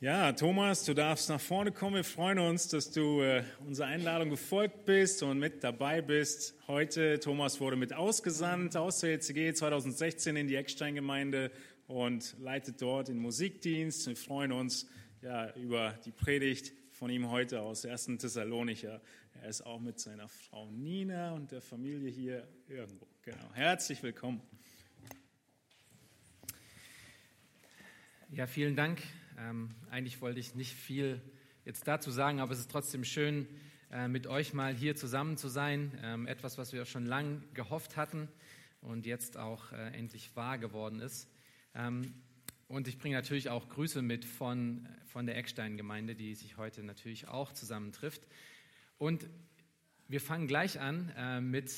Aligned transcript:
Ja, 0.00 0.30
Thomas, 0.30 0.84
du 0.84 0.94
darfst 0.94 1.28
nach 1.28 1.40
vorne 1.40 1.72
kommen. 1.72 1.96
Wir 1.96 2.04
freuen 2.04 2.38
uns, 2.38 2.68
dass 2.68 2.92
du 2.92 3.20
äh, 3.20 3.42
unserer 3.66 3.88
Einladung 3.88 4.30
gefolgt 4.30 4.84
bist 4.84 5.24
und 5.24 5.40
mit 5.40 5.64
dabei 5.64 6.02
bist. 6.02 6.54
Heute, 6.68 7.18
Thomas 7.18 7.58
wurde 7.58 7.74
mit 7.74 7.92
ausgesandt 7.92 8.76
aus 8.76 9.00
der 9.00 9.14
ECG 9.14 9.54
2016 9.54 10.36
in 10.36 10.46
die 10.46 10.54
Eckstein-Gemeinde 10.54 11.50
und 11.88 12.36
leitet 12.38 12.80
dort 12.80 13.08
den 13.08 13.18
Musikdienst. 13.18 14.06
Wir 14.06 14.14
freuen 14.14 14.52
uns 14.52 14.88
ja, 15.20 15.52
über 15.56 15.98
die 16.04 16.12
Predigt 16.12 16.72
von 16.92 17.10
ihm 17.10 17.28
heute 17.28 17.62
aus 17.62 17.84
1. 17.84 18.18
Thessalonicher. 18.18 19.00
Er 19.42 19.48
ist 19.48 19.62
auch 19.62 19.80
mit 19.80 19.98
seiner 19.98 20.28
Frau 20.28 20.70
Nina 20.70 21.32
und 21.32 21.50
der 21.50 21.60
Familie 21.60 22.08
hier 22.08 22.46
irgendwo. 22.68 23.08
Genau. 23.22 23.52
Herzlich 23.52 24.00
willkommen. 24.04 24.42
Ja, 28.30 28.46
vielen 28.46 28.76
Dank. 28.76 29.02
Ähm, 29.38 29.70
eigentlich 29.90 30.20
wollte 30.20 30.40
ich 30.40 30.54
nicht 30.54 30.74
viel 30.74 31.20
jetzt 31.64 31.86
dazu 31.86 32.10
sagen, 32.10 32.40
aber 32.40 32.52
es 32.52 32.58
ist 32.58 32.70
trotzdem 32.70 33.04
schön, 33.04 33.46
äh, 33.90 34.08
mit 34.08 34.26
euch 34.26 34.52
mal 34.52 34.74
hier 34.74 34.96
zusammen 34.96 35.36
zu 35.36 35.48
sein. 35.48 35.96
Ähm, 36.02 36.26
etwas, 36.26 36.58
was 36.58 36.72
wir 36.72 36.84
schon 36.84 37.06
lange 37.06 37.42
gehofft 37.54 37.96
hatten 37.96 38.28
und 38.80 39.06
jetzt 39.06 39.36
auch 39.36 39.72
äh, 39.72 39.96
endlich 39.96 40.34
wahr 40.34 40.58
geworden 40.58 41.00
ist. 41.00 41.28
Ähm, 41.74 42.14
und 42.66 42.88
ich 42.88 42.98
bringe 42.98 43.16
natürlich 43.16 43.48
auch 43.48 43.68
Grüße 43.68 44.02
mit 44.02 44.24
von, 44.24 44.88
von 45.06 45.24
der 45.24 45.36
Eckstein-Gemeinde, 45.36 46.14
die 46.14 46.34
sich 46.34 46.56
heute 46.56 46.82
natürlich 46.82 47.28
auch 47.28 47.52
zusammentrifft. 47.52 48.26
Und 48.98 49.28
wir 50.08 50.20
fangen 50.20 50.48
gleich 50.48 50.80
an 50.80 51.12
äh, 51.16 51.40
mit 51.40 51.72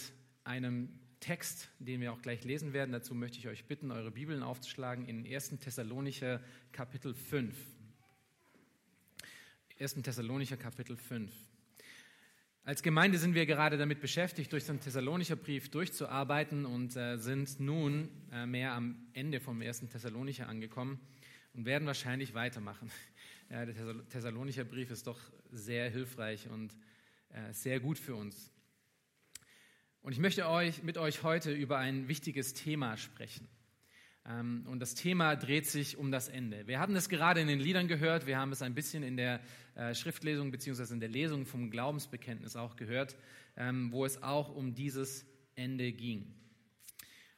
einem 0.45 0.99
Text, 1.21 1.69
den 1.79 2.01
wir 2.01 2.13
auch 2.13 2.23
gleich 2.23 2.45
lesen 2.45 2.73
werden. 2.73 2.93
Dazu 2.93 3.15
möchte 3.15 3.39
ich 3.39 3.47
euch 3.47 3.67
bitten, 3.67 3.91
eure 3.91 4.11
Bibeln 4.11 4.43
aufzuschlagen 4.43 5.07
in 5.07 5.27
1. 5.27 5.61
Thessalonicher 5.61 6.41
Kapitel 6.73 7.15
5. 7.15 7.55
1. 9.79 9.95
Thessalonicher 10.03 10.57
Kapitel 10.57 10.97
5. 10.97 11.31
Als 12.65 12.83
Gemeinde 12.83 13.19
sind 13.19 13.35
wir 13.35 13.47
gerade 13.47 13.79
damit 13.79 14.01
beschäftigt, 14.01 14.53
durch 14.53 14.67
den 14.67 14.81
Thessalonicher 14.81 15.37
Brief 15.37 15.71
durchzuarbeiten 15.71 16.67
und 16.67 16.97
äh, 16.97 17.17
sind 17.17 17.59
nun 17.61 18.09
äh, 18.33 18.47
mehr 18.47 18.73
am 18.73 18.97
Ende 19.13 19.41
vom 19.41 19.61
1. 19.63 19.89
Thessalonicher 19.89 20.49
angekommen 20.49 21.01
und 21.55 21.65
werden 21.65 21.87
wahrscheinlich 21.87 22.35
weitermachen. 22.35 22.91
Ja, 23.51 23.67
der 23.67 24.09
Thessalonicher 24.09 24.63
Brief 24.63 24.93
ist 24.93 25.09
doch 25.09 25.19
sehr 25.51 25.91
hilfreich 25.91 26.49
und 26.49 26.73
äh, 27.31 27.53
sehr 27.53 27.81
gut 27.81 27.99
für 27.99 28.15
uns. 28.15 28.53
Und 30.03 30.13
ich 30.13 30.19
möchte 30.19 30.49
euch, 30.49 30.83
mit 30.83 30.97
euch 30.97 31.23
heute 31.23 31.53
über 31.53 31.77
ein 31.77 32.09
wichtiges 32.09 32.55
Thema 32.55 32.97
sprechen. 32.97 33.47
Ähm, 34.27 34.65
und 34.67 34.81
das 34.81 34.95
Thema 34.95 35.37
dreht 35.37 35.67
sich 35.67 35.99
um 35.99 36.11
das 36.11 36.29
Ende. 36.29 36.67
Wir 36.67 36.81
haben 36.81 36.97
es 36.97 37.11
gerade 37.11 37.41
in 37.41 37.49
den 37.49 37.61
Liedern 37.61 37.87
gehört, 37.87 38.27
wir 38.27 38.39
haben 38.39 38.51
es 38.51 38.63
ein 38.63 38.75
bisschen 38.75 39.03
in 39.03 39.19
der 39.19 39.41
äh, 39.75 39.95
Schriftlesung 39.95 40.51
beziehungsweise 40.51 40.95
in 40.95 41.01
der 41.01 41.11
Lesung 41.11 41.45
vom 41.45 41.71
Glaubensbekenntnis 41.71 42.57
auch 42.57 42.77
gehört, 42.77 43.17
ähm, 43.59 43.93
wo 43.93 44.07
es 44.07 44.23
auch 44.23 44.55
um 44.55 44.75
dieses 44.75 45.27
Ende 45.55 45.93
ging. 45.93 46.35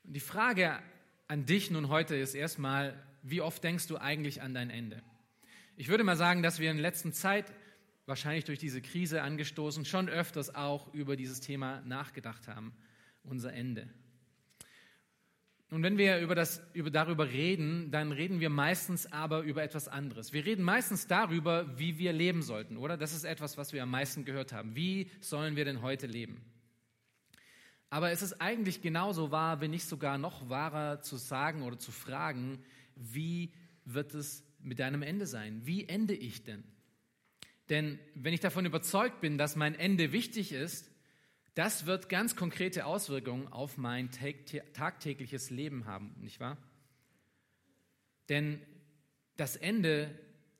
Und 0.05 0.15
die 0.15 0.21
Frage 0.21 0.79
an 1.27 1.47
dich 1.47 1.69
nun 1.73 1.89
heute 1.89 2.15
ist 2.15 2.35
erstmal, 2.35 2.95
wie 3.23 3.41
oft 3.41 3.65
denkst 3.65 3.89
du 3.89 3.97
eigentlich 3.99 4.41
an 4.41 4.55
dein 4.55 4.71
Ende? 4.71 5.03
Ich 5.77 5.89
würde 5.89 6.05
mal 6.05 6.17
sagen, 6.17 6.45
dass 6.45 6.61
wir 6.61 6.71
in 6.71 6.79
letzter 6.79 7.11
Zeit 7.13 7.53
wahrscheinlich 8.07 8.45
durch 8.45 8.59
diese 8.59 8.83
Krise 8.83 9.23
angestoßen, 9.23 9.85
schon 9.85 10.09
öfters 10.09 10.55
auch 10.55 10.93
über 10.93 11.17
dieses 11.17 11.41
Thema 11.41 11.81
nachgedacht 11.83 12.49
haben, 12.49 12.73
unser 13.23 13.53
Ende. 13.53 13.89
Und 15.71 15.83
wenn 15.83 15.97
wir 15.97 16.19
über 16.19 16.35
das, 16.35 16.61
über, 16.75 16.91
darüber 16.91 17.31
reden, 17.31 17.91
dann 17.91 18.13
reden 18.13 18.41
wir 18.41 18.51
meistens 18.51 19.11
aber 19.11 19.41
über 19.41 19.63
etwas 19.63 19.89
anderes. 19.89 20.35
Wir 20.35 20.45
reden 20.45 20.63
meistens 20.63 21.07
darüber, 21.07 21.79
wie 21.79 21.97
wir 21.97 22.13
leben 22.13 22.43
sollten, 22.43 22.77
oder? 22.77 22.99
Das 22.99 23.15
ist 23.15 23.25
etwas, 23.25 23.57
was 23.57 23.73
wir 23.73 23.83
am 23.83 23.91
meisten 23.91 24.27
gehört 24.27 24.53
haben. 24.53 24.77
Wie 24.77 25.11
sollen 25.21 25.57
wir 25.57 25.65
denn 25.65 25.81
heute 25.81 26.07
leben? 26.07 26.45
Aber 27.89 28.11
es 28.11 28.21
ist 28.21 28.41
eigentlich 28.41 28.83
genauso 28.83 29.31
wahr, 29.31 29.63
wenn 29.63 29.71
nicht 29.71 29.87
sogar 29.87 30.19
noch 30.19 30.51
wahrer 30.51 31.01
zu 31.01 31.17
sagen 31.17 31.63
oder 31.63 31.79
zu 31.79 31.91
fragen, 31.91 32.63
wie 32.95 33.53
wird 33.87 34.13
es 34.13 34.45
mit 34.61 34.79
deinem 34.79 35.01
Ende 35.01 35.27
sein? 35.27 35.63
Wie 35.65 35.89
ende 35.89 36.15
ich 36.15 36.45
denn? 36.45 36.65
Denn 37.73 37.99
wenn 38.15 38.35
ich 38.35 38.41
davon 38.41 38.67
überzeugt 38.67 39.23
bin, 39.23 39.39
dass 39.39 39.57
mein 39.57 39.75
Ende 39.75 40.13
wichtig 40.13 40.53
ist, 40.53 40.91
das 41.55 41.87
wird 41.87 42.11
ganz 42.11 42.37
konkrete 42.37 42.85
Auswirkungen 42.85 43.49
auf 43.49 43.79
mein 43.79 44.11
tagtägliches 44.75 45.49
Leben 45.49 45.87
haben, 45.87 46.15
nicht 46.21 46.39
wahr? 46.39 46.59
Denn 48.29 48.61
das 49.39 49.57
Ende 49.57 50.11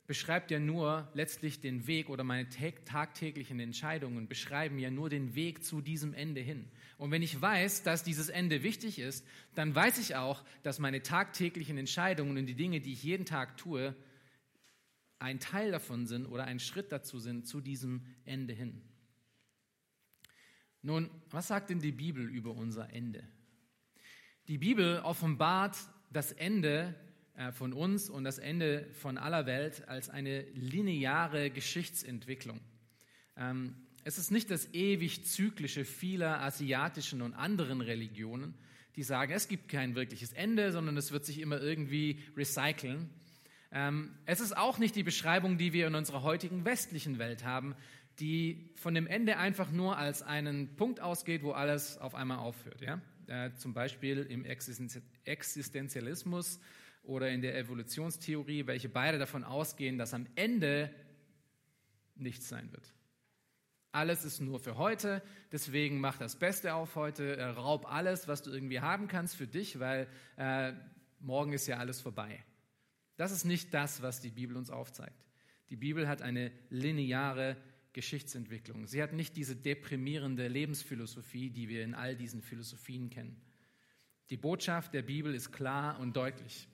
beschreibt 0.07 0.49
ja 0.49 0.57
nur 0.57 1.07
letztlich 1.13 1.61
den 1.61 1.85
Weg 1.85 2.09
oder 2.09 2.23
meine 2.23 2.49
tagtäglichen 2.49 3.59
Entscheidungen 3.59 4.27
beschreiben 4.27 4.79
ja 4.79 4.89
nur 4.89 5.11
den 5.11 5.35
Weg 5.35 5.63
zu 5.63 5.81
diesem 5.81 6.15
Ende 6.15 6.41
hin. 6.41 6.67
Und 6.97 7.11
wenn 7.11 7.21
ich 7.21 7.39
weiß, 7.39 7.83
dass 7.83 8.03
dieses 8.03 8.29
Ende 8.29 8.63
wichtig 8.63 8.97
ist, 8.97 9.23
dann 9.53 9.75
weiß 9.75 9.99
ich 9.99 10.15
auch, 10.15 10.43
dass 10.63 10.79
meine 10.79 11.03
tagtäglichen 11.03 11.77
Entscheidungen 11.77 12.39
und 12.39 12.47
die 12.47 12.55
Dinge, 12.55 12.81
die 12.81 12.93
ich 12.93 13.03
jeden 13.03 13.25
Tag 13.25 13.55
tue, 13.57 13.95
ein 15.23 15.39
Teil 15.39 15.71
davon 15.71 16.05
sind 16.05 16.25
oder 16.25 16.43
ein 16.43 16.59
Schritt 16.59 16.91
dazu 16.91 17.17
sind, 17.17 17.47
zu 17.47 17.61
diesem 17.61 18.05
Ende 18.25 18.53
hin. 18.53 18.81
Nun, 20.81 21.09
was 21.29 21.47
sagt 21.47 21.69
denn 21.69 21.79
die 21.79 21.93
Bibel 21.93 22.29
über 22.29 22.51
unser 22.51 22.93
Ende? 22.93 23.25
Die 24.49 24.57
Bibel 24.57 24.99
offenbart 24.99 25.77
das 26.11 26.33
Ende 26.33 26.93
äh, 27.35 27.53
von 27.53 27.71
uns 27.71 28.09
und 28.09 28.25
das 28.25 28.37
Ende 28.37 28.85
von 28.95 29.17
aller 29.17 29.45
Welt 29.45 29.87
als 29.87 30.09
eine 30.09 30.41
lineare 30.51 31.49
Geschichtsentwicklung. 31.49 32.59
Ähm, 33.37 33.75
es 34.03 34.17
ist 34.17 34.29
nicht 34.29 34.51
das 34.51 34.73
ewig 34.73 35.25
zyklische 35.25 35.85
vieler 35.85 36.41
asiatischen 36.41 37.21
und 37.21 37.33
anderen 37.33 37.79
Religionen, 37.79 38.55
die 38.97 39.03
sagen, 39.03 39.31
es 39.31 39.47
gibt 39.47 39.69
kein 39.69 39.95
wirkliches 39.95 40.33
Ende, 40.33 40.73
sondern 40.73 40.97
es 40.97 41.13
wird 41.13 41.25
sich 41.25 41.39
immer 41.39 41.61
irgendwie 41.61 42.19
recyceln. 42.35 43.09
Ähm, 43.73 44.13
es 44.25 44.39
ist 44.39 44.55
auch 44.55 44.77
nicht 44.77 44.95
die 44.95 45.01
Beschreibung, 45.01 45.57
die 45.57 45.73
wir 45.73 45.87
in 45.87 45.95
unserer 45.95 46.21
heutigen 46.21 46.63
westlichen 46.63 47.17
Welt 47.17 47.43
haben, 47.43 47.75
die 48.19 48.69
von 48.75 48.93
dem 48.93 49.07
Ende 49.07 49.37
einfach 49.37 49.71
nur 49.71 49.97
als 49.97 50.21
einen 50.21 50.75
Punkt 50.75 50.99
ausgeht, 50.99 51.41
wo 51.41 51.53
alles 51.53 51.97
auf 51.97 52.13
einmal 52.13 52.37
aufhört. 52.37 52.81
Ja? 52.81 53.01
Äh, 53.25 53.55
zum 53.55 53.73
Beispiel 53.73 54.19
im 54.19 54.45
Existenzialismus 54.45 56.59
oder 57.01 57.31
in 57.31 57.41
der 57.41 57.57
Evolutionstheorie, 57.57 58.67
welche 58.67 58.89
beide 58.89 59.17
davon 59.17 59.43
ausgehen, 59.43 59.97
dass 59.97 60.13
am 60.13 60.27
Ende 60.35 60.93
nichts 62.15 62.47
sein 62.47 62.71
wird. 62.71 62.93
Alles 63.91 64.23
ist 64.23 64.39
nur 64.39 64.59
für 64.59 64.77
heute, 64.77 65.23
deswegen 65.51 65.99
mach 65.99 66.17
das 66.17 66.35
Beste 66.35 66.75
auf 66.75 66.95
heute, 66.95 67.37
äh, 67.37 67.43
raub 67.43 67.91
alles, 67.91 68.27
was 68.27 68.43
du 68.43 68.51
irgendwie 68.51 68.81
haben 68.81 69.07
kannst 69.07 69.35
für 69.35 69.47
dich, 69.47 69.79
weil 69.79 70.07
äh, 70.37 70.73
morgen 71.19 71.53
ist 71.53 71.65
ja 71.67 71.77
alles 71.77 72.01
vorbei. 72.01 72.43
Das 73.15 73.31
ist 73.31 73.45
nicht 73.45 73.73
das, 73.73 74.01
was 74.01 74.21
die 74.21 74.31
Bibel 74.31 74.57
uns 74.57 74.69
aufzeigt. 74.69 75.25
Die 75.69 75.75
Bibel 75.75 76.07
hat 76.07 76.21
eine 76.21 76.51
lineare 76.69 77.57
Geschichtsentwicklung. 77.93 78.87
Sie 78.87 79.01
hat 79.01 79.13
nicht 79.13 79.35
diese 79.35 79.55
deprimierende 79.55 80.47
Lebensphilosophie, 80.47 81.49
die 81.49 81.69
wir 81.69 81.83
in 81.83 81.93
all 81.93 82.15
diesen 82.15 82.41
Philosophien 82.41 83.09
kennen. 83.09 83.39
Die 84.29 84.37
Botschaft 84.37 84.93
der 84.93 85.03
Bibel 85.03 85.35
ist 85.35 85.51
klar 85.51 85.99
und 85.99 86.15
deutlich. 86.15 86.67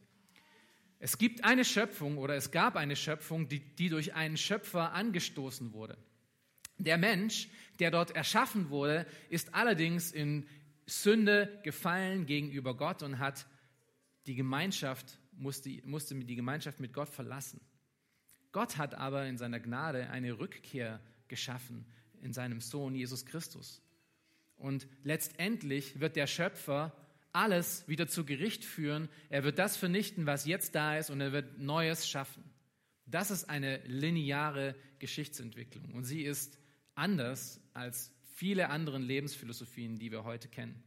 Es 1.00 1.18
gibt 1.18 1.44
eine 1.44 1.66
Schöpfung 1.66 2.18
oder 2.18 2.36
es 2.36 2.52
gab 2.52 2.76
eine 2.76 2.96
Schöpfung, 2.96 3.48
die, 3.48 3.60
die 3.60 3.90
durch 3.90 4.14
einen 4.14 4.38
Schöpfer 4.38 4.94
angestoßen 4.94 5.74
wurde. 5.74 5.98
Der 6.78 6.98
Mensch, 6.98 7.50
der 7.80 7.92
dort 7.92 8.12
erschaffen 8.16 8.70
wurde, 8.70 9.06
ist 9.30 9.54
allerdings 9.54 10.12
in 10.12 10.48
Sünde 10.86 11.60
gefallen 11.64 12.26
gegenüber 12.26 12.76
Gott 12.76 13.04
und 13.04 13.20
hat 13.20 13.46
die 14.26 14.36
Gemeinschaft 14.36 15.19
musste, 15.40 15.70
musste 15.84 16.16
die 16.16 16.36
Gemeinschaft 16.36 16.80
mit 16.80 16.94
Gott 16.94 17.10
verlassen. 17.10 17.60
Gott 18.52 18.78
hat 18.78 18.96
aber 18.96 19.28
in 19.28 19.38
seiner 19.38 19.60
Gnade 19.60 20.10
eine 20.10 20.40
Rückkehr 20.40 21.00
geschaffen 21.28 21.86
in 22.22 22.34
seinem 22.34 22.62
Sohn 22.62 22.96
Jesus 22.96 23.26
Christus. 23.26 23.82
Und 24.58 24.88
letztendlich 25.04 26.00
wird 26.00 26.16
der 26.16 26.28
Schöpfer 26.28 26.94
alles 27.32 27.88
wieder 27.88 28.08
zu 28.08 28.26
Gericht 28.26 28.66
führen. 28.66 29.08
Er 29.30 29.44
wird 29.44 29.60
das 29.60 29.78
vernichten, 29.78 30.26
was 30.26 30.46
jetzt 30.46 30.76
da 30.76 30.98
ist, 30.98 31.10
und 31.10 31.22
er 31.22 31.32
wird 31.32 31.60
Neues 31.60 32.08
schaffen. 32.08 32.44
Das 33.06 33.32
ist 33.32 33.46
eine 33.46 33.78
lineare 33.86 34.76
Geschichtsentwicklung. 35.00 35.94
Und 35.94 36.04
sie 36.04 36.24
ist 36.24 36.60
anders 36.96 37.62
als 37.74 38.12
viele 38.36 38.70
andere 38.70 38.98
Lebensphilosophien, 38.98 39.98
die 39.98 40.12
wir 40.12 40.24
heute 40.24 40.50
kennen. 40.50 40.84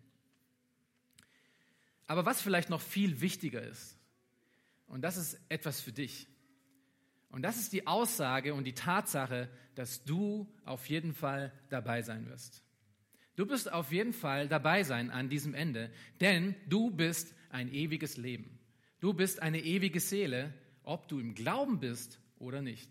Aber 2.07 2.27
was 2.27 2.43
vielleicht 2.43 2.69
noch 2.69 2.81
viel 2.81 3.21
wichtiger 3.21 3.63
ist, 3.63 3.97
und 4.93 5.01
das 5.01 5.17
ist 5.17 5.41
etwas 5.49 5.81
für 5.81 5.91
dich. 5.91 6.29
Und 7.31 7.41
das 7.41 7.57
ist 7.57 7.73
die 7.73 7.87
Aussage 7.87 8.53
und 8.53 8.65
die 8.65 8.75
Tatsache, 8.75 9.49
dass 9.75 10.05
du 10.05 10.47
auf 10.67 10.87
jeden 10.91 11.15
Fall 11.15 11.51
dabei 11.71 12.03
sein 12.03 12.27
wirst. 12.29 12.63
Du 13.35 13.49
wirst 13.49 13.73
auf 13.73 13.91
jeden 13.91 14.13
Fall 14.13 14.49
dabei 14.49 14.83
sein 14.83 15.11
an 15.11 15.31
diesem 15.31 15.55
Ende, 15.55 15.91
denn 16.21 16.55
du 16.69 16.91
bist 16.91 17.35
ein 17.49 17.73
ewiges 17.73 18.19
Leben. 18.19 18.59
Du 19.01 19.15
bist 19.15 19.41
eine 19.41 19.61
ewige 19.61 19.99
Seele, 19.99 20.53
ob 20.83 21.09
du 21.09 21.21
im 21.21 21.35
Glauben 21.35 21.81
bist 21.81 22.21
oder 22.39 22.61
nicht. 22.61 22.91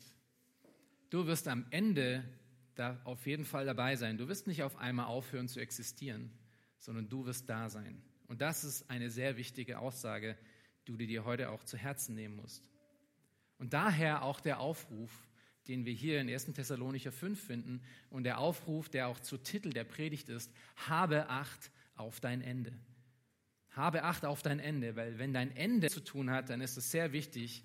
Du 1.12 1.28
wirst 1.28 1.48
am 1.48 1.68
Ende 1.70 2.24
da 2.74 3.00
auf 3.04 3.28
jeden 3.28 3.46
Fall 3.46 3.68
dabei 3.68 3.96
sein. 3.96 4.18
Du 4.18 4.28
wirst 4.28 4.48
nicht 4.48 4.64
auf 4.64 4.76
einmal 4.78 5.06
aufhören 5.06 5.48
zu 5.48 5.60
existieren, 5.60 6.32
sondern 6.80 7.10
du 7.10 7.28
wirst 7.28 7.48
da 7.48 7.70
sein. 7.70 8.02
Und 8.28 8.42
das 8.42 8.64
ist 8.64 8.90
eine 8.90 9.12
sehr 9.12 9.38
wichtige 9.38 9.78
Aussage, 9.78 10.36
die 10.88 10.92
du 10.92 10.98
dir 10.98 11.26
heute 11.26 11.50
auch 11.50 11.64
zu 11.64 11.78
Herzen 11.78 12.16
nehmen 12.16 12.36
musst. 12.36 12.64
Und 13.58 13.74
daher 13.74 14.24
auch 14.24 14.40
der 14.40 14.60
Aufruf, 14.60 15.12
den 15.68 15.86
wir 15.86 15.94
hier 15.94 16.20
in 16.20 16.30
1. 16.30 16.46
Thessalonicher 16.54 17.12
5 17.12 17.40
finden 17.40 17.82
und 18.10 18.24
der 18.24 18.40
Aufruf, 18.40 18.90
der 18.90 19.08
auch 19.08 19.20
zu 19.20 19.38
Titel 19.38 19.70
der 19.70 19.84
Predigt 19.84 20.30
ist, 20.30 20.52
habe 20.76 21.30
Acht 21.30 21.72
auf 21.96 22.20
dein 22.20 22.42
Ende. 22.42 22.74
Habe 23.70 24.04
Acht 24.04 24.26
auf 24.26 24.42
dein 24.42 24.60
Ende, 24.60 24.96
weil 24.96 25.20
wenn 25.20 25.34
dein 25.34 25.56
Ende 25.56 25.90
zu 25.90 26.02
tun 26.02 26.32
hat, 26.32 26.50
dann 26.50 26.62
ist 26.62 26.78
es 26.78 26.92
sehr 26.92 27.14
wichtig, 27.14 27.64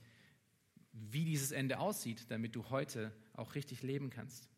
wie 0.93 1.25
dieses 1.25 1.53
Ende 1.53 1.79
aussieht, 1.79 2.31
damit 2.31 2.55
du 2.55 2.69
heute 2.71 3.13
auch 3.33 3.55
richtig 3.55 3.83
leben 3.83 4.11
kannst. 4.11 4.49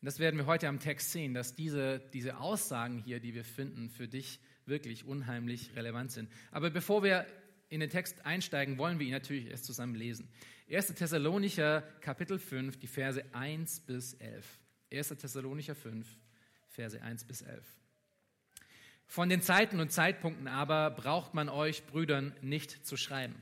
Und 0.00 0.06
das 0.06 0.18
werden 0.18 0.38
wir 0.38 0.46
heute 0.46 0.68
am 0.68 0.80
Text 0.80 1.12
sehen, 1.12 1.34
dass 1.34 1.54
diese, 1.54 1.98
diese 2.12 2.38
Aussagen 2.38 2.98
hier, 2.98 3.20
die 3.20 3.34
wir 3.34 3.44
finden, 3.44 3.88
für 3.88 4.08
dich 4.08 4.40
wirklich 4.66 5.04
unheimlich 5.04 5.74
relevant 5.76 6.12
sind. 6.12 6.30
Aber 6.50 6.70
bevor 6.70 7.02
wir 7.02 7.26
in 7.68 7.80
den 7.80 7.90
Text 7.90 8.24
einsteigen, 8.24 8.78
wollen 8.78 8.98
wir 8.98 9.06
ihn 9.06 9.12
natürlich 9.12 9.46
erst 9.46 9.64
zusammen 9.64 9.94
lesen. 9.94 10.28
1. 10.70 10.94
Thessalonicher 10.94 11.82
Kapitel 12.00 12.38
5, 12.38 12.78
die 12.78 12.86
Verse 12.86 13.22
1 13.32 13.80
bis 13.80 14.14
11. 14.14 14.58
1. 14.92 15.08
Thessalonicher 15.08 15.74
5, 15.74 16.06
Verse 16.68 17.00
1 17.00 17.24
bis 17.24 17.42
11. 17.42 17.64
Von 19.06 19.28
den 19.28 19.42
Zeiten 19.42 19.80
und 19.80 19.92
Zeitpunkten 19.92 20.48
aber 20.48 20.90
braucht 20.90 21.34
man 21.34 21.48
euch 21.48 21.84
Brüdern 21.86 22.34
nicht 22.40 22.86
zu 22.86 22.96
schreiben. 22.96 23.36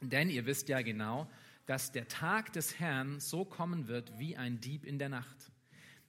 Denn 0.00 0.30
ihr 0.30 0.46
wisst 0.46 0.68
ja 0.68 0.82
genau, 0.82 1.30
dass 1.66 1.92
der 1.92 2.08
Tag 2.08 2.52
des 2.52 2.80
Herrn 2.80 3.20
so 3.20 3.44
kommen 3.44 3.86
wird 3.86 4.18
wie 4.18 4.36
ein 4.36 4.60
Dieb 4.60 4.84
in 4.84 4.98
der 4.98 5.08
Nacht. 5.08 5.52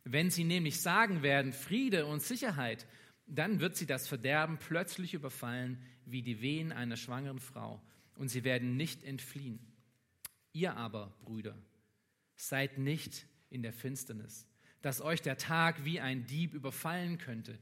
Wenn 0.04 0.30
sie 0.30 0.44
nämlich 0.44 0.82
sagen 0.82 1.22
werden, 1.22 1.54
Friede 1.54 2.06
und 2.06 2.22
Sicherheit, 2.22 2.88
dann 3.26 3.60
wird 3.60 3.76
sie 3.76 3.86
das 3.86 4.08
Verderben 4.08 4.58
plötzlich 4.58 5.14
überfallen, 5.14 5.82
wie 6.06 6.22
die 6.22 6.42
Wehen 6.42 6.72
einer 6.72 6.98
schwangeren 6.98 7.40
Frau, 7.40 7.82
und 8.16 8.30
sie 8.30 8.44
werden 8.44 8.78
nicht 8.78 9.04
entfliehen. 9.04 9.60
Ihr 10.52 10.76
aber, 10.76 11.14
Brüder, 11.24 11.58
seid 12.36 12.78
nicht 12.78 13.26
in 13.50 13.64
der 13.64 13.74
Finsternis, 13.74 14.48
dass 14.82 15.02
euch 15.02 15.22
der 15.22 15.38
Tag 15.38 15.86
wie 15.86 16.00
ein 16.00 16.26
Dieb 16.26 16.54
überfallen 16.54 17.18
könnte. 17.18 17.58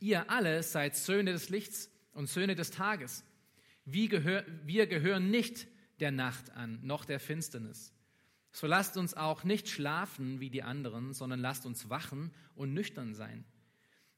Ihr 0.00 0.30
alle 0.30 0.62
seid 0.62 0.96
Söhne 0.96 1.32
des 1.32 1.48
Lichts 1.48 1.90
und 2.12 2.28
Söhne 2.28 2.54
des 2.54 2.70
Tages. 2.70 3.24
Wir, 3.84 4.08
gehör, 4.08 4.44
wir 4.64 4.86
gehören 4.86 5.30
nicht 5.30 5.68
der 6.00 6.10
Nacht 6.10 6.50
an, 6.50 6.80
noch 6.82 7.04
der 7.04 7.20
Finsternis. 7.20 7.92
So 8.52 8.66
lasst 8.66 8.96
uns 8.96 9.14
auch 9.14 9.44
nicht 9.44 9.68
schlafen 9.68 10.40
wie 10.40 10.50
die 10.50 10.62
anderen, 10.62 11.12
sondern 11.12 11.40
lasst 11.40 11.66
uns 11.66 11.88
wachen 11.90 12.30
und 12.54 12.72
nüchtern 12.72 13.14
sein. 13.14 13.44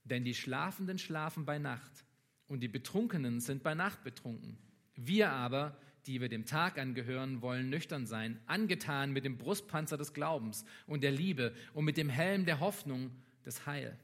Denn 0.06 0.24
die 0.24 0.34
Schlafenden 0.34 0.98
schlafen 0.98 1.44
bei 1.44 1.58
Nacht 1.58 2.04
und 2.46 2.60
die 2.60 2.68
Betrunkenen 2.68 3.40
sind 3.40 3.62
bei 3.62 3.74
Nacht 3.74 4.04
betrunken. 4.04 4.56
Wir 4.94 5.32
aber, 5.32 5.76
die 6.06 6.20
wir 6.20 6.28
dem 6.28 6.46
Tag 6.46 6.78
angehören, 6.78 7.42
wollen 7.42 7.68
nüchtern 7.68 8.06
sein, 8.06 8.40
angetan 8.46 9.12
mit 9.12 9.24
dem 9.24 9.36
Brustpanzer 9.36 9.96
des 9.96 10.14
Glaubens 10.14 10.64
und 10.86 11.02
der 11.02 11.10
Liebe 11.10 11.54
und 11.74 11.84
mit 11.84 11.96
dem 11.96 12.08
Helm 12.08 12.46
der 12.46 12.60
Hoffnung 12.60 13.10
des 13.44 13.66
Heil. 13.66 13.98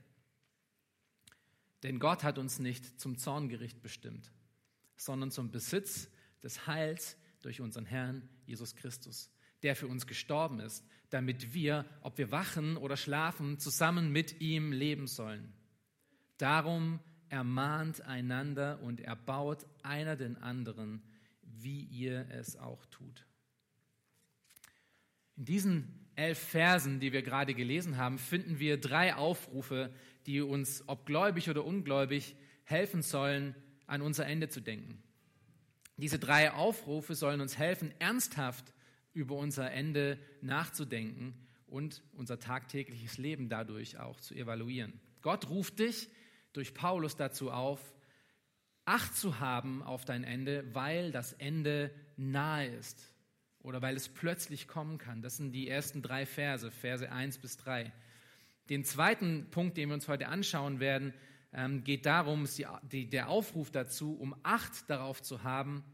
Denn 1.84 2.00
Gott 2.00 2.24
hat 2.24 2.38
uns 2.38 2.58
nicht 2.58 3.00
zum 3.00 3.16
Zorngericht 3.16 3.80
bestimmt, 3.80 4.32
sondern 4.96 5.30
zum 5.30 5.50
Besitz 5.52 6.08
des 6.42 6.66
Heils 6.66 7.16
durch 7.42 7.60
unseren 7.60 7.86
Herrn 7.86 8.28
Jesus 8.44 8.74
Christus, 8.74 9.30
der 9.62 9.76
für 9.76 9.86
uns 9.86 10.06
gestorben 10.08 10.58
ist, 10.58 10.84
damit 11.10 11.54
wir, 11.54 11.84
ob 12.00 12.18
wir 12.18 12.32
wachen 12.32 12.76
oder 12.76 12.96
schlafen, 12.96 13.58
zusammen 13.58 14.10
mit 14.10 14.40
ihm 14.40 14.72
leben 14.72 15.06
sollen. 15.06 15.52
Darum 16.38 17.00
ermahnt 17.28 18.02
einander 18.02 18.80
und 18.82 19.00
erbaut 19.00 19.66
einer 19.82 20.16
den 20.16 20.36
anderen, 20.36 21.02
wie 21.42 21.82
ihr 21.84 22.26
es 22.30 22.56
auch 22.56 22.84
tut. 22.86 23.26
In 25.36 25.44
diesen 25.46 26.08
elf 26.14 26.38
Versen, 26.38 27.00
die 27.00 27.12
wir 27.12 27.22
gerade 27.22 27.54
gelesen 27.54 27.96
haben, 27.96 28.18
finden 28.18 28.58
wir 28.58 28.78
drei 28.78 29.14
Aufrufe, 29.14 29.92
die 30.26 30.40
uns, 30.40 30.84
ob 30.86 31.06
gläubig 31.06 31.48
oder 31.48 31.64
ungläubig, 31.64 32.36
helfen 32.64 33.02
sollen, 33.02 33.54
an 33.86 34.02
unser 34.02 34.26
Ende 34.26 34.48
zu 34.48 34.60
denken. 34.60 35.02
Diese 35.96 36.18
drei 36.18 36.52
Aufrufe 36.52 37.14
sollen 37.14 37.40
uns 37.40 37.58
helfen, 37.58 37.92
ernsthaft 37.98 38.72
über 39.14 39.36
unser 39.36 39.70
Ende 39.70 40.18
nachzudenken 40.40 41.34
und 41.66 42.02
unser 42.12 42.38
tagtägliches 42.38 43.18
Leben 43.18 43.48
dadurch 43.48 43.98
auch 43.98 44.20
zu 44.20 44.34
evaluieren. 44.34 45.00
Gott 45.22 45.48
ruft 45.48 45.78
dich 45.78 46.08
durch 46.52 46.74
Paulus 46.74 47.16
dazu 47.16 47.50
auf, 47.50 47.80
Acht 48.84 49.14
zu 49.14 49.38
haben 49.38 49.80
auf 49.82 50.04
dein 50.04 50.24
Ende, 50.24 50.64
weil 50.74 51.12
das 51.12 51.34
Ende 51.34 51.92
nahe 52.16 52.66
ist 52.66 53.14
oder 53.60 53.80
weil 53.80 53.94
es 53.94 54.08
plötzlich 54.08 54.66
kommen 54.66 54.98
kann. 54.98 55.22
Das 55.22 55.36
sind 55.36 55.52
die 55.52 55.68
ersten 55.68 56.02
drei 56.02 56.26
Verse, 56.26 56.68
Verse 56.72 57.10
1 57.10 57.38
bis 57.38 57.56
3. 57.58 57.92
Den 58.70 58.84
zweiten 58.84 59.48
Punkt, 59.50 59.76
den 59.76 59.88
wir 59.88 59.94
uns 59.94 60.08
heute 60.08 60.26
anschauen 60.26 60.80
werden, 60.80 61.14
ähm, 61.52 61.84
geht 61.84 62.06
darum, 62.06 62.48
die, 62.56 62.66
die, 62.82 63.08
der 63.08 63.28
Aufruf 63.28 63.70
dazu, 63.70 64.14
um 64.18 64.34
Acht 64.42 64.90
darauf 64.90 65.22
zu 65.22 65.44
haben, 65.44 65.84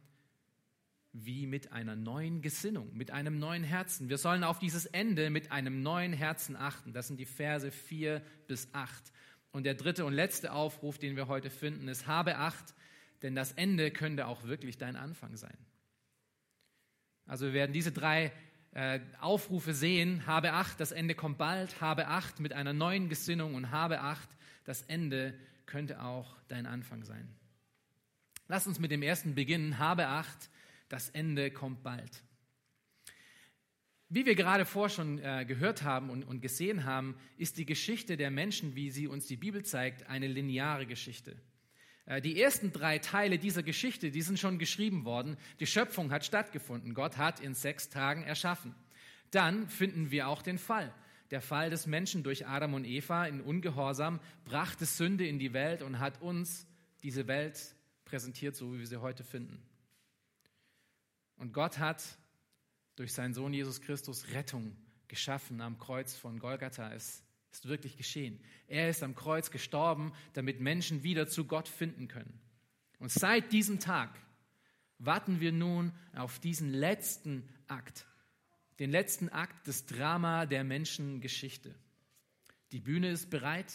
wie 1.13 1.47
mit 1.47 1.73
einer 1.73 1.97
neuen 1.97 2.43
Gesinnung, 2.43 2.95
mit 2.97 3.11
einem 3.11 3.39
neuen 3.39 3.65
Herzen. 3.65 4.09
Wir 4.09 4.19
sollen 4.19 4.45
auf 4.45 4.59
dieses 4.59 4.87
Ende 4.87 5.31
mit 5.31 5.51
einem 5.53 5.83
neuen 5.83 6.13
Herzen 6.13 6.57
achten. 6.57 6.93
Das 6.93 7.09
sind 7.09 7.19
die 7.19 7.27
Verse 7.27 7.71
4 7.71 8.23
bis 8.47 8.73
8. 8.73 9.13
Und 9.59 9.65
der 9.65 9.75
dritte 9.75 10.05
und 10.05 10.13
letzte 10.13 10.53
Aufruf, 10.53 10.99
den 10.99 11.17
wir 11.17 11.27
heute 11.27 11.51
finden, 11.51 11.89
ist, 11.89 12.07
habe 12.07 12.37
Acht, 12.37 12.77
denn 13.23 13.35
das 13.35 13.51
Ende 13.51 13.91
könnte 13.91 14.29
auch 14.29 14.45
wirklich 14.45 14.79
dein 14.79 14.95
Anfang 14.95 15.37
sein. 15.37 15.59
Also 17.27 17.47
wir 17.47 17.55
werden 17.55 17.73
diese 17.73 17.91
drei 17.91 18.31
äh, 18.71 19.01
Aufrufe 19.21 19.75
sehen. 19.75 20.29
Habe 20.29 20.53
Acht, 20.53 20.79
das 20.79 20.93
Ende 20.93 21.17
kommt 21.17 21.39
bald. 21.39 21.81
Habe 21.81 22.07
Acht 22.07 22.39
mit 22.39 22.53
einer 22.53 22.73
neuen 22.73 23.09
Gesinnung 23.09 23.57
und 23.57 23.73
habe 23.73 23.99
Acht, 24.01 24.29
das 24.63 24.83
Ende 24.83 25.35
könnte 25.67 26.05
auch 26.05 26.37
dein 26.47 26.67
Anfang 26.67 27.03
sein. 27.03 27.29
Lass 28.47 28.69
uns 28.69 28.79
mit 28.79 28.93
dem 28.93 29.03
ersten 29.03 29.35
beginnen. 29.35 29.81
Habe 29.81 30.07
Acht, 30.07 30.51
das 30.89 31.11
Ende 31.11 31.51
kommt 31.51 31.83
bald. 31.83 32.23
Wie 34.11 34.25
wir 34.25 34.35
gerade 34.35 34.65
vor 34.65 34.89
schon 34.89 35.19
äh, 35.19 35.45
gehört 35.47 35.83
haben 35.83 36.09
und, 36.09 36.25
und 36.25 36.41
gesehen 36.41 36.85
haben, 36.85 37.15
ist 37.37 37.59
die 37.59 37.67
Geschichte 37.67 38.17
der 38.17 38.31
Menschen, 38.31 38.75
wie 38.75 38.91
sie 38.91 39.07
uns 39.07 39.27
die 39.27 39.37
Bibel 39.37 39.65
zeigt, 39.65 40.09
eine 40.09 40.27
lineare 40.27 40.87
Geschichte. 40.87 41.37
Äh, 42.07 42.23
die 42.23 42.41
ersten 42.41 42.73
drei 42.73 42.99
Teile 42.99 43.39
dieser 43.39 43.63
Geschichte, 43.63 44.11
die 44.11 44.23
sind 44.23 44.39
schon 44.39 44.59
geschrieben 44.59 45.05
worden. 45.05 45.37
Die 45.61 45.67
Schöpfung 45.67 46.11
hat 46.11 46.25
stattgefunden. 46.25 46.95
Gott 46.95 47.19
hat 47.19 47.41
in 47.41 47.55
sechs 47.55 47.91
Tagen 47.91 48.23
erschaffen. 48.23 48.75
Dann 49.31 49.69
finden 49.69 50.11
wir 50.11 50.29
auch 50.29 50.41
den 50.41 50.57
Fall. 50.57 50.93
Der 51.31 51.43
Fall 51.43 51.69
des 51.69 51.87
Menschen 51.87 52.23
durch 52.23 52.47
Adam 52.47 52.73
und 52.73 52.87
Eva 52.87 53.27
in 53.27 53.43
Ungehorsam 53.43 54.21
brachte 54.47 54.87
Sünde 54.87 55.27
in 55.27 55.39
die 55.39 55.53
Welt 55.53 55.83
und 55.83 55.99
hat 55.99 56.23
uns 56.23 56.67
diese 57.03 57.27
Welt 57.27 57.75
präsentiert, 58.07 58.57
so 58.57 58.73
wie 58.73 58.79
wir 58.79 58.87
sie 58.87 59.03
heute 59.03 59.23
finden. 59.23 59.63
Und 61.37 61.53
Gott 61.53 61.79
hat 61.79 62.03
durch 62.99 63.13
seinen 63.13 63.35
Sohn 63.35 63.53
Jesus 63.53 63.81
Christus 63.81 64.29
Rettung 64.33 64.77
geschaffen 65.07 65.61
am 65.61 65.79
Kreuz 65.79 66.17
von 66.17 66.39
Golgatha. 66.39 66.93
Es 66.93 67.23
ist 67.53 67.69
wirklich 67.69 67.97
geschehen. 67.97 68.41
Er 68.67 68.91
ist 68.91 69.03
am 69.03 69.15
Kreuz 69.15 69.51
gestorben, 69.51 70.13
damit 70.33 70.61
Menschen 70.61 71.03
wieder 71.03 71.29
zu 71.29 71.45
Gott 71.45 71.69
finden 71.69 72.09
können. 72.09 72.41
Und 72.99 73.13
seit 73.13 73.53
diesem 73.53 73.79
Tag 73.79 74.11
warten 74.99 75.41
wir 75.41 75.53
nun 75.53 75.93
auf 76.15 76.41
diesen 76.41 76.73
letzten 76.73 77.49
Akt, 77.69 78.07
den 78.81 78.91
letzten 78.91 79.29
Akt 79.29 79.67
des 79.69 79.87
Drama 79.87 80.47
der 80.47 80.65
Menschengeschichte. 80.65 81.75
Die 82.73 82.81
Bühne 82.81 83.11
ist 83.11 83.31
bereit, 83.31 83.73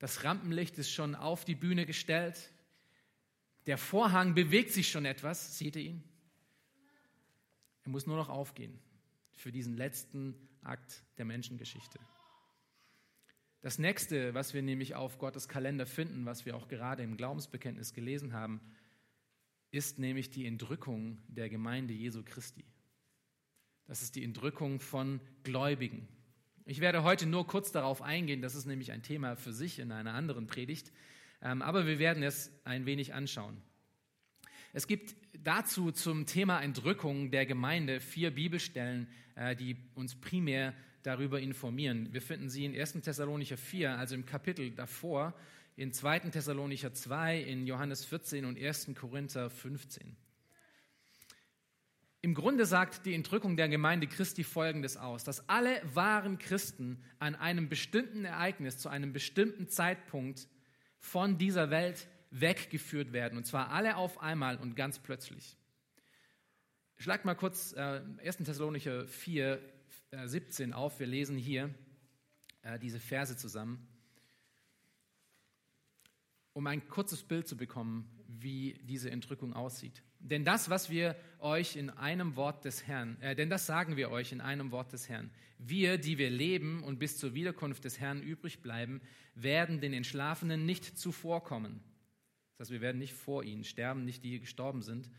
das 0.00 0.24
Rampenlicht 0.24 0.76
ist 0.78 0.90
schon 0.90 1.14
auf 1.14 1.44
die 1.44 1.54
Bühne 1.54 1.86
gestellt, 1.86 2.50
der 3.66 3.78
Vorhang 3.78 4.34
bewegt 4.34 4.72
sich 4.72 4.90
schon 4.90 5.06
etwas, 5.06 5.56
seht 5.56 5.76
ihr 5.76 5.82
ihn? 5.82 6.13
Er 7.84 7.90
muss 7.90 8.06
nur 8.06 8.16
noch 8.16 8.28
aufgehen 8.28 8.78
für 9.32 9.52
diesen 9.52 9.76
letzten 9.76 10.34
Akt 10.62 11.02
der 11.18 11.24
Menschengeschichte. 11.24 11.98
Das 13.60 13.78
nächste, 13.78 14.34
was 14.34 14.52
wir 14.52 14.62
nämlich 14.62 14.94
auf 14.94 15.18
Gottes 15.18 15.48
Kalender 15.48 15.86
finden, 15.86 16.26
was 16.26 16.44
wir 16.44 16.56
auch 16.56 16.68
gerade 16.68 17.02
im 17.02 17.16
Glaubensbekenntnis 17.16 17.94
gelesen 17.94 18.32
haben, 18.32 18.60
ist 19.70 19.98
nämlich 19.98 20.30
die 20.30 20.46
Entrückung 20.46 21.18
der 21.28 21.48
Gemeinde 21.48 21.94
Jesu 21.94 22.22
Christi. 22.24 22.64
Das 23.86 24.02
ist 24.02 24.16
die 24.16 24.24
Entrückung 24.24 24.80
von 24.80 25.20
Gläubigen. 25.42 26.08
Ich 26.64 26.80
werde 26.80 27.02
heute 27.02 27.26
nur 27.26 27.46
kurz 27.46 27.72
darauf 27.72 28.00
eingehen, 28.00 28.40
das 28.40 28.54
ist 28.54 28.64
nämlich 28.64 28.92
ein 28.92 29.02
Thema 29.02 29.36
für 29.36 29.52
sich 29.52 29.78
in 29.78 29.92
einer 29.92 30.14
anderen 30.14 30.46
Predigt, 30.46 30.92
ähm, 31.42 31.60
aber 31.60 31.86
wir 31.86 31.98
werden 31.98 32.22
es 32.22 32.50
ein 32.64 32.86
wenig 32.86 33.12
anschauen. 33.12 33.60
Es 34.72 34.86
gibt 34.86 35.14
dazu 35.44 35.92
zum 35.92 36.26
Thema 36.26 36.60
Entrückung 36.60 37.30
der 37.30 37.46
Gemeinde 37.46 38.00
vier 38.00 38.34
Bibelstellen, 38.34 39.06
äh, 39.36 39.54
die 39.54 39.76
uns 39.94 40.14
primär 40.14 40.74
darüber 41.02 41.40
informieren. 41.40 42.12
Wir 42.12 42.22
finden 42.22 42.48
sie 42.48 42.64
in 42.64 42.74
1. 42.78 43.02
Thessalonicher 43.02 43.58
4, 43.58 43.98
also 43.98 44.14
im 44.14 44.24
Kapitel 44.24 44.70
davor, 44.70 45.34
in 45.76 45.92
2. 45.92 46.30
Thessalonicher 46.30 46.94
2, 46.94 47.40
in 47.40 47.66
Johannes 47.66 48.04
14 48.04 48.44
und 48.44 48.58
1. 48.58 48.92
Korinther 48.98 49.50
15. 49.50 50.16
Im 52.22 52.32
Grunde 52.32 52.64
sagt 52.64 53.04
die 53.04 53.12
Entrückung 53.12 53.58
der 53.58 53.68
Gemeinde 53.68 54.06
Christi 54.06 54.44
Folgendes 54.44 54.96
aus, 54.96 55.24
dass 55.24 55.46
alle 55.46 55.82
wahren 55.92 56.38
Christen 56.38 57.02
an 57.18 57.34
einem 57.34 57.68
bestimmten 57.68 58.24
Ereignis, 58.24 58.78
zu 58.78 58.88
einem 58.88 59.12
bestimmten 59.12 59.68
Zeitpunkt 59.68 60.48
von 61.00 61.36
dieser 61.36 61.68
Welt 61.68 62.08
weggeführt 62.34 63.12
werden. 63.12 63.38
Und 63.38 63.44
zwar 63.44 63.70
alle 63.70 63.96
auf 63.96 64.20
einmal 64.20 64.56
und 64.56 64.74
ganz 64.74 64.98
plötzlich. 64.98 65.56
Schlag 66.96 67.24
mal 67.24 67.34
kurz 67.34 67.72
äh, 67.74 68.02
1. 68.24 68.38
Thessalonicher 68.38 69.06
4, 69.06 69.60
äh, 70.10 70.26
17 70.26 70.72
auf. 70.72 70.98
Wir 70.98 71.06
lesen 71.06 71.36
hier 71.36 71.72
äh, 72.62 72.78
diese 72.78 72.98
Verse 72.98 73.36
zusammen, 73.36 73.86
um 76.52 76.66
ein 76.66 76.88
kurzes 76.88 77.22
Bild 77.22 77.46
zu 77.46 77.56
bekommen, 77.56 78.08
wie 78.26 78.80
diese 78.82 79.10
Entrückung 79.10 79.52
aussieht. 79.52 80.02
Denn 80.18 80.44
das, 80.44 80.70
was 80.70 80.90
wir 80.90 81.16
euch 81.38 81.76
in 81.76 81.90
einem 81.90 82.34
Wort 82.34 82.64
des 82.64 82.86
Herrn, 82.86 83.20
äh, 83.20 83.36
denn 83.36 83.50
das 83.50 83.66
sagen 83.66 83.96
wir 83.96 84.10
euch 84.10 84.32
in 84.32 84.40
einem 84.40 84.72
Wort 84.72 84.92
des 84.92 85.08
Herrn. 85.08 85.30
Wir, 85.58 85.98
die 85.98 86.18
wir 86.18 86.30
leben 86.30 86.82
und 86.82 86.98
bis 86.98 87.16
zur 87.16 87.34
Wiederkunft 87.34 87.84
des 87.84 88.00
Herrn 88.00 88.22
übrig 88.22 88.60
bleiben, 88.60 89.00
werden 89.34 89.80
den 89.80 89.92
Entschlafenen 89.92 90.66
nicht 90.66 90.98
zuvorkommen. 90.98 91.80
Das 92.64 92.70
wir 92.70 92.80
werden 92.80 92.96
nicht 92.96 93.12
vor 93.12 93.44
ihnen 93.44 93.62
sterben, 93.62 94.06
nicht 94.06 94.24
die 94.24 94.40
gestorben 94.40 94.80
sind. 94.80 95.10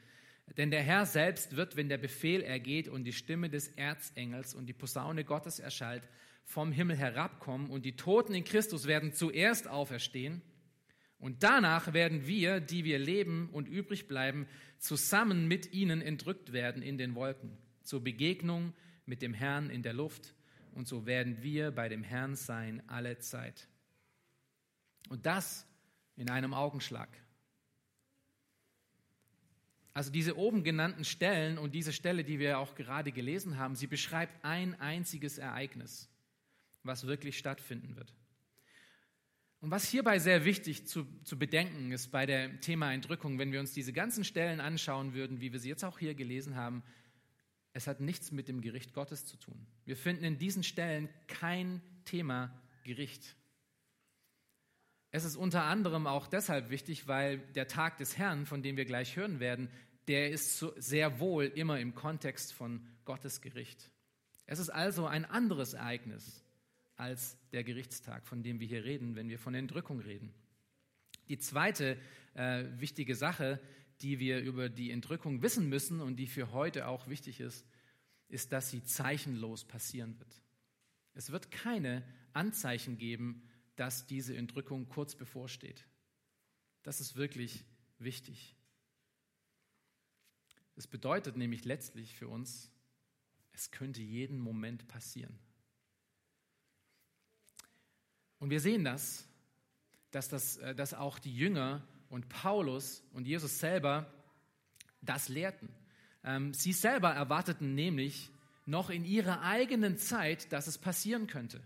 Denn 0.57 0.71
der 0.71 0.81
Herr 0.81 1.05
selbst 1.05 1.55
wird, 1.55 1.75
wenn 1.75 1.89
der 1.89 1.99
Befehl 1.99 2.41
ergeht 2.41 2.87
und 2.87 3.03
die 3.03 3.13
Stimme 3.13 3.51
des 3.51 3.67
Erzengels 3.67 4.55
und 4.55 4.65
die 4.65 4.73
Posaune 4.73 5.23
Gottes 5.23 5.59
erschallt, 5.59 6.09
vom 6.43 6.71
Himmel 6.71 6.97
herabkommen 6.97 7.69
und 7.69 7.85
die 7.85 7.95
Toten 7.95 8.33
in 8.33 8.45
Christus 8.45 8.87
werden 8.87 9.13
zuerst 9.13 9.67
auferstehen. 9.67 10.41
Und 11.19 11.43
danach 11.43 11.93
werden 11.93 12.25
wir, 12.25 12.61
die 12.61 12.83
wir 12.83 12.97
leben 12.97 13.51
und 13.51 13.67
übrig 13.67 14.07
bleiben, 14.07 14.47
zusammen 14.79 15.47
mit 15.47 15.71
ihnen 15.71 16.01
entrückt 16.01 16.51
werden 16.51 16.81
in 16.81 16.97
den 16.97 17.13
Wolken, 17.13 17.55
zur 17.83 18.03
Begegnung 18.03 18.73
mit 19.05 19.21
dem 19.21 19.35
Herrn 19.35 19.69
in 19.69 19.83
der 19.83 19.93
Luft. 19.93 20.33
Und 20.73 20.87
so 20.87 21.05
werden 21.05 21.43
wir 21.43 21.69
bei 21.69 21.89
dem 21.89 22.01
Herrn 22.01 22.35
sein 22.35 22.81
alle 22.87 23.19
Zeit. 23.19 23.67
Und 25.09 25.27
das 25.27 25.67
in 26.15 26.29
einem 26.29 26.53
Augenschlag. 26.53 27.09
Also 29.95 30.11
diese 30.11 30.37
oben 30.37 30.65
genannten 30.65 31.05
Stellen 31.05 31.57
und 31.57 31.73
diese 31.73 31.93
Stelle, 31.93 32.25
die 32.25 32.37
wir 32.37 32.59
auch 32.59 32.75
gerade 32.75 33.13
gelesen 33.13 33.57
haben, 33.57 33.77
sie 33.77 33.87
beschreibt 33.87 34.43
ein 34.43 34.77
einziges 34.81 35.37
Ereignis, 35.37 36.09
was 36.83 37.07
wirklich 37.07 37.37
stattfinden 37.37 37.95
wird. 37.95 38.13
Und 39.61 39.71
was 39.71 39.87
hierbei 39.87 40.19
sehr 40.19 40.43
wichtig 40.43 40.85
zu, 40.85 41.07
zu 41.23 41.39
bedenken 41.39 41.93
ist 41.93 42.11
bei 42.11 42.25
dem 42.25 42.59
Thema 42.59 42.91
Entrückung, 42.93 43.39
wenn 43.39 43.53
wir 43.53 43.61
uns 43.61 43.73
diese 43.73 43.93
ganzen 43.93 44.25
Stellen 44.25 44.59
anschauen 44.59 45.13
würden, 45.13 45.39
wie 45.39 45.53
wir 45.53 45.59
sie 45.61 45.69
jetzt 45.69 45.85
auch 45.85 45.97
hier 45.97 46.13
gelesen 46.13 46.57
haben, 46.57 46.83
es 47.71 47.87
hat 47.87 48.01
nichts 48.01 48.33
mit 48.33 48.49
dem 48.49 48.59
Gericht 48.59 48.93
Gottes 48.93 49.25
zu 49.25 49.37
tun. 49.37 49.65
Wir 49.85 49.95
finden 49.95 50.25
in 50.25 50.37
diesen 50.37 50.63
Stellen 50.63 51.07
kein 51.27 51.81
Thema 52.03 52.53
Gericht. 52.83 53.37
Es 55.15 55.23
ist 55.23 55.37
unter 55.37 55.63
anderem 55.63 56.07
auch 56.07 56.27
deshalb 56.27 56.69
wichtig, 56.69 57.07
weil 57.07 57.37
der 57.53 57.69
Tag 57.69 57.97
des 57.99 58.17
Herrn, 58.17 58.45
von 58.45 58.61
dem 58.61 58.75
wir 58.75 58.83
gleich 58.83 59.15
hören 59.15 59.39
werden, 59.39 59.69
der 60.07 60.31
ist 60.31 60.59
sehr 60.77 61.19
wohl 61.19 61.45
immer 61.45 61.79
im 61.79 61.95
Kontext 61.95 62.53
von 62.53 62.85
Gottes 63.05 63.41
Gericht. 63.41 63.91
Es 64.45 64.59
ist 64.59 64.69
also 64.69 65.07
ein 65.07 65.25
anderes 65.25 65.73
Ereignis 65.73 66.43
als 66.95 67.37
der 67.51 67.63
Gerichtstag, 67.63 68.25
von 68.27 68.43
dem 68.43 68.59
wir 68.59 68.67
hier 68.67 68.85
reden, 68.85 69.15
wenn 69.15 69.29
wir 69.29 69.39
von 69.39 69.55
Entrückung 69.55 69.99
reden. 69.99 70.33
Die 71.27 71.39
zweite 71.39 71.97
äh, 72.35 72.65
wichtige 72.77 73.15
Sache, 73.15 73.59
die 74.01 74.19
wir 74.19 74.41
über 74.41 74.69
die 74.69 74.91
Entrückung 74.91 75.41
wissen 75.41 75.67
müssen 75.69 76.01
und 76.01 76.17
die 76.17 76.27
für 76.27 76.51
heute 76.51 76.87
auch 76.87 77.07
wichtig 77.07 77.39
ist, 77.39 77.65
ist, 78.27 78.51
dass 78.51 78.69
sie 78.69 78.83
zeichenlos 78.83 79.65
passieren 79.65 80.17
wird. 80.19 80.41
Es 81.13 81.31
wird 81.31 81.51
keine 81.51 82.03
Anzeichen 82.33 82.97
geben, 82.97 83.43
dass 83.75 84.05
diese 84.05 84.35
Entrückung 84.35 84.89
kurz 84.89 85.15
bevorsteht. 85.15 85.85
Das 86.83 87.01
ist 87.01 87.15
wirklich 87.15 87.63
wichtig. 87.97 88.54
Es 90.75 90.87
bedeutet 90.87 91.37
nämlich 91.37 91.65
letztlich 91.65 92.15
für 92.15 92.27
uns, 92.27 92.71
es 93.53 93.71
könnte 93.71 94.01
jeden 94.01 94.39
Moment 94.39 94.87
passieren. 94.87 95.37
Und 98.39 98.49
wir 98.49 98.59
sehen 98.59 98.83
das, 98.83 99.27
dass, 100.11 100.29
das, 100.29 100.57
äh, 100.57 100.75
dass 100.75 100.93
auch 100.93 101.19
die 101.19 101.35
Jünger 101.35 101.87
und 102.09 102.29
Paulus 102.29 103.03
und 103.13 103.25
Jesus 103.25 103.59
selber 103.59 104.11
das 105.01 105.29
lehrten. 105.29 105.69
Ähm, 106.23 106.53
sie 106.53 106.73
selber 106.73 107.11
erwarteten 107.11 107.75
nämlich 107.75 108.29
noch 108.65 108.89
in 108.89 109.05
ihrer 109.05 109.41
eigenen 109.41 109.97
Zeit, 109.97 110.51
dass 110.51 110.67
es 110.67 110.77
passieren 110.77 111.27
könnte. 111.27 111.61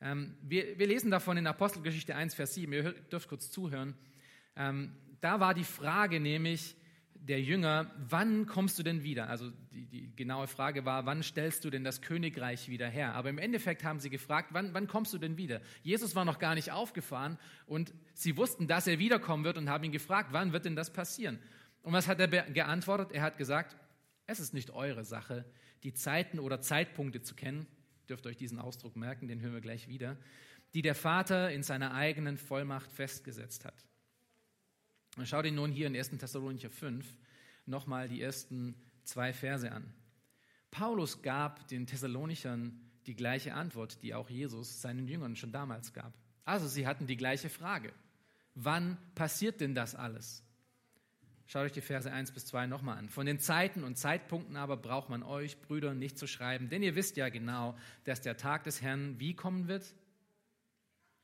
Ähm, 0.00 0.36
wir, 0.42 0.78
wir 0.78 0.86
lesen 0.86 1.10
davon 1.10 1.36
in 1.36 1.46
Apostelgeschichte 1.46 2.14
1, 2.14 2.34
Vers 2.34 2.54
7. 2.54 2.72
Ihr 2.72 2.92
dürft 2.92 3.28
kurz 3.28 3.50
zuhören. 3.50 3.94
Ähm, 4.56 4.96
da 5.20 5.40
war 5.40 5.54
die 5.54 5.64
Frage 5.64 6.20
nämlich, 6.20 6.76
der 7.28 7.42
Jünger, 7.42 7.90
wann 8.08 8.46
kommst 8.46 8.78
du 8.78 8.82
denn 8.82 9.02
wieder? 9.02 9.28
Also 9.28 9.50
die, 9.70 9.84
die, 9.84 10.16
genaue 10.16 10.46
Frage 10.46 10.86
war, 10.86 11.04
wann 11.04 11.22
stellst 11.22 11.62
du 11.64 11.70
denn 11.70 11.84
das 11.84 12.00
Königreich 12.00 12.70
wieder 12.70 12.88
her? 12.88 13.14
Aber 13.14 13.28
im 13.28 13.36
Endeffekt 13.36 13.84
haben 13.84 14.00
sie 14.00 14.08
gefragt, 14.08 14.48
wann, 14.52 14.72
wann 14.72 14.86
kommst 14.86 15.12
du 15.12 15.18
denn 15.18 15.36
wieder? 15.36 15.60
Jesus 15.82 16.16
war 16.16 16.24
noch 16.24 16.38
gar 16.38 16.54
nicht 16.54 16.72
aufgefahren 16.72 17.38
und 17.66 17.92
sie 18.14 18.38
wussten, 18.38 18.66
dass 18.66 18.86
er 18.86 18.98
wiederkommen 18.98 19.44
wird 19.44 19.58
und 19.58 19.68
haben 19.68 19.84
ihn 19.84 19.92
gefragt, 19.92 20.30
wann 20.32 20.54
wird 20.54 20.64
denn 20.64 20.74
das 20.74 20.90
passieren? 20.90 21.38
Und 21.82 21.92
was 21.92 22.08
hat 22.08 22.18
er 22.18 22.28
geantwortet? 22.28 23.12
Er 23.12 23.22
hat 23.22 23.36
gesagt, 23.36 23.76
es 24.26 24.40
ist 24.40 24.54
nicht 24.54 24.70
eure 24.70 25.04
Sache, 25.04 25.44
die 25.82 25.92
Zeiten 25.92 26.38
oder 26.38 26.62
Zeitpunkte 26.62 27.20
zu 27.20 27.34
kennen. 27.34 27.66
Dürft 28.08 28.26
euch 28.26 28.38
diesen 28.38 28.58
Ausdruck 28.58 28.96
merken, 28.96 29.28
den 29.28 29.40
hören 29.42 29.52
wir 29.52 29.60
gleich 29.60 29.86
wieder, 29.86 30.16
die 30.72 30.82
der 30.82 30.94
Vater 30.94 31.50
in 31.50 31.62
seiner 31.62 31.92
eigenen 31.92 32.38
Vollmacht 32.38 32.90
festgesetzt 32.90 33.66
hat. 33.66 33.87
Und 35.18 35.26
schau 35.26 35.42
dir 35.42 35.50
nun 35.50 35.72
hier 35.72 35.88
in 35.88 35.96
1. 35.96 36.10
Thessalonicher 36.10 36.70
5 36.70 37.04
nochmal 37.66 38.08
die 38.08 38.22
ersten 38.22 38.76
zwei 39.02 39.32
Verse 39.32 39.70
an. 39.70 39.92
Paulus 40.70 41.22
gab 41.22 41.66
den 41.66 41.88
Thessalonichern 41.88 42.80
die 43.06 43.16
gleiche 43.16 43.54
Antwort, 43.54 44.00
die 44.04 44.14
auch 44.14 44.30
Jesus 44.30 44.80
seinen 44.80 45.08
Jüngern 45.08 45.34
schon 45.34 45.50
damals 45.50 45.92
gab. 45.92 46.12
Also 46.44 46.68
sie 46.68 46.86
hatten 46.86 47.08
die 47.08 47.16
gleiche 47.16 47.48
Frage. 47.48 47.92
Wann 48.54 48.96
passiert 49.16 49.60
denn 49.60 49.74
das 49.74 49.96
alles? 49.96 50.44
Schaut 51.46 51.64
euch 51.64 51.72
die 51.72 51.80
Verse 51.80 52.10
1 52.10 52.30
bis 52.30 52.46
2 52.46 52.68
nochmal 52.68 52.98
an. 52.98 53.08
Von 53.08 53.26
den 53.26 53.40
Zeiten 53.40 53.82
und 53.82 53.98
Zeitpunkten 53.98 54.56
aber 54.56 54.76
braucht 54.76 55.08
man 55.08 55.24
euch, 55.24 55.60
Brüder, 55.62 55.94
nicht 55.94 56.16
zu 56.16 56.28
schreiben, 56.28 56.68
denn 56.68 56.84
ihr 56.84 56.94
wisst 56.94 57.16
ja 57.16 57.28
genau, 57.28 57.76
dass 58.04 58.20
der 58.20 58.36
Tag 58.36 58.62
des 58.64 58.82
Herrn 58.82 59.18
wie 59.18 59.34
kommen 59.34 59.66
wird? 59.66 59.96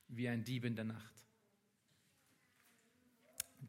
Wie 0.09 0.27
ein 0.27 0.43
Dieb 0.43 0.65
in 0.65 0.75
der 0.75 0.85
Nacht. 0.85 1.14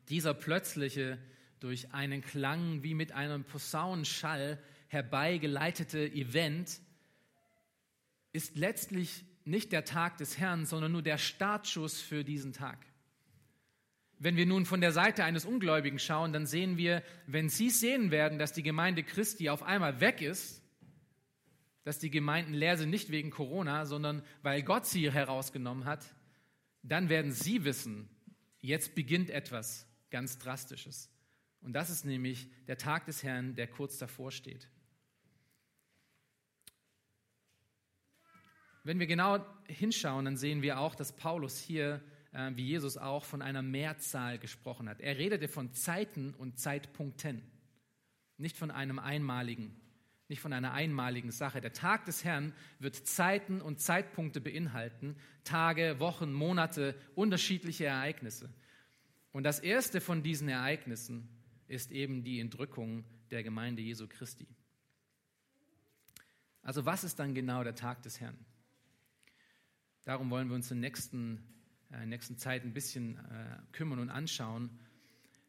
Dieser 0.08 0.34
plötzliche, 0.34 1.18
durch 1.60 1.92
einen 1.92 2.22
Klang 2.22 2.82
wie 2.82 2.94
mit 2.94 3.12
einem 3.12 3.44
Posaunenschall 3.44 4.62
herbeigeleitete 4.88 6.06
Event 6.06 6.80
ist 8.32 8.56
letztlich 8.56 9.24
nicht 9.44 9.72
der 9.72 9.84
Tag 9.84 10.18
des 10.18 10.38
Herrn, 10.38 10.66
sondern 10.66 10.92
nur 10.92 11.02
der 11.02 11.18
Startschuss 11.18 12.00
für 12.00 12.24
diesen 12.24 12.52
Tag. 12.52 12.78
Wenn 14.18 14.36
wir 14.36 14.46
nun 14.46 14.66
von 14.66 14.80
der 14.80 14.92
Seite 14.92 15.24
eines 15.24 15.44
Ungläubigen 15.44 15.98
schauen, 15.98 16.32
dann 16.32 16.46
sehen 16.46 16.76
wir, 16.76 17.02
wenn 17.26 17.48
Sie 17.48 17.70
sehen 17.70 18.10
werden, 18.10 18.38
dass 18.38 18.52
die 18.52 18.62
Gemeinde 18.62 19.02
Christi 19.02 19.50
auf 19.50 19.62
einmal 19.62 20.00
weg 20.00 20.22
ist, 20.22 20.62
dass 21.84 21.98
die 21.98 22.10
Gemeinden 22.10 22.54
leer 22.54 22.76
sind, 22.76 22.90
nicht 22.90 23.10
wegen 23.10 23.30
Corona, 23.30 23.86
sondern 23.86 24.22
weil 24.42 24.62
Gott 24.62 24.86
sie 24.86 25.10
herausgenommen 25.12 25.84
hat, 25.84 26.14
dann 26.82 27.08
werden 27.08 27.30
Sie 27.30 27.64
wissen, 27.64 28.08
jetzt 28.60 28.94
beginnt 28.94 29.30
etwas 29.30 29.86
ganz 30.10 30.38
Drastisches. 30.38 31.10
Und 31.60 31.72
das 31.72 31.90
ist 31.90 32.04
nämlich 32.04 32.48
der 32.66 32.78
Tag 32.78 33.06
des 33.06 33.22
Herrn, 33.22 33.54
der 33.54 33.66
kurz 33.66 33.98
davor 33.98 34.30
steht. 34.30 34.68
Wenn 38.84 39.00
wir 39.00 39.08
genau 39.08 39.44
hinschauen, 39.66 40.26
dann 40.26 40.36
sehen 40.36 40.62
wir 40.62 40.78
auch, 40.78 40.94
dass 40.94 41.16
Paulus 41.16 41.58
hier, 41.58 42.00
äh, 42.30 42.52
wie 42.54 42.66
Jesus 42.66 42.96
auch, 42.96 43.24
von 43.24 43.42
einer 43.42 43.62
Mehrzahl 43.62 44.38
gesprochen 44.38 44.88
hat. 44.88 45.00
Er 45.00 45.18
redete 45.18 45.48
von 45.48 45.72
Zeiten 45.72 46.34
und 46.34 46.60
Zeitpunkten, 46.60 47.42
nicht 48.36 48.56
von 48.56 48.70
einem 48.70 49.00
einmaligen, 49.00 49.74
nicht 50.28 50.40
von 50.40 50.52
einer 50.52 50.72
einmaligen 50.72 51.32
Sache. 51.32 51.60
Der 51.60 51.72
Tag 51.72 52.04
des 52.04 52.22
Herrn 52.22 52.54
wird 52.78 52.94
Zeiten 52.94 53.60
und 53.60 53.80
Zeitpunkte 53.80 54.40
beinhalten, 54.40 55.16
Tage, 55.42 55.98
Wochen, 55.98 56.32
Monate, 56.32 56.94
unterschiedliche 57.16 57.86
Ereignisse. 57.86 58.54
Und 59.36 59.42
das 59.42 59.58
erste 59.60 60.00
von 60.00 60.22
diesen 60.22 60.48
Ereignissen 60.48 61.28
ist 61.68 61.92
eben 61.92 62.24
die 62.24 62.40
Entrückung 62.40 63.04
der 63.30 63.42
Gemeinde 63.42 63.82
Jesu 63.82 64.08
Christi. 64.08 64.46
Also 66.62 66.86
was 66.86 67.04
ist 67.04 67.18
dann 67.18 67.34
genau 67.34 67.62
der 67.62 67.74
Tag 67.74 68.00
des 68.00 68.18
Herrn? 68.18 68.38
Darum 70.04 70.30
wollen 70.30 70.48
wir 70.48 70.54
uns 70.54 70.70
in 70.70 70.80
der 70.80 70.88
nächsten, 70.88 71.46
äh, 71.92 72.06
nächsten 72.06 72.38
Zeit 72.38 72.64
ein 72.64 72.72
bisschen 72.72 73.18
äh, 73.18 73.58
kümmern 73.72 73.98
und 73.98 74.08
anschauen. 74.08 74.70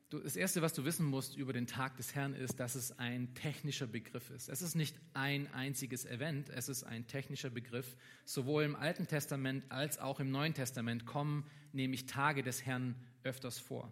Das 0.10 0.38
Erste, 0.38 0.62
was 0.62 0.74
du 0.74 0.86
wissen 0.86 1.06
musst 1.06 1.36
über 1.36 1.52
den 1.52 1.68
Tag 1.68 1.98
des 1.98 2.16
Herrn, 2.16 2.34
ist, 2.34 2.62
dass 2.62 2.76
es 2.76 2.98
ein 2.98 3.34
technischer 3.34 3.88
Begriff 3.88 4.30
ist. 4.30 4.48
Es 4.48 4.62
ist 4.62 4.76
nicht 4.76 4.96
ein 5.14 5.54
einziges 5.54 6.06
Event, 6.06 6.50
es 6.50 6.70
ist 6.70 6.84
ein 6.86 7.08
technischer 7.08 7.50
Begriff. 7.50 7.98
Sowohl 8.24 8.64
im 8.64 8.78
Alten 8.78 9.08
Testament 9.08 9.70
als 9.70 10.00
auch 10.00 10.22
im 10.22 10.32
Neuen 10.32 10.54
Testament 10.54 11.06
kommen 11.06 11.46
nämlich 11.74 12.06
Tage 12.06 12.42
des 12.42 12.66
Herrn 12.66 12.96
öfters 13.24 13.60
vor. 13.60 13.92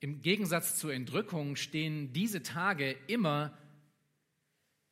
Im 0.00 0.22
Gegensatz 0.22 0.78
zur 0.78 0.94
Entrückung 0.94 1.56
stehen 1.56 2.14
diese 2.14 2.42
Tage 2.42 2.96
immer 3.06 3.56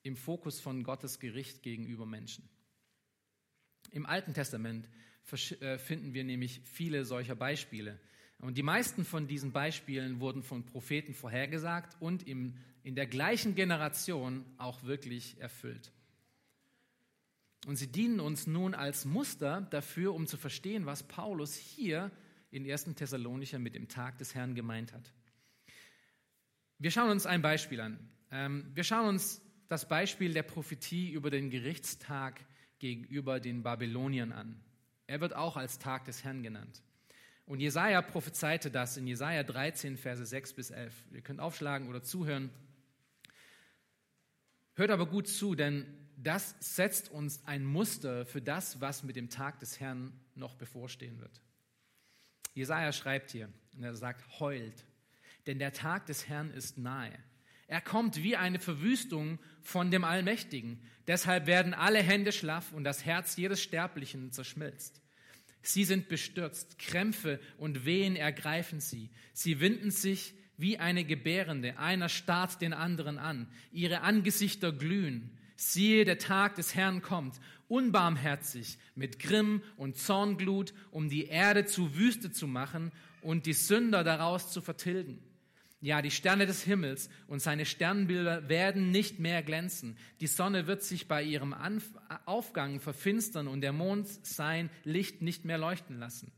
im 0.02 0.16
Fokus 0.16 0.60
von 0.60 0.84
Gottes 0.84 1.18
Gericht 1.18 1.62
gegenüber 1.62 2.04
Menschen. 2.04 2.46
Im 3.90 4.04
Alten 4.04 4.34
Testament 4.34 4.88
äh, 5.60 5.78
finden 5.78 6.12
wir 6.12 6.24
nämlich 6.24 6.60
viele 6.64 7.06
solcher 7.06 7.34
Beispiele. 7.34 7.98
Und 8.40 8.56
die 8.56 8.62
meisten 8.62 9.04
von 9.04 9.26
diesen 9.26 9.52
Beispielen 9.52 10.20
wurden 10.20 10.42
von 10.42 10.64
Propheten 10.64 11.12
vorhergesagt 11.12 11.96
und 12.00 12.26
im, 12.26 12.54
in 12.82 12.94
der 12.94 13.06
gleichen 13.06 13.54
Generation 13.54 14.44
auch 14.56 14.82
wirklich 14.84 15.38
erfüllt. 15.40 15.92
Und 17.66 17.76
sie 17.76 17.88
dienen 17.88 18.20
uns 18.20 18.46
nun 18.46 18.74
als 18.74 19.04
Muster 19.04 19.60
dafür, 19.70 20.14
um 20.14 20.26
zu 20.26 20.38
verstehen, 20.38 20.86
was 20.86 21.02
Paulus 21.02 21.54
hier 21.54 22.10
in 22.50 22.68
1. 22.68 22.94
Thessalonicher 22.94 23.58
mit 23.58 23.74
dem 23.74 23.88
Tag 23.88 24.16
des 24.18 24.34
Herrn 24.34 24.54
gemeint 24.54 24.94
hat. 24.94 25.12
Wir 26.78 26.90
schauen 26.90 27.10
uns 27.10 27.26
ein 27.26 27.42
Beispiel 27.42 27.80
an. 27.80 27.98
Ähm, 28.30 28.70
wir 28.74 28.84
schauen 28.84 29.06
uns 29.08 29.42
das 29.68 29.86
Beispiel 29.86 30.32
der 30.32 30.42
Prophetie 30.42 31.10
über 31.12 31.30
den 31.30 31.50
Gerichtstag 31.50 32.40
gegenüber 32.78 33.38
den 33.38 33.62
Babyloniern 33.62 34.32
an. 34.32 34.58
Er 35.06 35.20
wird 35.20 35.36
auch 35.36 35.58
als 35.58 35.78
Tag 35.78 36.06
des 36.06 36.24
Herrn 36.24 36.42
genannt. 36.42 36.82
Und 37.46 37.60
Jesaja 37.60 38.00
prophezeite 38.02 38.70
das 38.70 38.96
in 38.96 39.06
Jesaja 39.06 39.42
13, 39.42 39.96
Verse 39.96 40.24
6 40.24 40.52
bis 40.52 40.70
11. 40.70 40.94
Ihr 41.12 41.20
könnt 41.20 41.40
aufschlagen 41.40 41.88
oder 41.88 42.02
zuhören. 42.02 42.50
Hört 44.74 44.90
aber 44.90 45.06
gut 45.06 45.28
zu, 45.28 45.54
denn 45.54 45.84
das 46.16 46.54
setzt 46.60 47.10
uns 47.10 47.44
ein 47.46 47.64
Muster 47.64 48.24
für 48.26 48.42
das, 48.42 48.80
was 48.80 49.02
mit 49.02 49.16
dem 49.16 49.30
Tag 49.30 49.58
des 49.60 49.80
Herrn 49.80 50.12
noch 50.34 50.54
bevorstehen 50.54 51.18
wird. 51.20 51.40
Jesaja 52.54 52.92
schreibt 52.92 53.30
hier, 53.30 53.48
und 53.76 53.84
er 53.84 53.94
sagt, 53.94 54.40
heult, 54.40 54.84
denn 55.46 55.58
der 55.58 55.72
Tag 55.72 56.06
des 56.06 56.28
Herrn 56.28 56.50
ist 56.50 56.78
nahe. 56.78 57.18
Er 57.66 57.80
kommt 57.80 58.22
wie 58.22 58.36
eine 58.36 58.58
Verwüstung 58.58 59.38
von 59.62 59.90
dem 59.90 60.02
Allmächtigen. 60.02 60.82
Deshalb 61.06 61.46
werden 61.46 61.72
alle 61.72 62.02
Hände 62.02 62.32
schlaff 62.32 62.72
und 62.72 62.84
das 62.84 63.04
Herz 63.04 63.36
jedes 63.36 63.62
Sterblichen 63.62 64.32
zerschmilzt. 64.32 65.00
Sie 65.62 65.84
sind 65.84 66.08
bestürzt, 66.08 66.78
Krämpfe 66.78 67.38
und 67.58 67.84
Wehen 67.84 68.16
ergreifen 68.16 68.80
sie. 68.80 69.10
Sie 69.32 69.60
winden 69.60 69.90
sich 69.90 70.34
wie 70.56 70.78
eine 70.78 71.04
Gebärende, 71.04 71.78
einer 71.78 72.08
starrt 72.08 72.60
den 72.60 72.72
anderen 72.72 73.18
an. 73.18 73.48
Ihre 73.72 74.02
Angesichter 74.02 74.72
glühen. 74.72 75.30
Siehe, 75.56 76.04
der 76.04 76.18
Tag 76.18 76.54
des 76.54 76.74
Herrn 76.74 77.02
kommt, 77.02 77.38
unbarmherzig, 77.68 78.78
mit 78.94 79.18
Grimm 79.18 79.62
und 79.76 79.96
Zornglut, 79.96 80.72
um 80.90 81.08
die 81.08 81.26
Erde 81.26 81.66
zu 81.66 81.94
Wüste 81.94 82.32
zu 82.32 82.46
machen 82.46 82.92
und 83.20 83.46
die 83.46 83.52
Sünder 83.52 84.02
daraus 84.02 84.50
zu 84.50 84.62
vertilgen. 84.62 85.18
Ja, 85.82 86.02
die 86.02 86.10
Sterne 86.10 86.44
des 86.44 86.62
Himmels 86.62 87.08
und 87.26 87.40
seine 87.40 87.64
Sternbilder 87.64 88.50
werden 88.50 88.90
nicht 88.90 89.18
mehr 89.18 89.42
glänzen. 89.42 89.96
Die 90.20 90.26
Sonne 90.26 90.66
wird 90.66 90.82
sich 90.82 91.08
bei 91.08 91.22
ihrem 91.22 91.54
Anf 91.54 91.90
Aufgang 92.26 92.80
verfinstern 92.80 93.48
und 93.48 93.62
der 93.62 93.72
Mond 93.72 94.06
sein 94.26 94.68
Licht 94.84 95.22
nicht 95.22 95.46
mehr 95.46 95.56
leuchten 95.56 95.98
lassen. 95.98 96.32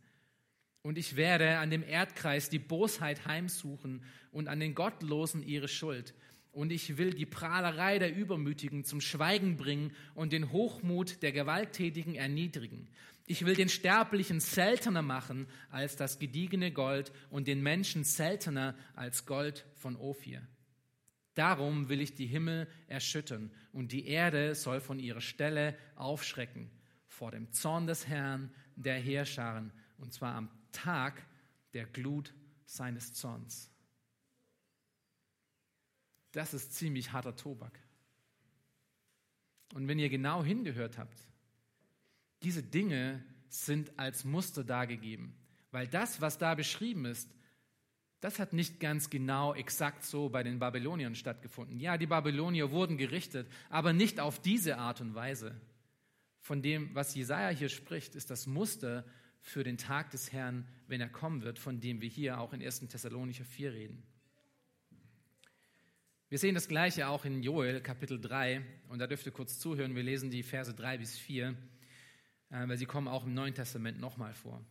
Und 0.83 0.97
ich 0.97 1.17
werde 1.17 1.59
an 1.59 1.71
dem 1.71 1.83
Erdkreis 1.83 2.51
die 2.51 2.61
Bosheit 2.61 3.27
heimsuchen 3.27 4.05
und 4.31 4.49
an 4.49 4.61
den 4.61 4.75
Gottlosen 4.75 5.43
ihre 5.43 5.69
Schuld. 5.69 6.15
Und 6.53 6.71
ich 6.71 6.99
will 6.99 7.15
die 7.15 7.27
Prahlerei 7.27 7.99
der 7.99 8.15
Übermütigen 8.15 8.85
zum 8.85 9.01
Schweigen 9.01 9.57
bringen 9.57 9.93
und 10.15 10.33
den 10.33 10.53
Hochmut 10.53 11.23
der 11.23 11.33
Gewalttätigen 11.33 12.15
erniedrigen. 12.15 12.89
Ich 13.27 13.45
will 13.47 13.55
den 13.55 13.69
Sterblichen 13.69 14.41
seltener 14.41 15.03
machen 15.03 15.47
als 15.71 15.97
das 15.97 16.19
gediegene 16.19 16.73
Gold 16.73 17.13
und 17.31 17.47
den 17.47 17.63
Menschen 17.63 18.05
seltener 18.05 18.77
als 18.95 19.27
Gold 19.27 19.65
von 19.75 19.97
Ophir. 19.97 20.47
Darum 21.35 21.89
will 21.89 22.01
ich 22.01 22.15
die 22.15 22.27
Himmel 22.27 22.69
erschüttern 22.89 23.51
und 23.73 23.93
die 23.93 24.07
Erde 24.07 24.55
soll 24.55 24.81
von 24.81 24.99
ihrer 24.99 25.21
Stelle 25.21 25.79
aufschrecken 25.95 26.71
vor 27.07 27.31
dem 27.31 27.53
Zorn 27.53 27.87
des 27.87 28.07
Herrn 28.07 28.53
der 28.77 28.99
Heerscharen 28.99 29.73
und 29.99 30.13
zwar 30.13 30.35
am 30.35 30.51
Tag 30.73 31.23
der 31.73 31.87
Glut 31.87 32.35
seines 32.67 33.15
Zorns. 33.15 33.71
Das 36.33 36.55
ist 36.55 36.75
ziemlich 36.75 37.13
harter 37.13 37.37
Tobak. 37.37 37.79
Und 39.75 39.89
wenn 39.89 39.99
ihr 39.99 40.09
genau 40.09 40.43
hingehört 40.43 40.99
habt, 40.99 41.19
diese 42.45 42.63
Dinge 42.63 43.25
sind 43.49 43.99
als 43.99 44.25
Muster 44.25 44.65
dargegeben, 44.65 45.35
weil 45.71 45.87
das, 45.87 46.21
was 46.21 46.39
da 46.39 46.55
beschrieben 46.55 47.05
ist, 47.05 47.31
das 48.21 48.39
hat 48.39 48.53
nicht 48.53 48.79
ganz 48.79 49.11
genau 49.11 49.53
exakt 49.53 50.05
so 50.05 50.29
bei 50.29 50.45
den 50.45 50.61
Babyloniern 50.61 51.17
stattgefunden. 51.17 51.81
Ja, 51.81 51.99
die 51.99 52.07
Babylonier 52.07 52.71
wurden 52.71 52.97
gerichtet, 52.97 53.49
aber 53.69 53.93
nicht 53.93 54.21
auf 54.21 54.41
diese 54.41 54.79
Art 54.79 55.01
und 55.01 55.17
Weise. 55.17 55.61
Von 56.39 56.63
dem, 56.63 56.95
was 56.95 57.15
Jesaja 57.15 57.49
hier 57.49 57.69
spricht, 57.69 58.15
ist 58.15 58.31
das 58.31 58.47
Muster 58.47 59.05
für 59.41 59.65
den 59.65 59.77
Tag 59.77 60.13
des 60.13 60.33
Herrn, 60.33 60.69
wenn 60.87 61.01
er 61.01 61.09
kommen 61.09 61.43
wird, 61.43 61.59
von 61.59 61.81
dem 61.81 62.01
wir 62.01 62.09
hier 62.09 62.39
auch 62.39 62.53
in 62.53 62.63
1. 62.63 62.81
Thessalonicher 62.89 63.45
4 63.45 63.73
reden. 63.73 64.03
Wir 66.29 66.39
sehen 66.39 66.55
das 66.55 66.69
Gleiche 66.69 67.09
auch 67.09 67.25
in 67.25 67.43
Joel 67.43 67.81
Kapitel 67.81 68.21
3 68.21 68.65
und 68.89 69.01
da 69.01 69.09
dürft 69.09 69.27
ihr 69.27 69.33
kurz 69.33 69.59
zuhören. 69.59 69.97
Wir 69.97 70.03
lesen 70.05 70.31
die 70.31 70.45
Verse 70.45 70.73
3 70.73 70.99
bis 70.99 71.19
4. 71.19 71.57
Äh, 72.53 72.69
weil 72.69 72.77
sie 72.77 72.87
kommen 72.87 73.09
auch 73.09 73.25
im 73.25 73.35
Neuen 73.35 73.55
Testament 73.55 73.99
nochmal 73.99 74.35
vor. 74.35 74.65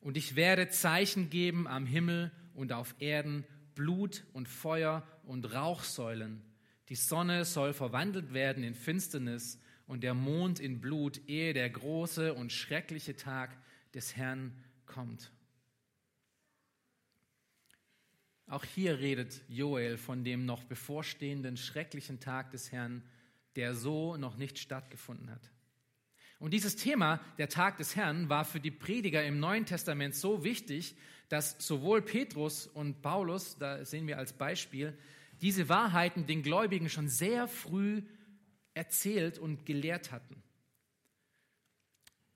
Und 0.00 0.16
ich 0.16 0.36
werde 0.36 0.68
Zeichen 0.68 1.30
geben 1.30 1.66
am 1.66 1.86
Himmel 1.86 2.30
und 2.54 2.72
auf 2.72 2.94
Erden, 3.00 3.44
Blut 3.74 4.24
und 4.32 4.48
Feuer 4.48 5.06
und 5.24 5.52
Rauchsäulen. 5.52 6.42
Die 6.88 6.94
Sonne 6.94 7.44
soll 7.44 7.72
verwandelt 7.72 8.32
werden 8.32 8.62
in 8.62 8.74
Finsternis 8.74 9.58
und 9.86 10.02
der 10.02 10.14
Mond 10.14 10.60
in 10.60 10.80
Blut, 10.80 11.20
ehe 11.26 11.52
der 11.54 11.68
große 11.68 12.34
und 12.34 12.52
schreckliche 12.52 13.16
Tag 13.16 13.56
des 13.94 14.16
Herrn 14.16 14.52
kommt. 14.86 15.32
Auch 18.46 18.64
hier 18.64 18.98
redet 18.98 19.42
Joel 19.48 19.96
von 19.96 20.22
dem 20.22 20.44
noch 20.44 20.64
bevorstehenden 20.64 21.56
schrecklichen 21.56 22.20
Tag 22.20 22.50
des 22.50 22.70
Herrn, 22.70 23.02
der 23.56 23.74
so 23.74 24.16
noch 24.18 24.36
nicht 24.36 24.58
stattgefunden 24.58 25.30
hat. 25.30 25.53
Und 26.44 26.50
dieses 26.50 26.76
Thema, 26.76 27.20
der 27.38 27.48
Tag 27.48 27.78
des 27.78 27.96
Herrn, 27.96 28.28
war 28.28 28.44
für 28.44 28.60
die 28.60 28.70
Prediger 28.70 29.24
im 29.24 29.40
Neuen 29.40 29.64
Testament 29.64 30.14
so 30.14 30.44
wichtig, 30.44 30.94
dass 31.30 31.56
sowohl 31.58 32.02
Petrus 32.02 32.66
und 32.66 33.00
Paulus, 33.00 33.56
da 33.56 33.82
sehen 33.86 34.06
wir 34.06 34.18
als 34.18 34.34
Beispiel, 34.34 34.92
diese 35.40 35.70
Wahrheiten 35.70 36.26
den 36.26 36.42
Gläubigen 36.42 36.90
schon 36.90 37.08
sehr 37.08 37.48
früh 37.48 38.02
erzählt 38.74 39.38
und 39.38 39.64
gelehrt 39.64 40.12
hatten. 40.12 40.42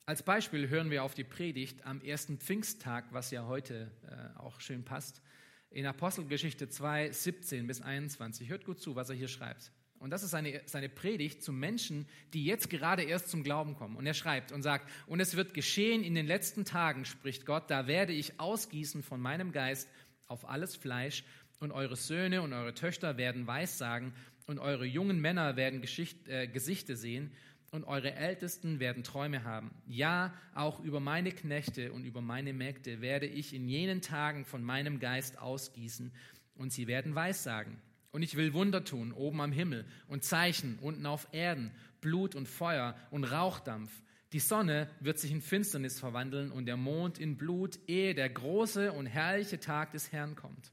Als 0.07 0.23
Beispiel 0.23 0.71
hören 0.71 0.90
wir 0.90 1.05
auf 1.05 1.12
die 1.12 1.25
Predigt 1.25 1.85
am 1.85 2.01
ersten 2.01 2.38
Pfingsttag, 2.38 3.12
was 3.12 3.31
ja 3.31 3.47
heute 3.47 3.90
äh, 4.07 4.38
auch 4.38 4.59
schön 4.62 4.87
passt, 4.87 5.21
in 5.68 5.85
Apostelgeschichte 5.85 6.71
2, 6.71 7.12
17 7.12 7.66
bis 7.66 7.83
21. 7.83 8.49
Hört 8.49 8.64
gut 8.64 8.81
zu, 8.81 8.97
was 8.97 9.11
er 9.11 9.16
hier 9.16 9.29
schreibt. 9.29 9.71
Und 9.99 10.11
das 10.11 10.23
ist 10.23 10.31
seine, 10.31 10.61
seine 10.67 10.89
Predigt 10.89 11.43
zu 11.43 11.53
Menschen, 11.53 12.07
die 12.33 12.45
jetzt 12.45 12.71
gerade 12.71 13.03
erst 13.03 13.29
zum 13.29 13.43
Glauben 13.43 13.75
kommen. 13.75 13.97
Und 13.97 14.07
er 14.07 14.15
schreibt 14.15 14.53
und 14.53 14.63
sagt, 14.63 14.89
und 15.07 15.21
es 15.21 15.37
wird 15.37 15.55
geschehen 15.55 16.05
in 16.05 16.15
den 16.15 16.27
letzten 16.27 16.65
Tagen, 16.65 17.05
spricht 17.05 17.47
Gott, 17.47 17.71
da 17.71 17.87
werde 17.87 18.13
ich 18.13 18.39
ausgießen 18.39 19.03
von 19.03 19.21
meinem 19.21 19.53
Geist 19.53 19.89
auf 20.27 20.49
alles 20.49 20.77
Fleisch 20.77 21.25
und 21.61 21.73
eure 21.73 21.97
Söhne 21.97 22.43
und 22.43 22.53
eure 22.53 22.75
Töchter 22.75 23.17
werden 23.17 23.47
Weissagen 23.47 24.13
und 24.47 24.59
eure 24.59 24.85
jungen 24.85 25.21
Männer 25.21 25.57
werden 25.57 25.81
Geschicht, 25.81 26.29
äh, 26.29 26.47
Gesichte 26.47 26.97
sehen 26.97 27.33
und 27.71 27.85
eure 27.85 28.15
Ältesten 28.15 28.81
werden 28.81 29.03
Träume 29.03 29.45
haben. 29.45 29.71
Ja, 29.87 30.33
auch 30.55 30.81
über 30.81 31.01
meine 31.01 31.33
Knechte 31.33 31.93
und 31.93 32.05
über 32.05 32.21
meine 32.21 32.53
Mägde 32.53 33.01
werde 33.01 33.27
ich 33.27 33.53
in 33.53 33.69
jenen 33.69 34.01
Tagen 34.01 34.45
von 34.45 34.63
meinem 34.63 35.01
Geist 35.01 35.39
ausgießen 35.39 36.13
und 36.55 36.73
sie 36.73 36.87
werden 36.87 37.15
Weissagen. 37.15 37.77
Und 38.11 38.23
ich 38.23 38.37
will 38.37 38.55
Wunder 38.55 38.85
tun, 38.85 39.12
oben 39.12 39.40
am 39.40 39.53
Himmel 39.53 39.87
und 40.07 40.25
Zeichen 40.25 40.79
unten 40.81 41.07
auf 41.07 41.29
Erden, 41.33 41.73
Blut 42.01 42.35
und 42.35 42.49
Feuer 42.49 42.97
und 43.11 43.25
Rauchdampf. 43.25 43.92
Die 44.33 44.40
Sonne 44.40 44.90
wird 45.01 45.18
sich 45.18 45.31
in 45.31 45.40
Finsternis 45.40 45.99
verwandeln 45.99 46.51
und 46.51 46.66
der 46.66 46.77
Mond 46.77 47.18
in 47.18 47.37
Blut, 47.37 47.79
ehe 47.87 48.14
der 48.14 48.29
große 48.29 48.92
und 48.92 49.07
herrliche 49.07 49.59
Tag 49.59 49.92
des 49.92 50.12
Herrn 50.12 50.37
kommt. 50.37 50.73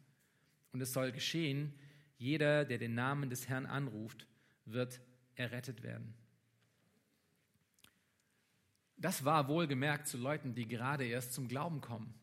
Und 0.71 0.82
es 0.82 0.91
soll 0.91 1.12
geschehen, 1.12 1.74
jeder, 2.17 2.65
der 2.65 2.78
den 2.78 2.95
Namen 2.95 3.30
des 3.30 3.48
Herrn 3.48 3.65
anruft, 3.65 4.28
wird 4.65 5.00
errettet 5.36 5.84
werden. 5.84 6.13
Das 8.98 9.26
war 9.26 9.48
wohlgemerkt 9.48 10.08
zu 10.08 10.17
Leuten, 10.17 10.56
die 10.56 10.67
gerade 10.67 11.06
erst 11.06 11.34
zum 11.34 11.48
Glauben 11.48 11.82
kommen. 11.82 12.13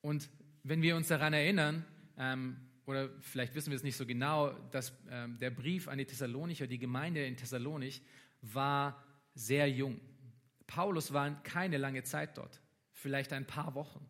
Und 0.00 0.28
wenn 0.62 0.82
wir 0.82 0.96
uns 0.96 1.08
daran 1.08 1.32
erinnern, 1.32 1.84
ähm, 2.16 2.56
oder 2.86 3.10
vielleicht 3.20 3.54
wissen 3.54 3.70
wir 3.70 3.76
es 3.76 3.82
nicht 3.82 3.96
so 3.96 4.06
genau, 4.06 4.52
dass 4.70 4.92
ähm, 5.10 5.38
der 5.38 5.50
Brief 5.50 5.88
an 5.88 5.98
die 5.98 6.04
Thessalonicher, 6.04 6.66
die 6.66 6.78
Gemeinde 6.78 7.26
in 7.26 7.36
Thessalonich, 7.36 8.00
war 8.42 9.04
sehr 9.34 9.68
jung. 9.68 10.00
Paulus 10.66 11.12
war 11.12 11.42
keine 11.42 11.78
lange 11.78 12.04
Zeit 12.04 12.38
dort, 12.38 12.60
vielleicht 12.92 13.32
ein 13.32 13.46
paar 13.46 13.74
Wochen. 13.74 14.08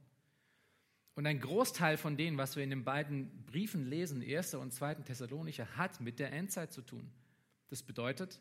Und 1.15 1.27
ein 1.27 1.41
Großteil 1.41 1.97
von 1.97 2.19
dem, 2.19 2.37
was 2.37 2.57
wir 2.57 2.63
in 2.63 2.69
den 2.69 2.85
beiden 2.85 3.45
Briefen 3.47 3.87
lesen, 3.87 4.23
1. 4.23 4.55
und 4.55 4.73
2. 4.73 4.97
Thessalonicher, 4.97 5.77
hat 5.79 6.01
mit 6.01 6.19
der 6.19 6.31
Endzeit 6.33 6.73
zu 6.73 6.83
tun. 6.83 7.11
Das 7.69 7.83
bedeutet, 7.83 8.39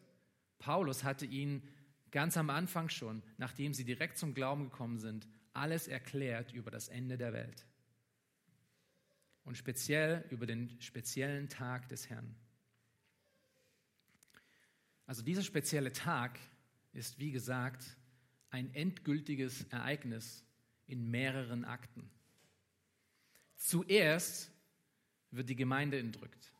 Paulus 0.60 1.06
hatte 1.06 1.26
ihnen 1.26 1.64
ganz 2.12 2.36
am 2.36 2.50
Anfang 2.50 2.90
schon, 2.90 3.24
nachdem 3.38 3.74
sie 3.74 3.86
direkt 3.86 4.18
zum 4.18 4.34
Glauben 4.34 4.66
gekommen 4.66 5.00
sind, 5.00 5.28
alles 5.54 5.88
erklärt 5.88 6.52
über 6.52 6.70
das 6.70 6.90
Ende 6.90 7.18
der 7.18 7.32
Welt. 7.32 7.66
Und 9.46 9.58
speziell 9.58 10.26
über 10.30 10.46
den 10.46 10.80
speziellen 10.82 11.48
Tag 11.50 11.88
des 11.90 12.10
Herrn. 12.10 12.36
Also 15.06 15.22
dieser 15.22 15.44
spezielle 15.44 15.94
Tag 15.94 16.40
ist, 16.94 17.20
wie 17.20 17.32
gesagt, 17.32 17.96
ein 18.50 18.74
endgültiges 18.74 19.64
Ereignis 19.66 20.44
in 20.88 21.10
mehreren 21.10 21.64
Akten. 21.64 22.10
Zuerst 23.56 24.52
wird 25.32 25.50
die 25.50 25.56
Gemeinde 25.56 26.00
entrückt. 26.00 26.52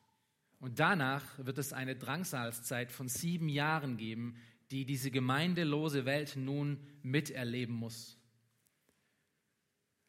Und 0.60 0.80
danach 0.80 1.24
wird 1.38 1.58
es 1.58 1.74
eine 1.74 1.96
Drangsalszeit 1.96 2.92
von 2.92 3.08
sieben 3.08 3.50
Jahren 3.50 3.98
geben, 3.98 4.38
die 4.72 4.86
diese 4.86 5.12
gemeindelose 5.12 6.06
Welt 6.06 6.36
nun 6.36 6.80
miterleben 7.04 7.76
muss. 7.76 8.18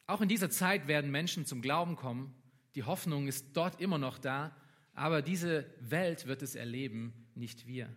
Auch 0.07 0.21
in 0.21 0.29
dieser 0.29 0.49
Zeit 0.49 0.87
werden 0.87 1.11
Menschen 1.11 1.45
zum 1.45 1.61
Glauben 1.61 1.95
kommen. 1.95 2.33
Die 2.77 2.83
Hoffnung 2.83 3.27
ist 3.27 3.47
dort 3.53 3.81
immer 3.81 3.97
noch 3.97 4.19
da, 4.19 4.55
aber 4.93 5.23
diese 5.23 5.65
Welt 5.79 6.27
wird 6.27 6.43
es 6.43 6.53
erleben, 6.53 7.11
nicht 7.33 7.65
wir. 7.65 7.91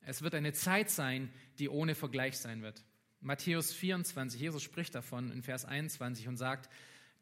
Es 0.00 0.20
wird 0.22 0.34
eine 0.34 0.52
Zeit 0.52 0.90
sein, 0.90 1.30
die 1.60 1.68
ohne 1.68 1.94
Vergleich 1.94 2.36
sein 2.36 2.60
wird. 2.60 2.84
Matthäus 3.20 3.72
24, 3.72 4.40
Jesus 4.40 4.64
spricht 4.64 4.96
davon 4.96 5.30
in 5.30 5.44
Vers 5.44 5.64
21 5.64 6.26
und 6.26 6.38
sagt, 6.38 6.68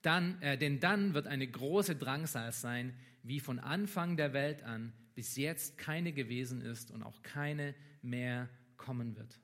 dann, 0.01 0.41
äh, 0.41 0.57
denn 0.57 0.81
dann 0.81 1.13
wird 1.13 1.27
eine 1.27 1.47
große 1.47 1.95
Drangsal 1.95 2.53
sein, 2.53 2.95
wie 3.23 3.41
von 3.41 3.59
Anfang 3.59 4.17
der 4.17 4.33
Welt 4.33 4.63
an 4.63 4.95
bis 5.15 5.37
jetzt 5.37 5.77
keine 5.77 6.15
gewesen 6.15 6.63
ist 6.63 6.91
und 6.91 7.03
auch 7.03 7.21
keine 7.23 7.75
mehr 8.01 8.49
kommen 8.79 9.15
wird. 9.15 9.39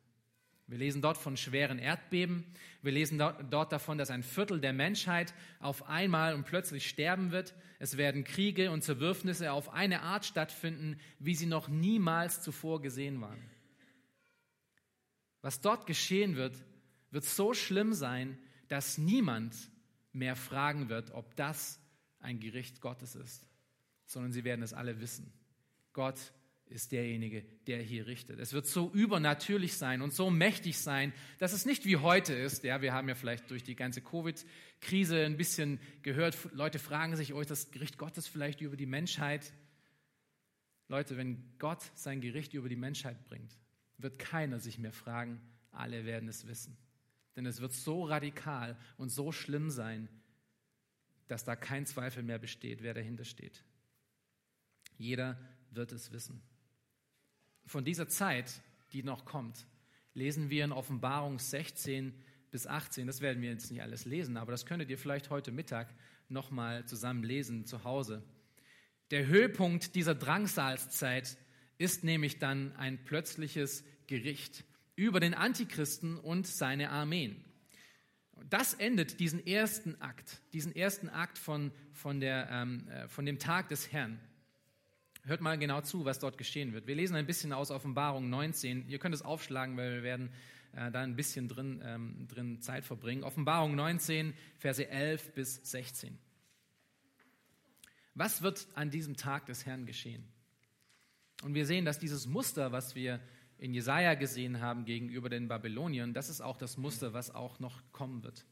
Wir 0.74 0.80
lesen 0.80 1.02
dort 1.02 1.18
von 1.18 1.36
schweren 1.36 1.78
Erdbeben. 1.78 2.44
Wir 2.82 2.90
lesen 2.90 3.16
dort 3.16 3.70
davon, 3.70 3.96
dass 3.96 4.10
ein 4.10 4.24
Viertel 4.24 4.60
der 4.60 4.72
Menschheit 4.72 5.32
auf 5.60 5.88
einmal 5.88 6.34
und 6.34 6.46
plötzlich 6.46 6.88
sterben 6.88 7.30
wird. 7.30 7.54
Es 7.78 7.96
werden 7.96 8.24
Kriege 8.24 8.72
und 8.72 8.82
Zerwürfnisse 8.82 9.52
auf 9.52 9.72
eine 9.72 10.02
Art 10.02 10.24
stattfinden, 10.24 10.98
wie 11.20 11.36
sie 11.36 11.46
noch 11.46 11.68
niemals 11.68 12.42
zuvor 12.42 12.82
gesehen 12.82 13.20
waren. 13.20 13.48
Was 15.42 15.60
dort 15.60 15.86
geschehen 15.86 16.34
wird, 16.34 16.56
wird 17.12 17.24
so 17.24 17.54
schlimm 17.54 17.92
sein, 17.92 18.36
dass 18.66 18.98
niemand 18.98 19.54
mehr 20.12 20.34
fragen 20.34 20.88
wird, 20.88 21.12
ob 21.12 21.36
das 21.36 21.78
ein 22.18 22.40
Gericht 22.40 22.80
Gottes 22.80 23.14
ist, 23.14 23.46
sondern 24.06 24.32
sie 24.32 24.42
werden 24.42 24.64
es 24.64 24.74
alle 24.74 25.00
wissen. 25.00 25.32
Gott 25.92 26.32
ist 26.70 26.92
derjenige, 26.92 27.44
der 27.66 27.82
hier 27.82 28.06
richtet. 28.06 28.38
Es 28.38 28.52
wird 28.52 28.66
so 28.66 28.90
übernatürlich 28.92 29.76
sein 29.76 30.02
und 30.02 30.12
so 30.12 30.30
mächtig 30.30 30.78
sein, 30.78 31.12
dass 31.38 31.52
es 31.52 31.66
nicht 31.66 31.84
wie 31.84 31.98
heute 31.98 32.34
ist. 32.34 32.64
Ja, 32.64 32.80
wir 32.82 32.92
haben 32.92 33.08
ja 33.08 33.14
vielleicht 33.14 33.50
durch 33.50 33.62
die 33.62 33.76
ganze 33.76 34.00
Covid-Krise 34.00 35.24
ein 35.24 35.36
bisschen 35.36 35.78
gehört, 36.02 36.36
Leute 36.52 36.78
fragen 36.78 37.16
sich, 37.16 37.34
oh, 37.34 37.42
das 37.42 37.70
Gericht 37.70 37.98
Gottes 37.98 38.26
vielleicht 38.26 38.60
über 38.60 38.76
die 38.76 38.86
Menschheit? 38.86 39.52
Leute, 40.88 41.16
wenn 41.16 41.42
Gott 41.58 41.82
sein 41.94 42.20
Gericht 42.20 42.54
über 42.54 42.68
die 42.68 42.76
Menschheit 42.76 43.24
bringt, 43.24 43.56
wird 43.98 44.18
keiner 44.18 44.58
sich 44.58 44.78
mehr 44.78 44.92
fragen, 44.92 45.40
alle 45.70 46.04
werden 46.04 46.28
es 46.28 46.46
wissen. 46.46 46.76
Denn 47.36 47.46
es 47.46 47.60
wird 47.60 47.72
so 47.72 48.04
radikal 48.04 48.76
und 48.96 49.10
so 49.10 49.32
schlimm 49.32 49.70
sein, 49.70 50.08
dass 51.26 51.44
da 51.44 51.56
kein 51.56 51.86
Zweifel 51.86 52.22
mehr 52.22 52.38
besteht, 52.38 52.82
wer 52.82 52.94
dahinter 52.94 53.24
steht. 53.24 53.64
Jeder 54.98 55.38
wird 55.70 55.92
es 55.92 56.12
wissen. 56.12 56.42
Von 57.66 57.84
dieser 57.84 58.08
Zeit, 58.08 58.62
die 58.92 59.02
noch 59.02 59.24
kommt, 59.24 59.66
lesen 60.14 60.50
wir 60.50 60.64
in 60.64 60.72
Offenbarung 60.72 61.38
16 61.38 62.14
bis 62.50 62.66
18. 62.66 63.06
Das 63.06 63.20
werden 63.20 63.42
wir 63.42 63.50
jetzt 63.50 63.70
nicht 63.70 63.82
alles 63.82 64.04
lesen, 64.04 64.36
aber 64.36 64.52
das 64.52 64.66
könntet 64.66 64.90
ihr 64.90 64.98
vielleicht 64.98 65.30
heute 65.30 65.50
Mittag 65.50 65.92
nochmal 66.28 66.84
zusammen 66.86 67.24
lesen 67.24 67.66
zu 67.66 67.84
Hause. 67.84 68.22
Der 69.10 69.26
Höhepunkt 69.26 69.94
dieser 69.94 70.14
Drangsalszeit 70.14 71.36
ist 71.78 72.04
nämlich 72.04 72.38
dann 72.38 72.74
ein 72.76 73.04
plötzliches 73.04 73.84
Gericht 74.06 74.64
über 74.96 75.20
den 75.20 75.34
Antichristen 75.34 76.18
und 76.18 76.46
seine 76.46 76.90
Armeen. 76.90 77.44
Das 78.50 78.74
endet 78.74 79.20
diesen 79.20 79.44
ersten 79.46 80.00
Akt, 80.00 80.40
diesen 80.52 80.74
ersten 80.74 81.08
Akt 81.08 81.38
von, 81.38 81.72
von, 81.92 82.20
der, 82.20 82.48
ähm, 82.50 82.88
äh, 82.88 83.08
von 83.08 83.26
dem 83.26 83.38
Tag 83.38 83.68
des 83.68 83.92
Herrn. 83.92 84.20
Hört 85.26 85.40
mal 85.40 85.56
genau 85.56 85.80
zu, 85.80 86.04
was 86.04 86.18
dort 86.18 86.36
geschehen 86.36 86.74
wird. 86.74 86.86
Wir 86.86 86.94
lesen 86.94 87.16
ein 87.16 87.24
bisschen 87.24 87.54
aus 87.54 87.70
Offenbarung 87.70 88.28
19. 88.28 88.88
Ihr 88.88 88.98
könnt 88.98 89.14
es 89.14 89.22
aufschlagen, 89.22 89.74
weil 89.78 89.94
wir 89.94 90.02
werden 90.02 90.30
äh, 90.72 90.90
da 90.90 91.00
ein 91.00 91.16
bisschen 91.16 91.48
drin, 91.48 91.82
ähm, 91.82 92.28
drin 92.28 92.60
Zeit 92.60 92.84
verbringen. 92.84 93.24
Offenbarung 93.24 93.74
19, 93.74 94.34
Verse 94.58 94.86
11 94.86 95.32
bis 95.32 95.60
16. 95.70 96.18
Was 98.14 98.42
wird 98.42 98.66
an 98.74 98.90
diesem 98.90 99.16
Tag 99.16 99.46
des 99.46 99.64
Herrn 99.64 99.86
geschehen? 99.86 100.28
Und 101.42 101.54
wir 101.54 101.64
sehen, 101.64 101.86
dass 101.86 101.98
dieses 101.98 102.26
Muster, 102.26 102.72
was 102.72 102.94
wir 102.94 103.18
in 103.56 103.72
Jesaja 103.72 104.14
gesehen 104.14 104.60
haben 104.60 104.84
gegenüber 104.84 105.30
den 105.30 105.48
Babyloniern, 105.48 106.12
das 106.12 106.28
ist 106.28 106.42
auch 106.42 106.58
das 106.58 106.76
Muster, 106.76 107.14
was 107.14 107.34
auch 107.34 107.60
noch 107.60 107.82
kommen 107.92 108.22
wird. 108.22 108.44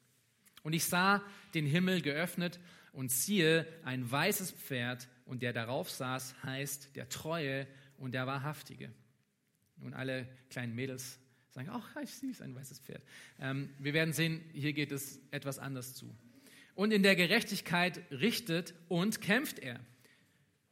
Und 0.62 0.72
ich 0.72 0.84
sah 0.84 1.22
den 1.52 1.66
Himmel 1.66 2.00
geöffnet 2.00 2.58
und 2.92 3.10
siehe 3.10 3.66
ein 3.84 4.10
weißes 4.10 4.52
Pferd 4.52 5.08
und 5.24 5.42
der 5.42 5.52
darauf 5.52 5.90
saß, 5.90 6.42
heißt 6.42 6.94
der 6.94 7.08
Treue 7.08 7.66
und 7.96 8.12
der 8.12 8.26
Wahrhaftige. 8.26 8.92
Und 9.80 9.94
alle 9.94 10.28
kleinen 10.50 10.74
Mädels 10.74 11.18
sagen, 11.50 11.68
ach, 11.70 11.96
ich 12.02 12.14
süß, 12.14 12.42
ein 12.42 12.54
weißes 12.54 12.80
Pferd. 12.80 13.02
Ähm, 13.40 13.70
wir 13.78 13.94
werden 13.94 14.12
sehen, 14.12 14.42
hier 14.52 14.72
geht 14.72 14.92
es 14.92 15.20
etwas 15.30 15.58
anders 15.58 15.94
zu. 15.94 16.14
Und 16.74 16.92
in 16.92 17.02
der 17.02 17.16
Gerechtigkeit 17.16 18.00
richtet 18.10 18.74
und 18.88 19.20
kämpft 19.20 19.58
er. 19.58 19.80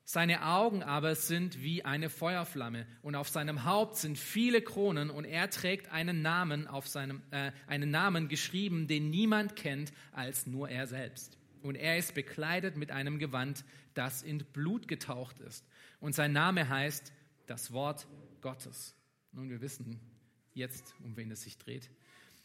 Seine 0.04 0.44
Augen 0.44 0.82
aber 0.82 1.14
sind 1.14 1.62
wie 1.62 1.84
eine 1.84 2.10
Feuerflamme 2.10 2.86
und 3.02 3.14
auf 3.14 3.28
seinem 3.28 3.64
Haupt 3.64 3.96
sind 3.96 4.18
viele 4.18 4.60
Kronen 4.60 5.08
und 5.08 5.24
er 5.24 5.50
trägt 5.50 5.92
einen 5.92 6.20
Namen 6.20 6.66
auf 6.66 6.88
seinem 6.88 7.22
äh, 7.30 7.52
einen 7.68 7.92
Namen 7.92 8.26
geschrieben, 8.26 8.88
den 8.88 9.10
niemand 9.10 9.54
kennt 9.54 9.92
als 10.10 10.46
nur 10.46 10.68
er 10.68 10.88
selbst. 10.88 11.39
Und 11.62 11.74
er 11.76 11.98
ist 11.98 12.14
bekleidet 12.14 12.76
mit 12.76 12.90
einem 12.90 13.18
Gewand, 13.18 13.64
das 13.94 14.22
in 14.22 14.38
Blut 14.52 14.88
getaucht 14.88 15.40
ist. 15.40 15.66
Und 16.00 16.14
sein 16.14 16.32
Name 16.32 16.68
heißt 16.68 17.12
das 17.46 17.72
Wort 17.72 18.06
Gottes. 18.40 18.94
Nun, 19.32 19.50
wir 19.50 19.60
wissen 19.60 20.00
jetzt, 20.54 20.94
um 21.04 21.16
wen 21.16 21.30
es 21.30 21.42
sich 21.42 21.58
dreht. 21.58 21.90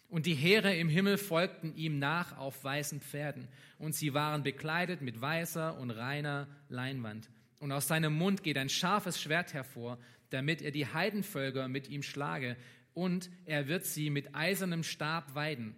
Und 0.08 0.26
die 0.26 0.36
Heere 0.36 0.76
im 0.76 0.90
Himmel 0.90 1.18
folgten 1.18 1.76
ihm 1.76 1.98
nach 1.98 2.38
auf 2.38 2.64
weißen 2.64 3.02
Pferden. 3.02 3.48
Und 3.80 3.96
sie 3.96 4.14
waren 4.14 4.44
bekleidet 4.44 5.02
mit 5.02 5.20
weißer 5.20 5.78
und 5.78 5.92
reiner 5.92 6.48
Leinwand. 6.70 7.30
Und 7.60 7.72
aus 7.72 7.88
seinem 7.88 8.14
Mund 8.14 8.44
geht 8.44 8.58
ein 8.58 8.70
scharfes 8.70 9.20
Schwert 9.20 9.54
hervor, 9.54 9.98
damit 10.30 10.62
er 10.62 10.72
die 10.72 10.88
Heidenvölker 10.88 11.68
mit 11.68 11.90
ihm 11.90 12.04
schlage. 12.04 12.58
Und 12.94 13.30
er 13.46 13.68
wird 13.68 13.86
sie 13.86 14.10
mit 14.10 14.36
eisernem 14.36 14.84
Stab 14.84 15.34
weiden 15.34 15.76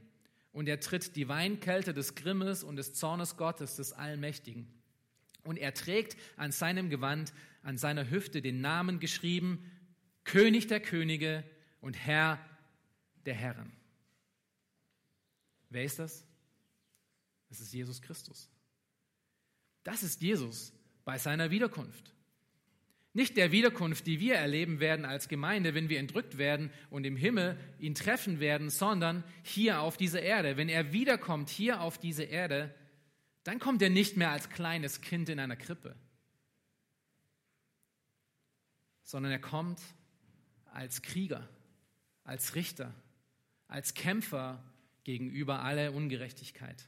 und 0.51 0.67
er 0.67 0.79
tritt 0.79 1.15
die 1.15 1.27
Weinkälte 1.27 1.93
des 1.93 2.15
Grimmes 2.15 2.63
und 2.63 2.75
des 2.75 2.93
Zornes 2.93 3.37
Gottes, 3.37 3.75
des 3.75 3.93
Allmächtigen. 3.93 4.67
Und 5.43 5.57
er 5.57 5.73
trägt 5.73 6.17
an 6.35 6.51
seinem 6.51 6.89
Gewand, 6.89 7.33
an 7.63 7.77
seiner 7.77 8.09
Hüfte 8.09 8.41
den 8.41 8.61
Namen 8.61 8.99
geschrieben, 8.99 9.71
König 10.23 10.67
der 10.67 10.79
Könige 10.79 11.43
und 11.79 11.93
Herr 11.95 12.39
der 13.25 13.33
Herren. 13.35 13.71
Wer 15.69 15.83
ist 15.83 15.99
das? 15.99 16.25
Das 17.49 17.59
ist 17.59 17.73
Jesus 17.73 18.01
Christus. 18.01 18.49
Das 19.83 20.03
ist 20.03 20.21
Jesus 20.21 20.73
bei 21.05 21.17
seiner 21.17 21.49
Wiederkunft. 21.49 22.13
Nicht 23.17 23.35
der 23.35 23.51
Wiederkunft, 23.51 24.05
die 24.05 24.19
wir 24.19 24.35
erleben 24.35 24.79
werden 24.79 25.03
als 25.03 25.27
Gemeinde, 25.27 25.73
wenn 25.73 25.89
wir 25.89 25.97
entrückt 25.97 26.37
werden 26.37 26.69
und 26.91 27.03
im 27.03 27.17
Himmel 27.17 27.57
ihn 27.79 27.95
treffen 27.95 28.39
werden, 28.39 28.69
sondern 28.69 29.23
hier 29.41 29.81
auf 29.81 29.97
dieser 29.97 30.21
Erde. 30.21 30.55
Wenn 30.55 30.69
er 30.69 30.93
wiederkommt 30.93 31.49
hier 31.49 31.81
auf 31.81 31.97
diese 31.97 32.21
Erde, 32.21 32.75
dann 33.43 33.57
kommt 33.57 33.81
er 33.81 33.89
nicht 33.89 34.17
mehr 34.17 34.29
als 34.29 34.51
kleines 34.51 35.01
Kind 35.01 35.29
in 35.29 35.39
einer 35.39 35.55
Krippe, 35.55 35.95
sondern 39.01 39.31
er 39.31 39.39
kommt 39.39 39.81
als 40.71 41.01
Krieger, 41.01 41.49
als 42.23 42.53
Richter, 42.53 42.93
als 43.67 43.95
Kämpfer 43.95 44.63
gegenüber 45.05 45.63
aller 45.63 45.91
Ungerechtigkeit. 45.91 46.87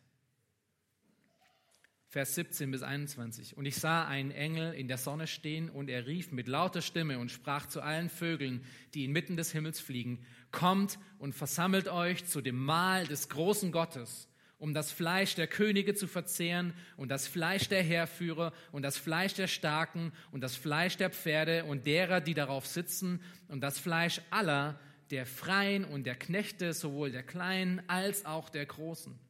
Vers 2.11 2.33
17 2.33 2.71
bis 2.71 2.81
21. 2.81 3.55
Und 3.55 3.65
ich 3.65 3.75
sah 3.75 4.07
einen 4.07 4.31
Engel 4.31 4.73
in 4.73 4.87
der 4.87 4.97
Sonne 4.97 5.27
stehen 5.27 5.69
und 5.69 5.91
er 5.91 6.07
rief 6.07 6.31
mit 6.31 6.47
lauter 6.47 6.81
Stimme 6.81 7.19
und 7.19 7.29
sprach 7.29 7.67
zu 7.67 7.81
allen 7.81 8.09
Vögeln, 8.09 8.65
die 8.95 9.05
inmitten 9.05 9.37
des 9.37 9.51
Himmels 9.51 9.79
fliegen, 9.79 10.25
kommt 10.51 10.97
und 11.19 11.35
versammelt 11.35 11.87
euch 11.87 12.25
zu 12.25 12.41
dem 12.41 12.57
Mahl 12.57 13.05
des 13.05 13.29
großen 13.29 13.71
Gottes, 13.71 14.27
um 14.57 14.73
das 14.73 14.91
Fleisch 14.91 15.35
der 15.35 15.45
Könige 15.45 15.93
zu 15.93 16.07
verzehren 16.07 16.73
und 16.97 17.09
das 17.09 17.27
Fleisch 17.27 17.69
der 17.69 17.83
Heerführer 17.83 18.53
und 18.71 18.81
das 18.81 18.97
Fleisch 18.97 19.35
der 19.35 19.47
Starken 19.47 20.11
und 20.31 20.41
das 20.41 20.55
Fleisch 20.55 20.97
der 20.97 21.11
Pferde 21.11 21.65
und 21.65 21.85
derer, 21.85 22.21
die 22.21 22.33
darauf 22.33 22.65
sitzen 22.65 23.21
und 23.49 23.61
das 23.61 23.77
Fleisch 23.77 24.19
aller, 24.31 24.79
der 25.11 25.27
Freien 25.27 25.85
und 25.85 26.07
der 26.07 26.15
Knechte, 26.15 26.73
sowohl 26.73 27.11
der 27.11 27.23
Kleinen 27.23 27.83
als 27.87 28.25
auch 28.25 28.49
der 28.49 28.65
Großen 28.65 29.28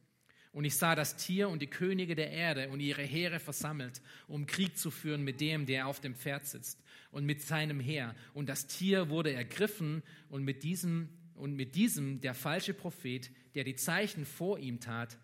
und 0.52 0.64
ich 0.64 0.76
sah 0.76 0.94
das 0.94 1.16
Tier 1.16 1.48
und 1.48 1.62
die 1.62 1.68
Könige 1.68 2.16
der 2.16 2.30
Erde 2.30 2.70
und 2.70 2.80
ihre 2.80 3.02
Heere 3.02 3.38
versammelt, 3.38 4.02
um 4.26 4.46
Krieg 4.46 4.76
zu 4.76 4.90
führen 4.90 5.22
mit 5.22 5.40
dem, 5.40 5.64
der 5.64 5.86
auf 5.86 6.00
dem 6.00 6.16
Pferd 6.16 6.46
sitzt 6.46 6.82
und 7.12 7.24
mit 7.24 7.40
seinem 7.42 7.78
Heer. 7.78 8.16
Und 8.34 8.48
das 8.48 8.66
Tier 8.66 9.10
wurde 9.10 9.32
ergriffen 9.32 10.02
und 10.28 10.44
mit 10.44 10.64
diesem, 10.64 11.08
und 11.34 11.54
mit 11.54 11.76
diesem 11.76 12.20
der 12.20 12.34
falsche 12.34 12.74
Prophet, 12.74 13.30
der 13.54 13.62
die 13.62 13.76
Zeichen 13.76 14.26
vor 14.26 14.58
ihm 14.58 14.80
tat, 14.80 15.18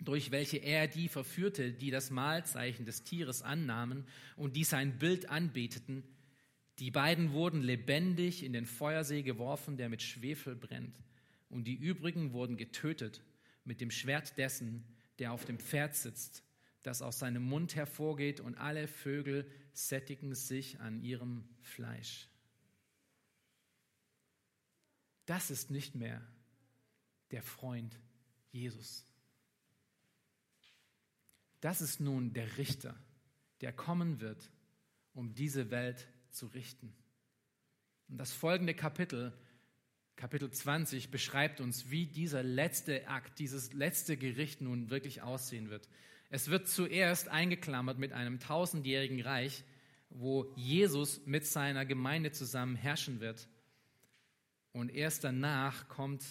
durch 0.00 0.30
welche 0.30 0.58
er 0.58 0.86
die 0.86 1.08
verführte, 1.08 1.72
die 1.72 1.90
das 1.90 2.10
Mahlzeichen 2.10 2.86
des 2.86 3.02
Tieres 3.02 3.42
annahmen 3.42 4.06
und 4.36 4.56
die 4.56 4.64
sein 4.64 4.98
Bild 4.98 5.28
anbeteten. 5.28 6.04
Die 6.78 6.90
beiden 6.90 7.32
wurden 7.32 7.60
lebendig 7.60 8.44
in 8.44 8.52
den 8.52 8.64
Feuersee 8.64 9.22
geworfen, 9.22 9.76
der 9.76 9.88
mit 9.88 10.00
Schwefel 10.00 10.54
brennt. 10.54 10.96
Und 11.50 11.64
die 11.64 11.74
übrigen 11.74 12.32
wurden 12.32 12.56
getötet 12.56 13.20
mit 13.68 13.80
dem 13.80 13.90
Schwert 13.90 14.36
dessen, 14.38 14.84
der 15.18 15.32
auf 15.32 15.44
dem 15.44 15.58
Pferd 15.58 15.94
sitzt, 15.94 16.42
das 16.82 17.02
aus 17.02 17.18
seinem 17.18 17.42
Mund 17.42 17.76
hervorgeht, 17.76 18.40
und 18.40 18.56
alle 18.56 18.88
Vögel 18.88 19.48
sättigen 19.72 20.34
sich 20.34 20.80
an 20.80 21.02
ihrem 21.02 21.46
Fleisch. 21.60 22.28
Das 25.26 25.50
ist 25.50 25.70
nicht 25.70 25.94
mehr 25.94 26.26
der 27.30 27.42
Freund 27.42 28.00
Jesus. 28.50 29.04
Das 31.60 31.82
ist 31.82 32.00
nun 32.00 32.32
der 32.32 32.56
Richter, 32.56 32.96
der 33.60 33.74
kommen 33.74 34.20
wird, 34.20 34.50
um 35.12 35.34
diese 35.34 35.70
Welt 35.70 36.08
zu 36.30 36.46
richten. 36.46 36.94
Und 38.08 38.16
das 38.16 38.32
folgende 38.32 38.74
Kapitel 38.74 39.36
Kapitel 40.18 40.50
20 40.50 41.12
beschreibt 41.12 41.60
uns, 41.60 41.90
wie 41.90 42.04
dieser 42.04 42.42
letzte 42.42 43.06
Akt, 43.06 43.38
dieses 43.38 43.72
letzte 43.72 44.16
Gericht 44.16 44.60
nun 44.60 44.90
wirklich 44.90 45.22
aussehen 45.22 45.70
wird. 45.70 45.88
Es 46.28 46.50
wird 46.50 46.66
zuerst 46.66 47.28
eingeklammert 47.28 48.00
mit 48.00 48.12
einem 48.12 48.40
tausendjährigen 48.40 49.20
Reich, 49.20 49.62
wo 50.10 50.52
Jesus 50.56 51.24
mit 51.24 51.46
seiner 51.46 51.86
Gemeinde 51.86 52.32
zusammen 52.32 52.74
herrschen 52.74 53.20
wird. 53.20 53.48
Und 54.72 54.88
erst 54.88 55.22
danach 55.22 55.88
kommt 55.88 56.24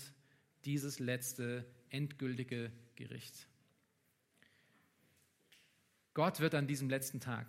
dieses 0.65 0.99
letzte 0.99 1.65
endgültige 1.89 2.73
Gericht. 2.95 3.47
Gott 6.13 6.41
wird 6.41 6.55
an 6.55 6.67
diesem 6.67 6.89
letzten 6.89 7.21
Tag, 7.21 7.47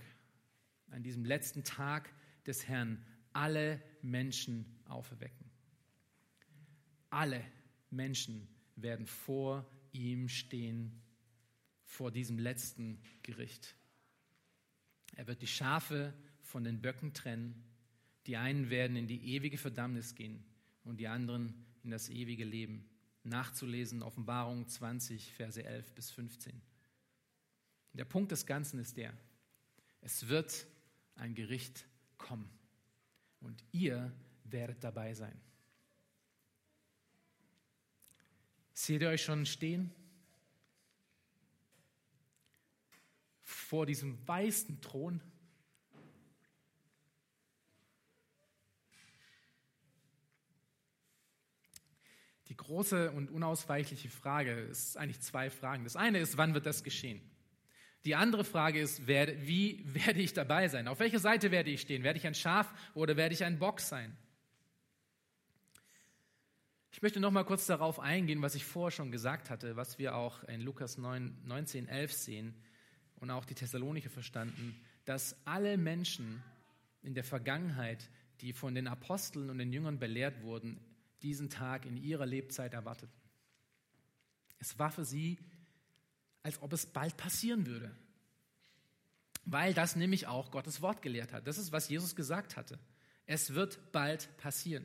an 0.93 1.03
diesem 1.03 1.25
letzten 1.25 1.65
Tag 1.65 2.09
des 2.47 2.69
Herrn, 2.69 3.05
alle 3.33 3.83
Menschen 4.03 4.65
auferwecken 4.85 5.48
alle 7.11 7.45
Menschen 7.91 8.49
werden 8.77 9.07
vor 9.07 9.67
ihm 9.93 10.29
stehen, 10.29 11.01
vor 11.85 12.11
diesem 12.11 12.39
letzten 12.39 13.01
Gericht. 13.23 13.75
Er 15.17 15.27
wird 15.27 15.43
die 15.43 15.47
Schafe 15.47 16.13
von 16.43 16.65
den 16.65 16.81
Böcken 16.81 17.13
trennen. 17.15 17.65
Die 18.27 18.37
einen 18.37 18.71
werden 18.71 18.97
in 18.97 19.07
die 19.07 19.35
ewige 19.35 19.59
Verdammnis 19.59 20.15
gehen 20.15 20.45
und 20.85 21.01
die 21.01 21.09
anderen 21.09 21.55
in 21.83 21.91
das 21.91 22.09
ewige 22.09 22.45
Leben. 22.45 22.89
Nachzulesen, 23.25 24.03
Offenbarung 24.03 24.69
20, 24.69 25.33
Verse 25.33 25.63
11 25.63 25.95
bis 25.95 26.11
15. 26.11 26.61
Der 27.95 28.05
Punkt 28.05 28.33
des 28.33 28.47
Ganzen 28.47 28.79
ist 28.79 28.97
der, 28.97 29.13
es 30.01 30.29
wird 30.29 30.67
ein 31.17 31.35
Gericht 31.35 31.87
kommen 32.17 32.49
und 33.41 33.65
ihr 33.73 34.13
werdet 34.45 34.85
dabei 34.85 35.15
sein. 35.15 35.39
Seht 38.81 39.03
ihr 39.03 39.09
euch 39.09 39.25
schon 39.25 39.45
stehen? 39.45 39.91
Vor 43.43 43.87
diesem 43.87 44.17
weißen 44.29 44.81
Thron. 44.81 45.21
Die 52.47 52.57
große 52.57 53.11
und 53.11 53.33
unausweichliche 53.33 54.11
Frage 54.11 54.53
ist 54.53 54.97
eigentlich 54.97 55.23
zwei 55.23 55.51
Fragen. 55.51 55.83
Das 55.83 55.97
eine 55.97 56.21
ist, 56.21 56.37
wann 56.37 56.55
wird 56.55 56.65
das 56.65 56.85
geschehen? 56.85 57.21
Die 58.05 58.15
andere 58.15 58.45
Frage 58.45 58.81
ist, 58.81 59.09
wie 59.09 59.83
werde 59.93 60.21
ich 60.21 60.35
dabei 60.35 60.69
sein? 60.69 60.87
Auf 60.87 61.01
welcher 61.01 61.19
Seite 61.19 61.51
werde 61.51 61.71
ich 61.71 61.81
stehen? 61.81 62.05
Werde 62.05 62.21
ich 62.21 62.29
ein 62.29 62.37
Schaf 62.37 62.73
oder 62.95 63.17
werde 63.17 63.35
ich 63.35 63.43
ein 63.43 63.59
Bock 63.59 63.81
sein? 63.81 64.17
Ich 66.99 67.03
möchte 67.03 67.21
noch 67.21 67.31
mal 67.31 67.45
kurz 67.45 67.67
darauf 67.67 68.01
eingehen, 68.01 68.43
was 68.43 68.57
ich 68.57 68.65
vorher 68.65 68.91
schon 68.91 69.13
gesagt 69.13 69.51
hatte, 69.51 69.77
was 69.77 70.01
wir 70.01 70.17
auch 70.17 70.43
in 70.49 70.61
Lukas 70.61 70.99
9, 70.99 71.43
19, 71.45 71.87
11 71.87 72.13
sehen 72.13 72.55
und 73.21 73.31
auch 73.31 73.45
die 73.45 73.55
Thessalonicher 73.55 74.11
verstanden, 74.11 74.75
dass 75.05 75.37
alle 75.45 75.79
Menschen 75.79 76.43
in 77.03 77.15
der 77.15 77.23
Vergangenheit, 77.23 78.11
die 78.41 78.53
von 78.53 78.75
den 78.75 78.89
Aposteln 78.89 79.49
und 79.49 79.59
den 79.59 79.73
Jüngern 79.73 80.01
belehrt 80.01 80.43
wurden, 80.43 80.81
diesen 81.23 81.51
Tag 81.51 81.87
in 81.87 81.97
ihrer 81.97 82.27
Lebzeit 82.27 82.75
erwarteten. 82.75 83.15
Es 84.59 84.77
war 84.81 84.91
für 84.91 85.05
sie, 85.05 85.39
als 86.43 86.61
ob 86.61 86.73
es 86.73 86.85
bald 86.85 87.17
passieren 87.17 87.69
würde, 87.69 87.95
weil 89.45 89.73
das 89.73 89.95
nämlich 89.95 90.27
auch 90.27 90.51
Gottes 90.51 90.83
Wort 90.83 91.01
gelehrt 91.03 91.33
hat. 91.33 91.47
Das 91.47 91.59
ist, 91.59 91.71
was 91.71 91.89
Jesus 91.89 92.17
gesagt 92.17 92.57
hatte. 92.57 92.77
Es 93.25 93.55
wird 93.55 93.93
bald 93.93 94.37
passieren. 94.39 94.85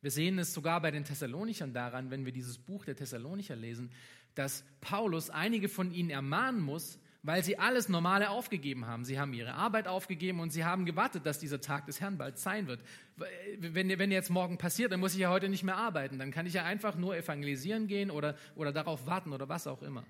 Wir 0.00 0.10
sehen 0.10 0.38
es 0.38 0.54
sogar 0.54 0.80
bei 0.80 0.90
den 0.90 1.04
Thessalonichern 1.04 1.72
daran, 1.72 2.10
wenn 2.10 2.24
wir 2.24 2.32
dieses 2.32 2.58
Buch 2.58 2.84
der 2.84 2.94
Thessalonicher 2.94 3.56
lesen, 3.56 3.90
dass 4.34 4.64
Paulus 4.80 5.30
einige 5.30 5.68
von 5.68 5.90
ihnen 5.90 6.10
ermahnen 6.10 6.60
muss, 6.60 7.00
weil 7.22 7.42
sie 7.42 7.58
alles 7.58 7.88
Normale 7.88 8.30
aufgegeben 8.30 8.86
haben. 8.86 9.04
Sie 9.04 9.18
haben 9.18 9.32
ihre 9.32 9.54
Arbeit 9.54 9.88
aufgegeben 9.88 10.38
und 10.38 10.50
sie 10.50 10.64
haben 10.64 10.86
gewartet, 10.86 11.26
dass 11.26 11.40
dieser 11.40 11.60
Tag 11.60 11.86
des 11.86 12.00
Herrn 12.00 12.16
bald 12.16 12.38
sein 12.38 12.68
wird. 12.68 12.80
Wenn, 13.58 13.98
wenn 13.98 14.12
jetzt 14.12 14.30
morgen 14.30 14.56
passiert, 14.56 14.92
dann 14.92 15.00
muss 15.00 15.14
ich 15.14 15.20
ja 15.20 15.30
heute 15.30 15.48
nicht 15.48 15.64
mehr 15.64 15.76
arbeiten. 15.76 16.18
Dann 16.20 16.30
kann 16.30 16.46
ich 16.46 16.54
ja 16.54 16.64
einfach 16.64 16.94
nur 16.94 17.16
evangelisieren 17.16 17.88
gehen 17.88 18.12
oder, 18.12 18.36
oder 18.54 18.72
darauf 18.72 19.06
warten 19.06 19.32
oder 19.32 19.48
was 19.48 19.66
auch 19.66 19.82
immer. 19.82 20.04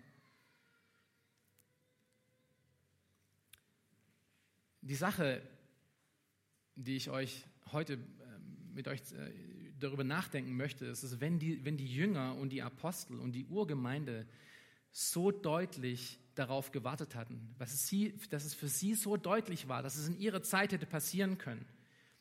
Die 4.83 4.94
Sache, 4.94 5.42
die 6.77 6.96
ich 6.96 7.11
euch 7.11 7.44
heute 7.72 7.94
ähm, 7.94 8.74
mit 8.74 8.87
euch 8.87 9.01
äh, 9.12 9.47
darüber 9.78 10.04
nachdenken 10.04 10.56
möchte, 10.56 10.86
ist, 10.86 11.02
dass 11.02 11.20
wenn 11.20 11.38
die, 11.38 11.64
wenn 11.64 11.76
die 11.76 11.86
Jünger 11.86 12.36
und 12.36 12.50
die 12.50 12.62
Apostel 12.62 13.18
und 13.18 13.32
die 13.32 13.46
Urgemeinde 13.46 14.26
so 14.90 15.30
deutlich 15.30 16.18
darauf 16.34 16.70
gewartet 16.70 17.14
hatten, 17.14 17.54
es, 17.58 17.86
sie, 17.86 18.16
dass 18.30 18.44
es 18.44 18.54
für 18.54 18.68
sie 18.68 18.94
so 18.94 19.16
deutlich 19.16 19.68
war, 19.68 19.82
dass 19.82 19.96
es 19.96 20.08
in 20.08 20.18
ihrer 20.18 20.42
Zeit 20.42 20.72
hätte 20.72 20.86
passieren 20.86 21.38
können, 21.38 21.64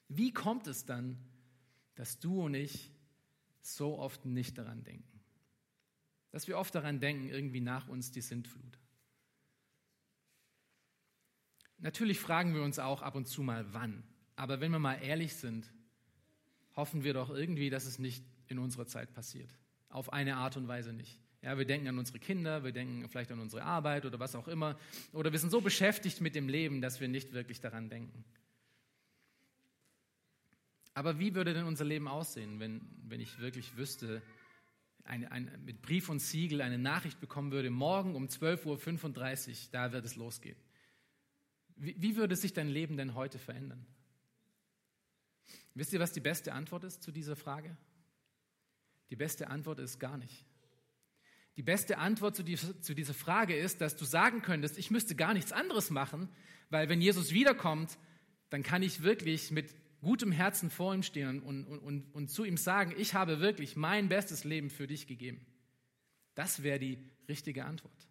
wie 0.10 0.32
kommt 0.32 0.67
es 0.67 0.86
dann, 0.86 1.17
dass 1.96 2.20
du 2.20 2.43
und 2.43 2.54
ich 2.54 2.91
so 3.62 3.98
oft 4.00 4.26
nicht 4.26 4.58
daran 4.58 4.84
denken? 4.84 5.20
Dass 6.32 6.48
wir 6.48 6.58
oft 6.58 6.74
daran 6.76 7.00
denken, 7.00 7.30
irgendwie 7.30 7.62
nach 7.62 7.88
uns 7.88 8.12
die 8.12 8.22
Sintflut. 8.22 8.80
Natürlich 11.80 12.20
fragen 12.20 12.56
wir 12.56 12.63
uns 12.63 12.80
auch 12.80 13.02
ab 13.02 13.15
und 13.15 13.28
zu 13.28 13.43
mal, 13.43 13.72
wann. 13.74 14.04
Aber 14.36 14.60
wenn 14.62 14.72
wir 14.72 14.80
mal 14.80 14.96
ehrlich 14.96 15.36
sind, 15.36 15.72
hoffen 16.78 17.04
wir 17.04 17.13
doch 17.13 17.30
irgendwie, 17.30 17.70
dass 17.70 17.86
es 17.86 18.00
nicht 18.00 18.24
in 18.48 18.60
unserer 18.60 18.86
Zeit 18.86 19.13
passiert. 19.13 19.50
Auf 19.90 20.13
eine 20.13 20.38
Art 20.38 20.56
und 20.56 20.70
Weise 20.70 20.94
nicht. 20.94 21.20
Ja, 21.42 21.58
wir 21.58 21.66
denken 21.66 21.88
an 21.88 21.98
unsere 21.98 22.20
Kinder, 22.20 22.63
wir 22.63 22.72
denken 22.72 23.08
vielleicht 23.10 23.32
an 23.32 23.40
unsere 23.40 23.63
Arbeit 23.63 24.06
oder 24.06 24.20
was 24.20 24.36
auch 24.36 24.48
immer. 24.48 24.80
Oder 25.12 25.32
wir 25.32 25.40
sind 25.40 25.50
so 25.50 25.60
beschäftigt 25.60 26.22
mit 26.22 26.36
dem 26.36 26.48
Leben, 26.48 26.82
dass 26.82 27.02
wir 27.02 27.08
nicht 27.08 27.34
wirklich 27.34 27.60
daran 27.60 27.90
denken. 27.90 28.24
Aber 30.94 31.20
wie 31.20 31.36
würde 31.36 31.54
denn 31.54 31.66
unser 31.66 31.86
Leben 31.86 32.08
aussehen, 32.08 32.60
wenn, 32.60 32.82
wenn 33.04 33.20
ich 33.20 33.40
wirklich 33.40 33.78
wüsste, 33.78 34.22
eine, 35.04 35.32
eine, 35.32 35.58
mit 35.60 35.82
Brief 35.82 36.10
und 36.10 36.20
Siegel 36.20 36.62
eine 36.62 36.78
Nachricht 36.78 37.20
bekommen 37.20 37.52
würde, 37.52 37.70
morgen 37.70 38.16
um 38.16 38.26
12.35 38.26 39.50
Uhr, 39.50 39.56
da 39.72 39.92
wird 39.92 40.06
es 40.06 40.16
losgehen. 40.16 40.58
Wie, 41.76 41.96
wie 42.02 42.16
würde 42.16 42.36
sich 42.36 42.54
dein 42.54 42.68
Leben 42.68 42.98
denn 42.98 43.13
heute 43.13 43.40
verändern? 43.40 43.86
Wisst 45.78 45.94
ihr, 45.94 46.00
was 46.00 46.12
die 46.12 46.22
beste 46.22 46.54
Antwort 46.54 46.84
ist 46.84 47.04
zu 47.04 47.12
dieser 47.12 47.36
Frage? 47.36 47.78
Die 49.12 49.16
beste 49.16 49.50
Antwort 49.50 49.80
ist 49.80 50.00
gar 50.00 50.18
nicht. 50.18 50.44
Die 51.56 51.62
beste 51.62 52.00
Antwort 52.00 52.36
zu, 52.36 52.44
zu 52.82 52.96
dieser 52.96 53.13
Frage 53.13 53.56
ist, 53.56 53.80
dass 53.80 53.96
du 53.96 54.04
sagen 54.04 54.42
könntest, 54.42 54.80
ich 54.80 54.90
müsste 54.90 55.16
gar 55.16 55.36
nichts 55.36 55.52
anderes 55.52 55.92
machen, 55.92 56.30
weil 56.72 56.90
wenn 56.90 57.00
Jesus 57.00 57.32
wiederkommt, 57.32 57.98
dann 58.50 58.63
kann 58.63 58.82
ich 58.82 59.04
wirklich 59.04 59.52
mit 59.52 59.76
gutem 60.02 60.32
Herzen 60.32 60.72
vor 60.72 60.96
ihm 60.96 61.04
stehen 61.04 61.42
und, 61.42 61.66
und, 61.66 61.80
und, 61.80 62.13
und 62.13 62.28
zu 62.30 62.44
ihm 62.44 62.58
sagen, 62.58 62.96
ich 62.98 63.13
habe 63.13 63.40
wirklich 63.40 63.76
mein 63.76 64.10
bestes 64.10 64.44
Leben 64.44 64.72
für 64.72 64.88
dich 64.88 65.06
gegeben. 65.06 65.46
Das 66.34 66.63
wäre 66.63 66.80
die 66.80 66.98
richtige 67.28 67.66
Antwort. 67.66 68.08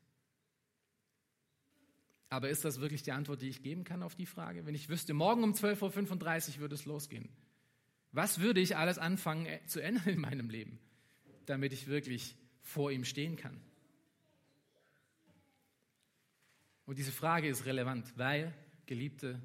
Aber 2.28 2.48
ist 2.48 2.64
das 2.64 2.80
wirklich 2.80 3.02
die 3.02 3.12
Antwort, 3.12 3.42
die 3.42 3.48
ich 3.48 3.62
geben 3.62 3.82
kann 3.82 4.04
auf 4.04 4.14
die 4.14 4.26
Frage? 4.26 4.66
Wenn 4.66 4.74
ich 4.74 4.88
wüsste, 4.88 5.14
morgen 5.14 5.42
um 5.42 5.52
12.35 5.52 6.54
Uhr 6.54 6.60
würde 6.60 6.74
es 6.76 6.84
losgehen. 6.84 7.28
Was 8.16 8.40
würde 8.40 8.62
ich 8.62 8.78
alles 8.78 8.96
anfangen 8.96 9.44
äh, 9.44 9.60
zu 9.66 9.80
ändern 9.80 10.08
in 10.08 10.20
meinem 10.20 10.48
Leben, 10.48 10.78
damit 11.44 11.74
ich 11.74 11.86
wirklich 11.86 12.34
vor 12.62 12.90
ihm 12.90 13.04
stehen 13.04 13.36
kann? 13.36 13.60
Und 16.86 16.96
diese 16.98 17.12
Frage 17.12 17.46
ist 17.46 17.66
relevant, 17.66 18.16
weil, 18.16 18.54
Geliebte, 18.86 19.38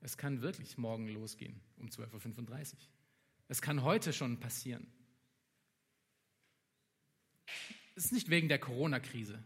es 0.00 0.16
kann 0.16 0.40
wirklich 0.40 0.78
morgen 0.78 1.06
losgehen 1.08 1.60
um 1.76 1.88
12.35 1.88 2.72
Uhr. 2.72 2.78
Es 3.48 3.60
kann 3.60 3.82
heute 3.82 4.14
schon 4.14 4.40
passieren. 4.40 4.86
Es 7.94 8.06
ist 8.06 8.12
nicht 8.12 8.30
wegen 8.30 8.48
der 8.48 8.58
Corona-Krise, 8.58 9.38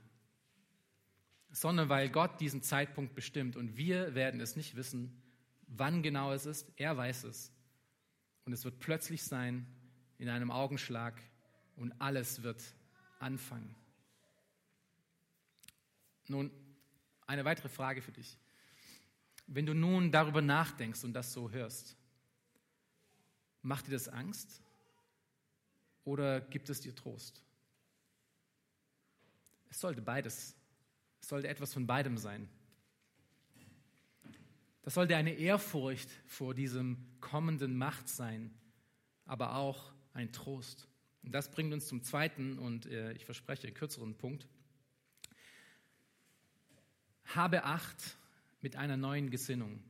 sondern 1.51 1.89
weil 1.89 2.11
Gott 2.11 2.41
diesen 2.41 2.63
Zeitpunkt 2.63 3.17
bestimmt 3.17 3.57
und 3.57 3.77
wir 3.77 4.15
werden 4.15 4.41
es 4.41 4.55
nicht 4.55 4.77
wissen, 4.77 5.21
wann 5.67 6.05
genau 6.05 6.33
es 6.33 6.47
ist. 6.47 6.71
Er 6.77 6.97
weiß 6.97 7.25
es. 7.25 7.53
Und 8.49 8.55
es 8.55 8.65
wird 8.65 8.81
plötzlich 8.81 9.25
sein, 9.25 9.67
in 10.17 10.31
einem 10.31 10.51
Augenschlag 10.51 11.21
und 11.77 11.93
alles 12.01 12.43
wird 12.43 12.65
anfangen. 13.19 13.75
Nun, 16.29 16.51
eine 17.27 17.45
weitere 17.45 17.69
Frage 17.69 18.01
für 18.01 18.11
dich. 18.11 18.39
Wenn 19.49 19.67
du 19.67 19.75
nun 19.75 20.11
darüber 20.13 20.41
nachdenkst 20.41 21.05
und 21.05 21.13
das 21.13 21.35
so 21.35 21.51
hörst, 21.51 21.95
macht 23.61 23.87
dir 23.87 23.91
das 23.91 24.09
Angst 24.09 24.63
oder 26.05 26.41
gibt 26.41 26.71
es 26.71 26.81
dir 26.81 26.95
Trost? 26.95 27.43
Es 29.69 29.79
sollte 29.79 30.01
beides, 30.01 30.57
es 31.21 31.29
sollte 31.29 31.49
etwas 31.49 31.75
von 31.75 31.87
beidem 31.87 32.17
sein. 32.17 32.49
Das 34.83 34.95
sollte 34.95 35.17
eine 35.17 35.35
Ehrfurcht 35.35 36.09
vor 36.27 36.55
diesem 36.55 36.99
kommenden 37.21 37.77
Macht 37.77 38.09
sein, 38.09 38.55
aber 39.25 39.57
auch 39.57 39.93
ein 40.15 40.33
Trost. 40.33 40.89
Und 41.23 41.33
das 41.33 41.51
bringt 41.51 41.73
uns 41.73 41.89
zum 41.89 42.03
zweiten 42.03 42.59
und 42.59 42.87
äh, 42.87 43.13
ich 43.13 43.25
verspreche 43.25 43.71
kürzeren 43.73 44.17
Punkt. 44.17 44.47
Habe 47.25 47.65
Acht 47.65 48.17
mit 48.61 48.77
einer 48.77 48.97
neuen 48.97 49.31
Gesinnung. 49.31 49.83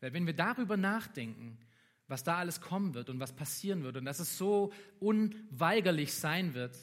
Weil 0.00 0.12
wenn 0.12 0.26
wir 0.26 0.34
darüber 0.34 0.76
nachdenken, 0.76 1.58
was 2.06 2.22
da 2.22 2.36
alles 2.36 2.60
kommen 2.60 2.94
wird 2.94 3.08
und 3.10 3.18
was 3.18 3.34
passieren 3.34 3.82
wird 3.82 3.96
und 3.96 4.04
dass 4.04 4.20
es 4.20 4.36
so 4.38 4.72
unweigerlich 5.00 6.12
sein 6.12 6.54
wird, 6.54 6.76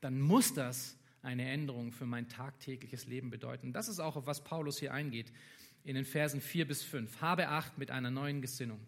dann 0.00 0.20
muss 0.20 0.52
das 0.54 0.96
eine 1.22 1.48
Änderung 1.48 1.92
für 1.92 2.06
mein 2.06 2.28
tagtägliches 2.28 3.06
Leben 3.06 3.30
bedeuten. 3.30 3.72
Das 3.72 3.88
ist 3.88 4.00
auch, 4.00 4.16
auf 4.16 4.26
was 4.26 4.44
Paulus 4.44 4.78
hier 4.78 4.92
eingeht 4.92 5.32
in 5.84 5.94
den 5.94 6.04
Versen 6.04 6.40
4 6.40 6.66
bis 6.66 6.82
5. 6.82 7.20
Habe 7.20 7.48
Acht 7.48 7.78
mit 7.78 7.90
einer 7.90 8.10
neuen 8.10 8.40
Gesinnung. 8.40 8.80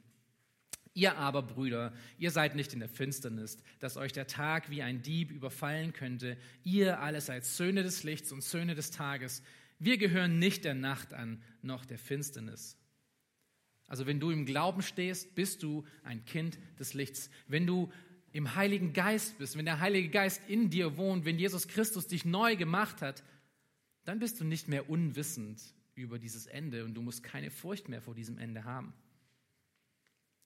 Ihr 0.96 1.16
aber, 1.18 1.42
Brüder, 1.42 1.92
ihr 2.18 2.30
seid 2.30 2.54
nicht 2.54 2.72
in 2.72 2.78
der 2.78 2.88
Finsternis, 2.88 3.58
dass 3.80 3.96
euch 3.96 4.12
der 4.12 4.28
Tag 4.28 4.70
wie 4.70 4.80
ein 4.80 5.02
Dieb 5.02 5.32
überfallen 5.32 5.92
könnte. 5.92 6.36
Ihr 6.62 7.00
alle 7.00 7.20
seid 7.20 7.44
Söhne 7.44 7.82
des 7.82 8.04
Lichts 8.04 8.30
und 8.30 8.44
Söhne 8.44 8.76
des 8.76 8.92
Tages. 8.92 9.42
Wir 9.80 9.98
gehören 9.98 10.38
nicht 10.38 10.64
der 10.64 10.74
Nacht 10.74 11.12
an, 11.12 11.42
noch 11.62 11.84
der 11.84 11.98
Finsternis. 11.98 12.78
Also 13.88 14.06
wenn 14.06 14.20
du 14.20 14.30
im 14.30 14.46
Glauben 14.46 14.82
stehst, 14.82 15.34
bist 15.34 15.64
du 15.64 15.84
ein 16.04 16.24
Kind 16.24 16.58
des 16.78 16.94
Lichts. 16.94 17.28
Wenn 17.48 17.66
du 17.66 17.92
im 18.32 18.54
Heiligen 18.54 18.92
Geist 18.92 19.36
bist, 19.38 19.58
wenn 19.58 19.64
der 19.64 19.80
Heilige 19.80 20.10
Geist 20.10 20.42
in 20.48 20.70
dir 20.70 20.96
wohnt, 20.96 21.24
wenn 21.24 21.40
Jesus 21.40 21.66
Christus 21.66 22.06
dich 22.06 22.24
neu 22.24 22.54
gemacht 22.54 23.02
hat, 23.02 23.24
dann 24.04 24.20
bist 24.20 24.40
du 24.40 24.44
nicht 24.44 24.68
mehr 24.68 24.88
unwissend 24.88 25.73
über 25.94 26.18
dieses 26.18 26.46
Ende 26.46 26.84
und 26.84 26.94
du 26.94 27.02
musst 27.02 27.22
keine 27.22 27.50
Furcht 27.50 27.88
mehr 27.88 28.02
vor 28.02 28.14
diesem 28.14 28.38
Ende 28.38 28.64
haben. 28.64 28.94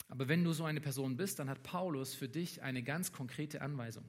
Aber 0.09 0.29
wenn 0.29 0.45
du 0.45 0.53
so 0.53 0.65
eine 0.65 0.81
Person 0.81 1.17
bist, 1.17 1.39
dann 1.39 1.51
hat 1.51 1.63
Paulus 1.63 2.15
für 2.15 2.29
dich 2.29 2.63
eine 2.63 2.83
ganz 2.83 3.13
konkrete 3.13 3.61
Anweisung. 3.61 4.05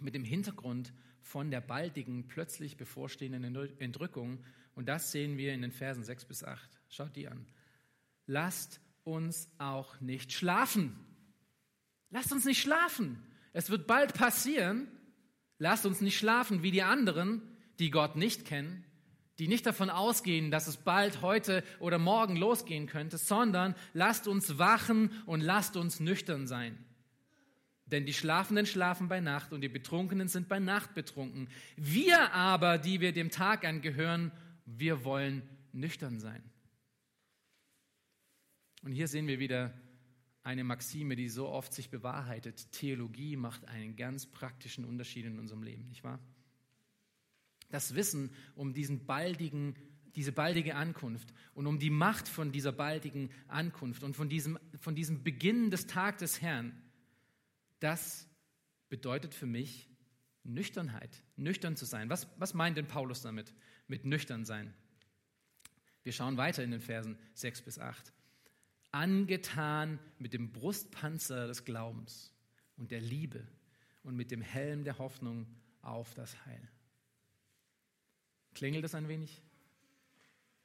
Mit 0.00 0.14
dem 0.14 0.24
Hintergrund 0.24 0.92
von 1.20 1.50
der 1.50 1.60
baldigen, 1.60 2.28
plötzlich 2.28 2.76
bevorstehenden 2.76 3.56
Entrückung. 3.78 4.44
Und 4.74 4.88
das 4.88 5.12
sehen 5.12 5.38
wir 5.38 5.52
in 5.52 5.62
den 5.62 5.72
Versen 5.72 6.04
6 6.04 6.26
bis 6.26 6.44
8. 6.44 6.78
Schaut 6.88 7.16
die 7.16 7.28
an. 7.28 7.46
Lasst 8.26 8.80
uns 9.04 9.50
auch 9.58 10.00
nicht 10.00 10.32
schlafen. 10.32 10.96
Lasst 12.10 12.32
uns 12.32 12.44
nicht 12.44 12.60
schlafen. 12.60 13.22
Es 13.52 13.70
wird 13.70 13.86
bald 13.86 14.14
passieren. 14.14 14.88
Lasst 15.58 15.86
uns 15.86 16.00
nicht 16.00 16.16
schlafen 16.16 16.62
wie 16.62 16.70
die 16.70 16.82
anderen, 16.82 17.42
die 17.78 17.90
Gott 17.90 18.16
nicht 18.16 18.44
kennen, 18.44 18.84
die 19.38 19.48
nicht 19.48 19.66
davon 19.66 19.90
ausgehen, 19.90 20.50
dass 20.50 20.66
es 20.66 20.76
bald 20.76 21.22
heute 21.22 21.62
oder 21.78 21.98
morgen 21.98 22.36
losgehen 22.36 22.86
könnte, 22.86 23.18
sondern 23.18 23.74
lasst 23.92 24.26
uns 24.26 24.58
wachen 24.58 25.10
und 25.26 25.40
lasst 25.40 25.76
uns 25.76 26.00
nüchtern 26.00 26.46
sein. 26.46 26.76
Denn 27.86 28.04
die 28.04 28.12
Schlafenden 28.12 28.66
schlafen 28.66 29.08
bei 29.08 29.20
Nacht 29.20 29.52
und 29.52 29.62
die 29.62 29.68
Betrunkenen 29.68 30.28
sind 30.28 30.48
bei 30.48 30.58
Nacht 30.58 30.94
betrunken. 30.94 31.48
Wir 31.76 32.32
aber, 32.32 32.78
die 32.78 33.00
wir 33.00 33.12
dem 33.12 33.30
Tag 33.30 33.64
angehören, 33.64 34.32
wir 34.66 35.04
wollen 35.04 35.42
nüchtern 35.72 36.20
sein. 36.20 36.42
Und 38.82 38.92
hier 38.92 39.08
sehen 39.08 39.26
wir 39.26 39.38
wieder 39.38 39.72
eine 40.42 40.64
Maxime, 40.64 41.16
die 41.16 41.28
so 41.28 41.48
oft 41.48 41.72
sich 41.72 41.90
bewahrheitet. 41.90 42.72
Theologie 42.72 43.36
macht 43.36 43.66
einen 43.68 43.96
ganz 43.96 44.26
praktischen 44.26 44.84
Unterschied 44.84 45.26
in 45.26 45.38
unserem 45.38 45.62
Leben, 45.62 45.88
nicht 45.88 46.04
wahr? 46.04 46.18
Das 47.70 47.94
Wissen 47.94 48.30
um 48.54 48.72
diesen 48.72 49.06
baldigen, 49.06 49.74
diese 50.14 50.32
baldige 50.32 50.74
Ankunft 50.74 51.32
und 51.54 51.66
um 51.66 51.78
die 51.78 51.90
Macht 51.90 52.28
von 52.28 52.52
dieser 52.52 52.72
baldigen 52.72 53.30
Ankunft 53.46 54.02
und 54.02 54.16
von 54.16 54.28
diesem, 54.28 54.58
von 54.80 54.94
diesem 54.94 55.22
Beginn 55.22 55.70
des 55.70 55.86
Tages 55.86 56.18
des 56.18 56.42
Herrn, 56.42 56.72
das 57.80 58.28
bedeutet 58.88 59.34
für 59.34 59.46
mich 59.46 59.88
Nüchternheit, 60.44 61.22
nüchtern 61.36 61.76
zu 61.76 61.84
sein. 61.84 62.08
Was, 62.08 62.26
was 62.38 62.54
meint 62.54 62.78
denn 62.78 62.86
Paulus 62.86 63.22
damit, 63.22 63.54
mit 63.86 64.04
nüchtern 64.04 64.44
sein? 64.44 64.74
Wir 66.02 66.12
schauen 66.12 66.36
weiter 66.36 66.64
in 66.64 66.70
den 66.70 66.80
Versen 66.80 67.18
6 67.34 67.62
bis 67.62 67.78
8. 67.78 68.12
Angetan 68.90 69.98
mit 70.18 70.32
dem 70.32 70.52
Brustpanzer 70.52 71.46
des 71.46 71.64
Glaubens 71.64 72.32
und 72.76 72.90
der 72.90 73.02
Liebe 73.02 73.46
und 74.02 74.16
mit 74.16 74.30
dem 74.30 74.40
Helm 74.40 74.84
der 74.84 74.98
Hoffnung 74.98 75.46
auf 75.82 76.14
das 76.14 76.46
Heil. 76.46 76.68
Klingelt 78.58 78.82
das 78.82 78.96
ein 78.96 79.06
wenig? 79.06 79.40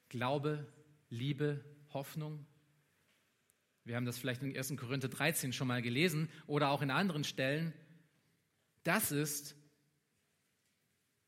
Glaube, 0.08 0.66
Liebe, 1.10 1.64
Hoffnung, 1.92 2.44
wir 3.84 3.94
haben 3.94 4.04
das 4.04 4.18
vielleicht 4.18 4.42
in 4.42 4.56
1. 4.56 4.76
Korinther 4.76 5.06
13 5.06 5.52
schon 5.52 5.68
mal 5.68 5.80
gelesen 5.80 6.28
oder 6.48 6.70
auch 6.70 6.82
in 6.82 6.90
anderen 6.90 7.22
Stellen. 7.22 7.72
Das 8.82 9.12
ist 9.12 9.54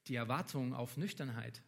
die 0.08 0.16
Erwartung 0.16 0.74
auf 0.74 0.96
Nüchternheit. 0.96 1.62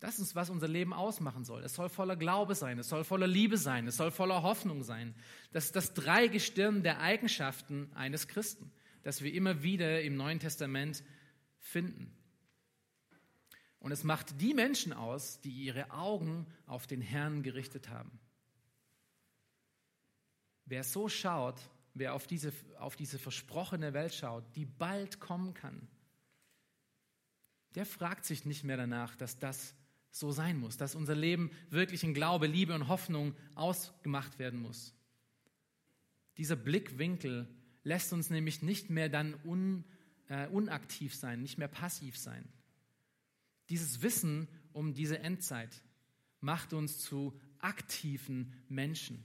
Das 0.00 0.18
ist, 0.18 0.34
was 0.34 0.50
unser 0.50 0.66
Leben 0.66 0.92
ausmachen 0.92 1.44
soll. 1.44 1.62
Es 1.62 1.74
soll 1.74 1.88
voller 1.88 2.16
Glaube 2.16 2.56
sein, 2.56 2.80
es 2.80 2.88
soll 2.88 3.04
voller 3.04 3.28
Liebe 3.28 3.56
sein, 3.56 3.86
es 3.86 3.98
soll 3.98 4.10
voller 4.10 4.42
Hoffnung 4.42 4.82
sein. 4.82 5.14
Das 5.52 5.66
ist 5.66 5.76
das 5.76 5.94
Dreigestirn 5.94 6.82
der 6.82 6.98
Eigenschaften 6.98 7.88
eines 7.94 8.26
Christen, 8.26 8.72
das 9.04 9.22
wir 9.22 9.32
immer 9.32 9.62
wieder 9.62 10.02
im 10.02 10.16
Neuen 10.16 10.40
Testament 10.40 11.04
finden. 11.60 12.16
Und 13.80 13.92
es 13.92 14.04
macht 14.04 14.40
die 14.40 14.54
Menschen 14.54 14.92
aus, 14.92 15.40
die 15.40 15.50
ihre 15.50 15.90
Augen 15.90 16.46
auf 16.66 16.86
den 16.86 17.00
Herrn 17.00 17.42
gerichtet 17.42 17.88
haben. 17.88 18.20
Wer 20.66 20.84
so 20.84 21.08
schaut, 21.08 21.60
wer 21.94 22.14
auf 22.14 22.26
diese, 22.26 22.52
auf 22.78 22.94
diese 22.94 23.18
versprochene 23.18 23.94
Welt 23.94 24.14
schaut, 24.14 24.44
die 24.54 24.66
bald 24.66 25.18
kommen 25.18 25.54
kann, 25.54 25.88
der 27.74 27.86
fragt 27.86 28.24
sich 28.24 28.44
nicht 28.44 28.64
mehr 28.64 28.76
danach, 28.76 29.16
dass 29.16 29.38
das 29.38 29.74
so 30.10 30.30
sein 30.30 30.58
muss, 30.58 30.76
dass 30.76 30.94
unser 30.94 31.14
Leben 31.14 31.50
wirklich 31.70 32.04
in 32.04 32.14
Glaube, 32.14 32.46
Liebe 32.46 32.74
und 32.74 32.88
Hoffnung 32.88 33.34
ausgemacht 33.54 34.38
werden 34.38 34.60
muss. 34.60 34.92
Dieser 36.36 36.56
Blickwinkel 36.56 37.48
lässt 37.84 38.12
uns 38.12 38.28
nämlich 38.28 38.62
nicht 38.62 38.90
mehr 38.90 39.08
dann 39.08 39.34
un, 39.44 39.84
äh, 40.28 40.48
unaktiv 40.48 41.14
sein, 41.14 41.42
nicht 41.42 41.58
mehr 41.58 41.68
passiv 41.68 42.18
sein. 42.18 42.48
Dieses 43.70 44.02
Wissen 44.02 44.48
um 44.72 44.94
diese 44.94 45.20
Endzeit 45.20 45.82
macht 46.40 46.72
uns 46.72 46.98
zu 46.98 47.38
aktiven 47.58 48.52
Menschen, 48.68 49.22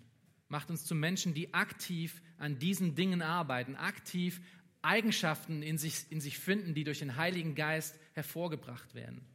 macht 0.48 0.70
uns 0.70 0.86
zu 0.86 0.96
Menschen, 0.96 1.34
die 1.34 1.54
aktiv 1.54 2.22
an 2.38 2.60
diesen 2.60 2.96
Dingen 2.96 3.22
arbeiten, 3.22 3.76
aktiv 3.76 4.42
Eigenschaften 4.82 5.64
in 5.64 5.78
sich, 5.78 6.06
in 6.12 6.22
sich 6.22 6.38
finden, 6.38 6.74
die 6.76 6.84
durch 6.84 7.00
den 7.00 7.16
Heiligen 7.16 7.56
Geist 7.56 7.98
hervorgebracht 8.14 8.94
werden. 8.94 9.26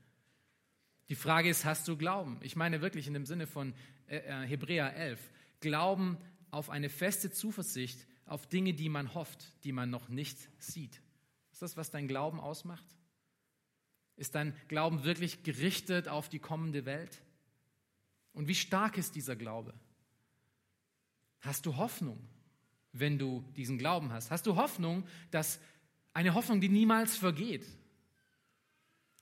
Die 1.08 1.16
Frage 1.16 1.48
ist, 1.48 1.64
hast 1.64 1.88
du 1.88 1.96
Glauben? 1.96 2.38
Ich 2.42 2.54
meine 2.54 2.80
wirklich 2.80 3.08
in 3.08 3.14
dem 3.14 3.26
Sinne 3.26 3.48
von 3.48 3.74
äh, 4.06 4.18
äh 4.18 4.46
Hebräer 4.46 4.94
11. 4.94 5.18
Glauben 5.58 6.18
auf 6.52 6.70
eine 6.70 6.88
feste 6.88 7.32
Zuversicht, 7.32 8.06
auf 8.26 8.46
Dinge, 8.46 8.74
die 8.74 8.88
man 8.88 9.12
hofft, 9.12 9.52
die 9.64 9.72
man 9.72 9.90
noch 9.90 10.08
nicht 10.08 10.38
sieht. 10.58 11.02
Ist 11.50 11.62
das, 11.62 11.76
was 11.76 11.90
dein 11.90 12.06
Glauben 12.06 12.38
ausmacht? 12.38 12.84
Ist 14.20 14.34
dein 14.34 14.54
Glauben 14.68 15.04
wirklich 15.04 15.44
gerichtet 15.44 16.06
auf 16.06 16.28
die 16.28 16.40
kommende 16.40 16.84
Welt? 16.84 17.22
Und 18.34 18.48
wie 18.48 18.54
stark 18.54 18.98
ist 18.98 19.16
dieser 19.16 19.34
Glaube? 19.34 19.72
Hast 21.40 21.64
du 21.64 21.78
Hoffnung, 21.78 22.20
wenn 22.92 23.18
du 23.18 23.42
diesen 23.56 23.78
Glauben 23.78 24.12
hast? 24.12 24.30
Hast 24.30 24.46
du 24.46 24.56
Hoffnung, 24.56 25.06
dass 25.30 25.58
eine 26.12 26.34
Hoffnung, 26.34 26.60
die 26.60 26.68
niemals 26.68 27.16
vergeht? 27.16 27.66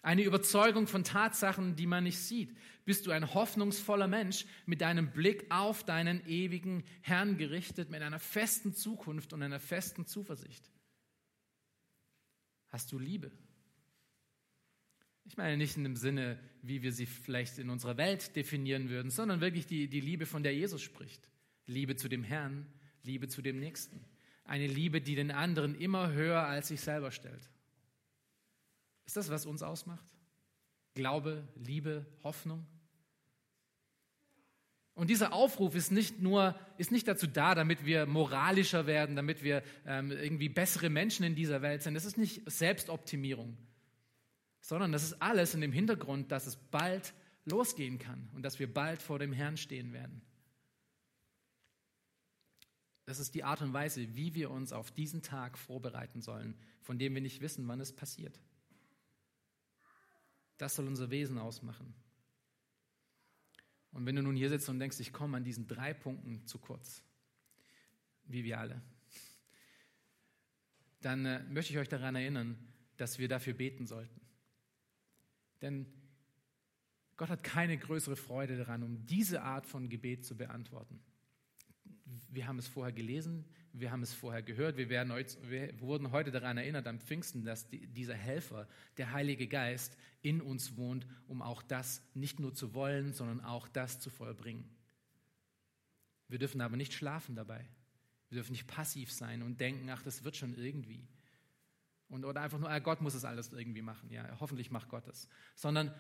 Eine 0.03 0.24
Überzeugung 0.24 0.88
von 0.88 1.05
Tatsachen, 1.05 1.76
die 1.76 1.86
man 1.86 2.03
nicht 2.03 2.18
sieht? 2.18 2.57
Bist 2.84 3.07
du 3.07 3.12
ein 3.12 3.34
hoffnungsvoller 3.34 4.09
Mensch 4.09 4.46
mit 4.66 4.80
deinem 4.80 5.12
Blick 5.12 5.46
auf 5.49 5.84
deinen 5.84 6.26
ewigen 6.26 6.82
Herrn 7.03 7.38
gerichtet, 7.38 7.88
mit 7.88 8.03
einer 8.03 8.18
festen 8.18 8.74
Zukunft 8.74 9.32
und 9.32 9.44
einer 9.44 9.61
festen 9.61 10.07
Zuversicht? 10.07 10.68
Hast 12.66 12.90
du 12.90 12.99
Liebe? 12.99 13.30
Ich 15.29 15.37
meine 15.37 15.59
nicht 15.59 15.76
in 15.76 15.85
dem 15.85 15.97
Sinne, 15.97 16.39
wie 16.62 16.83
wir 16.83 16.91
sie 16.91 17.05
vielleicht 17.05 17.59
in 17.59 17.68
unserer 17.68 17.99
Welt 17.99 18.35
definieren 18.35 18.89
würden, 18.89 19.11
sondern 19.11 19.43
wirklich 19.43 19.66
die, 19.66 19.87
die 19.87 20.01
Liebe, 20.01 20.24
von 20.24 20.43
der 20.43 20.55
Jesus 20.55 20.83
spricht. 20.83 21.29
Liebe 21.66 21.97
zu 21.97 22.09
dem 22.09 22.24
Herrn, 22.24 22.66
Liebe 23.05 23.29
zu 23.29 23.43
dem 23.43 23.61
Nächsten. 23.61 24.03
Eine 24.45 24.66
Liebe, 24.66 25.03
die 25.03 25.14
den 25.14 25.31
anderen 25.31 25.74
immer 25.74 26.12
höher 26.12 26.43
als 26.45 26.68
sich 26.68 26.81
selber 26.81 27.11
stellt. 27.11 27.51
Ist 29.05 29.18
das, 29.18 29.29
was 29.29 29.45
uns 29.45 29.62
ausmacht? 29.62 30.07
Glaube, 30.95 31.47
Liebe, 31.57 32.07
Hoffnung? 32.24 32.66
Und 34.95 35.11
dieser 35.11 35.35
Aufruf 35.35 35.74
ist 35.74 35.93
nicht 35.93 36.20
nur, 36.20 36.59
ist 36.79 36.91
nicht 36.91 37.07
dazu 37.07 37.26
da, 37.26 37.55
damit 37.55 37.85
wir 37.85 38.07
moralischer 38.07 38.87
werden, 38.87 39.14
damit 39.14 39.43
wir 39.43 39.62
ähm, 39.87 40.11
irgendwie 40.11 40.49
bessere 40.49 40.89
Menschen 40.89 41.24
in 41.24 41.35
dieser 41.35 41.61
Welt 41.61 41.83
sind. 41.83 41.95
Das 41.95 42.07
ist 42.07 42.16
nicht 42.16 42.51
Selbstoptimierung 42.51 43.59
sondern 44.61 44.92
das 44.92 45.02
ist 45.02 45.22
alles 45.22 45.54
in 45.54 45.61
dem 45.61 45.72
Hintergrund, 45.72 46.30
dass 46.32 46.46
es 46.46 46.56
bald 46.56 47.14
losgehen 47.44 47.98
kann 47.98 48.28
und 48.34 48.42
dass 48.42 48.59
wir 48.59 48.72
bald 48.72 49.02
vor 49.02 49.18
dem 49.18 49.32
Herrn 49.32 49.56
stehen 49.56 49.92
werden. 49.92 50.22
Das 53.06 53.18
ist 53.18 53.34
die 53.34 53.42
Art 53.42 53.62
und 53.62 53.72
Weise, 53.72 54.16
wie 54.16 54.34
wir 54.34 54.50
uns 54.50 54.72
auf 54.72 54.90
diesen 54.90 55.22
Tag 55.22 55.56
vorbereiten 55.56 56.20
sollen, 56.20 56.59
von 56.82 56.98
dem 56.98 57.14
wir 57.14 57.22
nicht 57.22 57.40
wissen, 57.40 57.66
wann 57.66 57.80
es 57.80 57.90
passiert. 57.90 58.38
Das 60.59 60.74
soll 60.74 60.86
unser 60.86 61.11
Wesen 61.11 61.38
ausmachen. 61.38 61.94
Und 63.92 64.04
wenn 64.04 64.16
du 64.16 64.22
nun 64.22 64.36
hier 64.36 64.50
sitzt 64.50 64.68
und 64.68 64.78
denkst, 64.78 65.00
ich 65.00 65.12
komme 65.12 65.38
an 65.38 65.44
diesen 65.44 65.66
drei 65.66 65.94
Punkten 65.94 66.46
zu 66.46 66.59
kurz, 66.59 67.02
wie 68.24 68.44
wir 68.44 68.59
alle, 68.59 68.82
dann 71.00 71.24
äh, 71.24 71.42
möchte 71.44 71.72
ich 71.72 71.78
euch 71.78 71.88
daran 71.88 72.14
erinnern, 72.14 72.59
dass 72.96 73.18
wir 73.18 73.28
dafür 73.28 73.54
beten 73.54 73.86
sollten. 73.86 74.20
Denn 75.62 75.86
Gott 77.16 77.30
hat 77.30 77.42
keine 77.42 77.76
größere 77.76 78.16
Freude 78.16 78.56
daran, 78.56 78.82
um 78.82 79.04
diese 79.06 79.42
Art 79.42 79.66
von 79.66 79.88
Gebet 79.88 80.24
zu 80.24 80.36
beantworten. 80.36 81.00
Wir 82.30 82.46
haben 82.46 82.59
es 82.59 82.68
vorher 82.68 82.92
gelesen, 82.92 83.44
wir 83.72 83.90
haben 83.90 84.02
es 84.02 84.14
vorher 84.14 84.42
gehört, 84.42 84.76
wir, 84.76 84.88
werden, 84.88 85.12
wir 85.42 85.80
wurden 85.80 86.11
heute 86.11 86.30
daran 86.30 86.56
erinnert 86.56 86.86
am 86.86 87.00
Pfingsten, 87.00 87.44
dass 87.44 87.68
die, 87.68 87.86
dieser 87.86 88.14
Helfer, 88.14 88.66
der 88.96 89.12
Heilige 89.12 89.46
Geist, 89.46 89.96
in 90.22 90.40
uns 90.40 90.76
wohnt, 90.76 91.06
um 91.26 91.42
auch 91.42 91.62
das 91.62 92.02
nicht 92.14 92.40
nur 92.40 92.54
zu 92.54 92.74
wollen, 92.74 93.12
sondern 93.12 93.40
auch 93.40 93.68
das 93.68 94.00
zu 94.00 94.11
vollbringen. 94.11 94.64
Wir 96.28 96.38
dürfen 96.38 96.61
aber 96.61 96.76
nicht 96.76 96.92
schlafen 96.92 97.34
dabei. 97.34 97.68
Wir 98.28 98.36
dürfen 98.36 98.52
nicht 98.52 98.66
passiv 98.66 99.11
sein 99.11 99.42
und 99.42 99.61
denken, 99.61 99.88
ach, 99.90 100.02
das 100.02 100.24
wird 100.24 100.36
schon 100.36 100.54
irgendwie. 100.54 101.06
Und, 102.09 102.24
oder 102.24 102.40
einfach 102.40 102.59
nur, 102.59 102.70
ah, 102.70 102.78
Gott 102.78 103.00
muss 103.00 103.14
es 103.14 103.24
alles 103.24 103.52
irgendwie 103.52 103.82
machen. 103.82 104.11
Ja, 104.11 104.38
hoffentlich 104.40 104.70
macht 104.70 104.88
Gott 104.88 105.06
es. 105.09 105.28
Sondern 105.54 105.94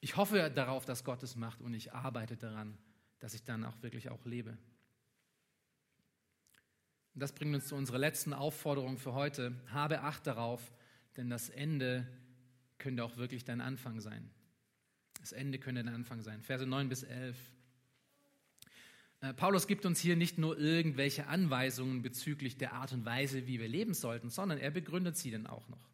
ich 0.00 0.16
hoffe 0.16 0.50
darauf, 0.50 0.84
dass 0.84 1.04
Gott 1.04 1.22
es 1.22 1.36
macht 1.36 1.60
und 1.60 1.74
ich 1.74 1.92
arbeite 1.92 2.36
daran, 2.36 2.78
dass 3.20 3.34
ich 3.34 3.44
dann 3.44 3.64
auch 3.64 3.82
wirklich 3.82 4.10
auch 4.10 4.24
lebe. 4.24 4.58
Und 7.14 7.20
das 7.20 7.32
bringt 7.32 7.54
uns 7.54 7.66
zu 7.66 7.76
unserer 7.76 7.98
letzten 7.98 8.32
Aufforderung 8.32 8.98
für 8.98 9.12
heute. 9.12 9.54
Habe 9.68 10.00
Acht 10.00 10.26
darauf, 10.26 10.72
denn 11.16 11.28
das 11.28 11.50
Ende 11.50 12.06
könnte 12.78 13.04
auch 13.04 13.16
wirklich 13.16 13.44
dein 13.44 13.60
Anfang 13.60 14.00
sein. 14.00 14.30
Das 15.20 15.32
Ende 15.32 15.58
könnte 15.58 15.84
dein 15.84 15.94
Anfang 15.94 16.22
sein. 16.22 16.42
Verse 16.42 16.66
9 16.66 16.88
bis 16.88 17.02
11. 17.02 17.36
Äh, 19.22 19.32
Paulus 19.32 19.66
gibt 19.66 19.86
uns 19.86 20.00
hier 20.00 20.16
nicht 20.16 20.36
nur 20.36 20.58
irgendwelche 20.58 21.28
Anweisungen 21.28 22.02
bezüglich 22.02 22.58
der 22.58 22.74
Art 22.74 22.92
und 22.92 23.06
Weise, 23.06 23.46
wie 23.46 23.60
wir 23.60 23.68
leben 23.68 23.94
sollten, 23.94 24.28
sondern 24.28 24.58
er 24.58 24.70
begründet 24.70 25.16
sie 25.16 25.30
dann 25.30 25.46
auch 25.46 25.66
noch. 25.68 25.88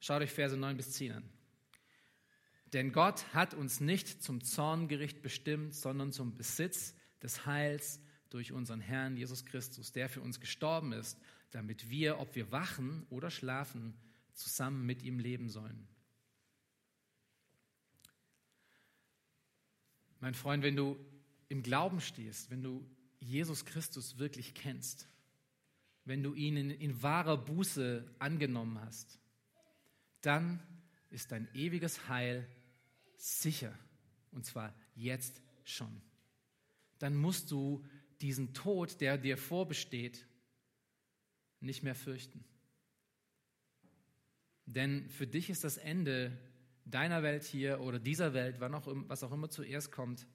Schaut 0.00 0.22
euch 0.22 0.30
Verse 0.30 0.56
9 0.56 0.76
bis 0.76 0.92
10 0.92 1.12
an. 1.12 1.28
Denn 2.72 2.92
Gott 2.92 3.34
hat 3.34 3.54
uns 3.54 3.80
nicht 3.80 4.22
zum 4.22 4.42
Zorngericht 4.42 5.20
bestimmt, 5.20 5.74
sondern 5.74 6.12
zum 6.12 6.36
Besitz 6.36 6.94
des 7.22 7.44
Heils 7.44 8.00
durch 8.30 8.52
unseren 8.52 8.80
Herrn 8.80 9.16
Jesus 9.16 9.44
Christus, 9.44 9.92
der 9.92 10.08
für 10.08 10.20
uns 10.20 10.38
gestorben 10.38 10.92
ist, 10.92 11.18
damit 11.50 11.90
wir, 11.90 12.20
ob 12.20 12.36
wir 12.36 12.52
wachen 12.52 13.06
oder 13.10 13.30
schlafen, 13.30 13.94
zusammen 14.34 14.86
mit 14.86 15.02
ihm 15.02 15.18
leben 15.18 15.48
sollen. 15.48 15.88
Mein 20.20 20.34
Freund, 20.34 20.62
wenn 20.62 20.76
du 20.76 20.98
im 21.48 21.62
Glauben 21.62 22.00
stehst, 22.00 22.50
wenn 22.50 22.62
du 22.62 22.88
Jesus 23.20 23.64
Christus 23.64 24.18
wirklich 24.18 24.54
kennst, 24.54 25.08
wenn 26.04 26.22
du 26.22 26.34
ihn 26.34 26.56
in, 26.56 26.70
in 26.70 27.02
wahrer 27.02 27.36
Buße 27.36 28.14
angenommen 28.18 28.80
hast, 28.80 29.18
dann 30.20 30.62
ist 31.10 31.32
dein 31.32 31.48
ewiges 31.54 32.08
Heil 32.08 32.48
sicher. 33.16 33.76
Und 34.30 34.44
zwar 34.44 34.74
jetzt 34.94 35.42
schon. 35.64 36.00
Dann 36.98 37.16
musst 37.16 37.50
du 37.50 37.84
diesen 38.20 38.52
Tod, 38.54 39.00
der 39.00 39.18
dir 39.18 39.36
vorbesteht, 39.36 40.26
nicht 41.60 41.82
mehr 41.82 41.94
fürchten. 41.94 42.44
Denn 44.66 45.08
für 45.08 45.26
dich 45.26 45.50
ist 45.50 45.64
das 45.64 45.76
Ende 45.76 46.36
deiner 46.84 47.22
Welt 47.22 47.44
hier 47.44 47.80
oder 47.80 47.98
dieser 47.98 48.34
Welt, 48.34 48.56
wann 48.60 48.74
auch, 48.74 48.86
was 48.86 49.22
auch 49.22 49.32
immer 49.32 49.50
zuerst 49.50 49.92
kommt, 49.92 50.26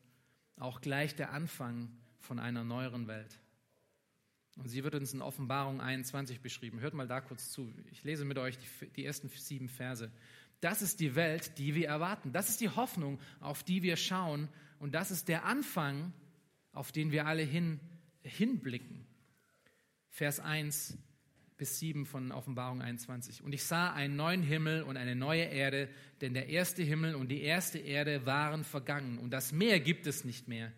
auch 0.57 0.81
gleich 0.81 1.15
der 1.15 1.31
Anfang 1.31 1.89
von 2.19 2.39
einer 2.39 2.63
neueren 2.63 3.07
Welt. 3.07 3.39
Und 4.57 4.69
sie 4.69 4.83
wird 4.83 4.95
uns 4.95 5.13
in 5.13 5.21
Offenbarung 5.21 5.81
21 5.81 6.41
beschrieben. 6.41 6.79
Hört 6.79 6.93
mal 6.93 7.07
da 7.07 7.21
kurz 7.21 7.51
zu. 7.51 7.73
Ich 7.91 8.03
lese 8.03 8.23
mit 8.23 8.37
euch 8.37 8.57
die, 8.57 8.89
die, 8.89 9.05
ersten 9.05 9.29
sieben 9.29 9.67
Verse. 9.67 10.11
Das 10.61 10.81
ist 10.81 10.99
die 10.99 11.15
Welt, 11.15 11.57
die 11.57 11.73
wir 11.75 11.87
erwarten. 11.87 12.31
Das 12.31 12.49
ist 12.49 12.61
die 12.61 12.69
Hoffnung, 12.69 13.19
auf 13.39 13.63
die 13.63 13.81
wir 13.81 13.97
schauen. 13.97 14.47
Und 14.79 14.93
das 14.93 15.11
ist 15.11 15.27
der 15.27 15.45
Anfang, 15.45 16.13
auf 16.71 16.91
den 16.91 17.11
wir 17.11 17.25
alle 17.25 17.41
hin, 17.41 17.79
hinblicken. 18.21 19.05
Vers 20.09 20.39
1 20.39 20.97
bis 21.57 21.79
7 21.79 22.05
von 22.05 22.31
Offenbarung 22.31 22.81
21. 22.81 23.43
Und 23.43 23.53
ich 23.53 23.63
sah 23.63 23.91
einen 23.93 24.15
neuen 24.15 24.43
Himmel 24.43 24.83
und 24.83 24.97
eine 24.97 25.15
neue 25.15 25.43
Erde, 25.43 25.89
denn 26.21 26.33
der 26.33 26.49
erste 26.49 26.83
Himmel 26.83 27.15
und 27.15 27.29
die 27.29 27.41
erste 27.41 27.79
Erde 27.79 28.25
waren 28.25 28.63
vergangen 28.63 29.17
und 29.17 29.31
das 29.31 29.51
Meer 29.51 29.79
gibt 29.79 30.07
es 30.07 30.25
nicht 30.25 30.47
mehr. 30.47 30.71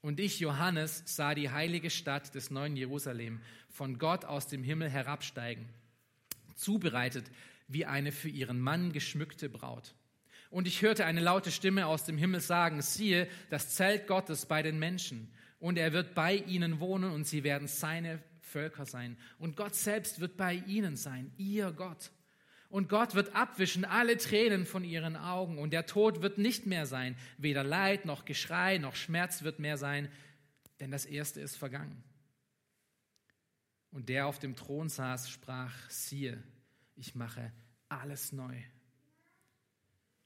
Und 0.00 0.20
ich, 0.20 0.40
Johannes, 0.40 1.02
sah 1.06 1.34
die 1.34 1.50
heilige 1.50 1.90
Stadt 1.90 2.34
des 2.34 2.50
neuen 2.50 2.76
Jerusalem 2.76 3.40
von 3.68 3.98
Gott 3.98 4.24
aus 4.24 4.48
dem 4.48 4.62
Himmel 4.62 4.90
herabsteigen, 4.90 5.66
zubereitet 6.54 7.24
wie 7.68 7.86
eine 7.86 8.12
für 8.12 8.28
ihren 8.28 8.60
Mann 8.60 8.92
geschmückte 8.92 9.48
Braut. 9.48 9.94
Und 10.50 10.68
ich 10.68 10.82
hörte 10.82 11.06
eine 11.06 11.20
laute 11.20 11.50
Stimme 11.50 11.86
aus 11.86 12.04
dem 12.04 12.18
Himmel 12.18 12.40
sagen, 12.40 12.82
siehe, 12.82 13.28
das 13.50 13.74
Zelt 13.74 14.06
Gottes 14.06 14.46
bei 14.46 14.62
den 14.62 14.78
Menschen, 14.78 15.32
und 15.64 15.78
er 15.78 15.94
wird 15.94 16.14
bei 16.14 16.34
ihnen 16.34 16.78
wohnen 16.78 17.10
und 17.10 17.26
sie 17.26 17.42
werden 17.42 17.68
seine 17.68 18.22
Völker 18.54 18.86
sein. 18.86 19.16
Und 19.38 19.56
Gott 19.56 19.74
selbst 19.74 20.20
wird 20.20 20.36
bei 20.36 20.54
ihnen 20.54 20.96
sein, 20.96 21.32
ihr 21.38 21.72
Gott. 21.72 22.12
Und 22.68 22.88
Gott 22.88 23.16
wird 23.16 23.34
abwischen 23.34 23.84
alle 23.84 24.16
Tränen 24.16 24.64
von 24.64 24.84
ihren 24.84 25.16
Augen. 25.16 25.58
Und 25.58 25.72
der 25.72 25.86
Tod 25.86 26.22
wird 26.22 26.38
nicht 26.38 26.64
mehr 26.64 26.86
sein. 26.86 27.16
Weder 27.36 27.64
Leid 27.64 28.04
noch 28.04 28.24
Geschrei 28.24 28.78
noch 28.78 28.94
Schmerz 28.94 29.42
wird 29.42 29.58
mehr 29.58 29.76
sein, 29.76 30.08
denn 30.78 30.92
das 30.92 31.04
Erste 31.04 31.40
ist 31.40 31.56
vergangen. 31.56 32.04
Und 33.90 34.08
der 34.08 34.28
auf 34.28 34.38
dem 34.38 34.54
Thron 34.54 34.88
saß, 34.88 35.30
sprach, 35.30 35.74
siehe, 35.90 36.40
ich 36.94 37.16
mache 37.16 37.52
alles 37.88 38.30
neu. 38.30 38.56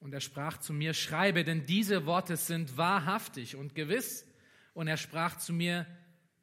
Und 0.01 0.12
er 0.12 0.20
sprach 0.20 0.59
zu 0.59 0.74
mir, 0.74 0.93
schreibe, 0.93 1.45
denn 1.45 1.64
diese 1.64 2.05
Worte 2.05 2.37
sind 2.37 2.76
wahrhaftig 2.76 3.57
und 3.57 3.74
gewiss. 3.74 4.26
Und 4.74 4.87
er 4.87 4.99
sprach 4.99 5.39
zu 5.39 5.55
mir, 5.55 5.87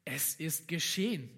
es 0.04 0.34
ist 0.34 0.66
geschehen. 0.66 1.30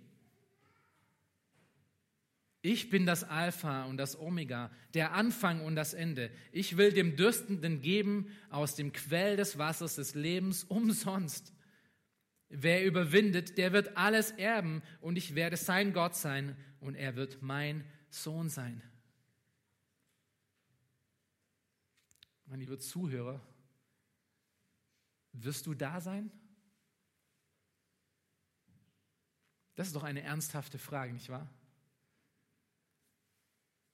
Ich 2.61 2.91
bin 2.91 3.07
das 3.07 3.23
Alpha 3.23 3.85
und 3.85 3.99
das 3.99 4.19
Omega, 4.19 4.71
der 4.95 5.13
Anfang 5.13 5.61
und 5.61 5.77
das 5.77 5.95
Ende. 5.95 6.31
Ich 6.51 6.77
will 6.77 6.93
dem 6.93 7.17
Dürstenden 7.17 7.83
geben 7.83 8.31
aus 8.51 8.75
dem 8.75 8.93
Quell 8.93 9.37
des 9.37 9.59
Wassers 9.59 9.95
des 9.95 10.15
Lebens 10.15 10.65
umsonst. 10.65 11.53
Wer 12.49 12.85
überwindet, 12.85 13.59
der 13.59 13.73
wird 13.73 13.97
alles 13.97 14.33
erben 14.33 14.83
und 15.01 15.17
ich 15.17 15.35
werde 15.35 15.57
sein 15.57 15.93
Gott 15.93 16.17
sein 16.17 16.57
und 16.81 16.97
er 16.97 17.15
wird 17.15 17.43
mein 17.43 17.85
Sohn 18.11 18.49
sein. 18.49 18.83
Mein 22.47 22.61
lieber 22.61 22.79
Zuhörer, 22.79 23.41
wirst 25.33 25.67
du 25.67 25.75
da 25.75 26.01
sein? 26.01 26.33
Das 29.75 29.87
ist 29.87 29.95
doch 29.95 30.03
eine 30.03 30.23
ernsthafte 30.23 30.79
Frage, 30.79 31.13
nicht 31.13 31.29
wahr? 31.29 31.49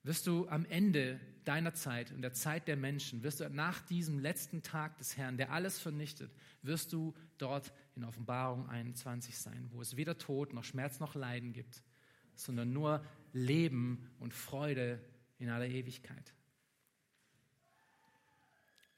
Wirst 0.04 0.26
du 0.26 0.46
am 0.48 0.66
Ende 0.66 1.18
deiner 1.44 1.74
Zeit 1.74 2.12
und 2.12 2.20
der 2.20 2.34
Zeit 2.34 2.68
der 2.68 2.76
Menschen, 2.76 3.22
wirst 3.22 3.40
du 3.40 3.48
nach 3.48 3.80
diesem 3.82 4.18
letzten 4.18 4.62
Tag 4.62 4.98
des 4.98 5.16
Herrn, 5.16 5.38
der 5.38 5.50
alles 5.50 5.78
vernichtet, 5.78 6.30
wirst 6.62 6.92
du 6.92 7.14
dort 7.38 7.72
in 7.96 8.04
Offenbarung 8.04 8.68
21 8.68 9.36
sein, 9.36 9.68
wo 9.72 9.80
es 9.80 9.96
weder 9.96 10.18
Tod 10.18 10.52
noch 10.52 10.64
Schmerz 10.64 11.00
noch 11.00 11.14
Leiden 11.14 11.54
gibt, 11.54 11.82
sondern 12.34 12.72
nur 12.72 13.04
Leben 13.32 14.10
und 14.18 14.34
Freude 14.34 15.00
in 15.38 15.48
aller 15.48 15.68
Ewigkeit. 15.68 16.34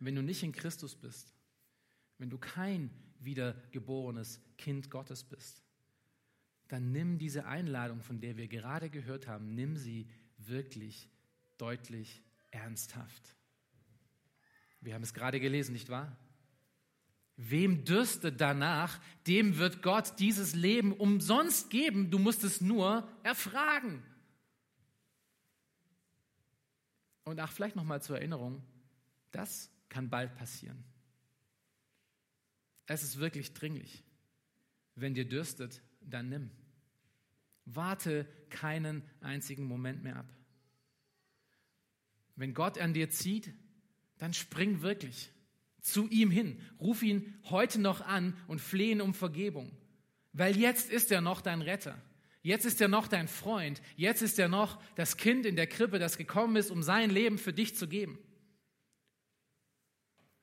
Wenn 0.01 0.17
du 0.17 0.23
nicht 0.23 0.43
in 0.43 0.53
Christus 0.53 0.97
bist, 0.97 1.33
wenn 2.19 2.31
du 2.31 2.39
kein 2.39 2.91
wiedergeborenes 3.21 4.41
Kind 4.59 4.91
Gottes 4.91 5.23
bist, 5.25 5.63
dann 6.69 6.91
nimm 6.91 7.19
diese 7.19 7.47
Einladung, 7.47 8.03
von 8.03 8.21
der 8.21 8.37
wir 8.37 8.49
gerade 8.49 8.91
gehört 8.91 9.29
haben, 9.29 9.55
nimm 9.55 9.77
sie 9.77 10.09
wirklich 10.49 11.09
deutlich 11.59 12.23
ernsthaft. 12.51 13.35
Wir 14.81 14.95
haben 14.95 15.03
es 15.03 15.15
gerade 15.15 15.41
gelesen, 15.41 15.73
nicht 15.73 15.89
wahr? 15.89 16.17
Wem 17.37 17.85
dürstet 17.85 18.41
danach, 18.41 19.01
dem 19.27 19.59
wird 19.59 19.83
Gott 19.83 20.19
dieses 20.19 20.55
Leben 20.55 20.93
umsonst 20.93 21.71
geben. 21.71 22.11
Du 22.11 22.19
musst 22.19 22.45
es 22.45 22.61
nur 22.61 23.07
erfragen. 23.23 24.03
Und 27.25 27.41
ach, 27.41 27.53
vielleicht 27.53 27.77
nochmal 27.77 28.01
zur 28.01 28.17
Erinnerung, 28.17 28.63
das 29.33 29.71
kann 29.89 30.09
bald 30.09 30.35
passieren. 30.37 30.83
Es 32.87 33.03
ist 33.03 33.19
wirklich 33.19 33.53
dringlich. 33.53 34.05
Wenn 34.95 35.13
dir 35.13 35.29
dürstet, 35.29 35.83
dann 36.01 36.29
nimm. 36.29 36.51
Warte 37.67 38.27
keinen 38.49 39.03
einzigen 39.21 39.65
Moment 39.65 40.03
mehr 40.03 40.17
ab. 40.17 40.33
Wenn 42.37 42.55
Gott 42.55 42.79
an 42.79 42.95
dir 42.95 43.11
zieht, 43.11 43.53
dann 44.19 44.33
spring 44.33 44.83
wirklich 44.83 45.31
zu 45.81 46.09
ihm 46.09 46.31
hin. 46.31 46.61
Ruf 46.81 47.03
ihn 47.03 47.35
heute 47.45 47.81
noch 47.81 48.01
an 48.01 48.37
und 48.47 48.61
flehe 48.61 48.93
ihn 48.93 49.01
um 49.01 49.15
Vergebung. 49.15 49.71
Weil 50.33 50.57
jetzt 50.57 50.91
ist 50.91 51.13
er 51.13 51.21
noch 51.21 51.41
dein 51.41 51.63
Retter. 51.63 52.01
Jetzt 52.43 52.65
ist 52.65 52.81
er 52.81 52.89
noch 52.89 53.09
dein 53.09 53.27
Freund. 53.27 53.83
Jetzt 53.97 54.23
ist 54.23 54.39
er 54.39 54.49
noch 54.49 54.81
das 54.95 55.17
Kind 55.17 55.47
in 55.47 55.57
der 55.57 55.67
Krippe, 55.67 55.99
das 55.99 56.17
gekommen 56.17 56.57
ist, 56.57 56.71
um 56.71 56.83
sein 56.83 57.11
Leben 57.11 57.39
für 57.39 57.53
dich 57.53 57.75
zu 57.75 57.89
geben. 57.89 58.19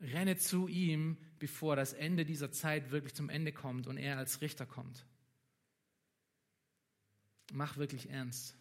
Renne 0.02 0.36
zu 0.36 0.68
ihm, 0.68 1.18
bevor 1.40 1.76
das 1.76 1.94
Ende 1.94 2.26
dieser 2.26 2.52
Zeit 2.52 2.92
wirklich 2.92 3.14
zum 3.14 3.30
Ende 3.30 3.54
kommt 3.54 3.88
und 3.88 3.98
er 3.98 4.18
als 4.18 4.42
Richter 4.42 4.66
kommt. 4.66 5.06
Mach 7.56 7.78
wirklich 7.78 8.10
ernst. 8.10 8.56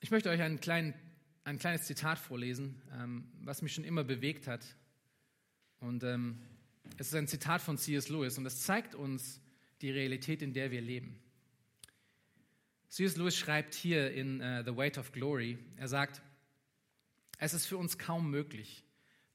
Ich 0.00 0.10
möchte 0.10 0.28
euch 0.28 0.42
einen 0.42 0.58
kleinen, 0.58 0.92
ein 1.44 1.60
kleines 1.60 1.82
Zitat 1.86 2.18
vorlesen, 2.18 2.82
ähm, 2.92 3.30
was 3.42 3.62
mich 3.62 3.72
schon 3.72 3.84
immer 3.84 4.02
bewegt 4.02 4.48
hat. 4.48 4.66
Und 5.78 6.02
ähm, 6.02 6.42
es 6.96 7.06
ist 7.06 7.14
ein 7.14 7.28
Zitat 7.28 7.62
von 7.62 7.78
C.S. 7.78 8.08
Lewis 8.08 8.38
und 8.38 8.46
es 8.46 8.62
zeigt 8.64 8.96
uns 8.96 9.40
die 9.82 9.92
Realität, 9.92 10.42
in 10.42 10.52
der 10.52 10.72
wir 10.72 10.80
leben. 10.80 11.22
C.S. 12.88 13.16
Lewis 13.16 13.36
schreibt 13.36 13.72
hier 13.72 14.10
in 14.10 14.40
uh, 14.40 14.64
The 14.64 14.76
Weight 14.76 14.98
of 14.98 15.12
Glory, 15.12 15.58
er 15.76 15.86
sagt, 15.86 16.22
es 17.38 17.54
ist 17.54 17.66
für 17.66 17.76
uns 17.76 17.98
kaum 17.98 18.32
möglich, 18.32 18.82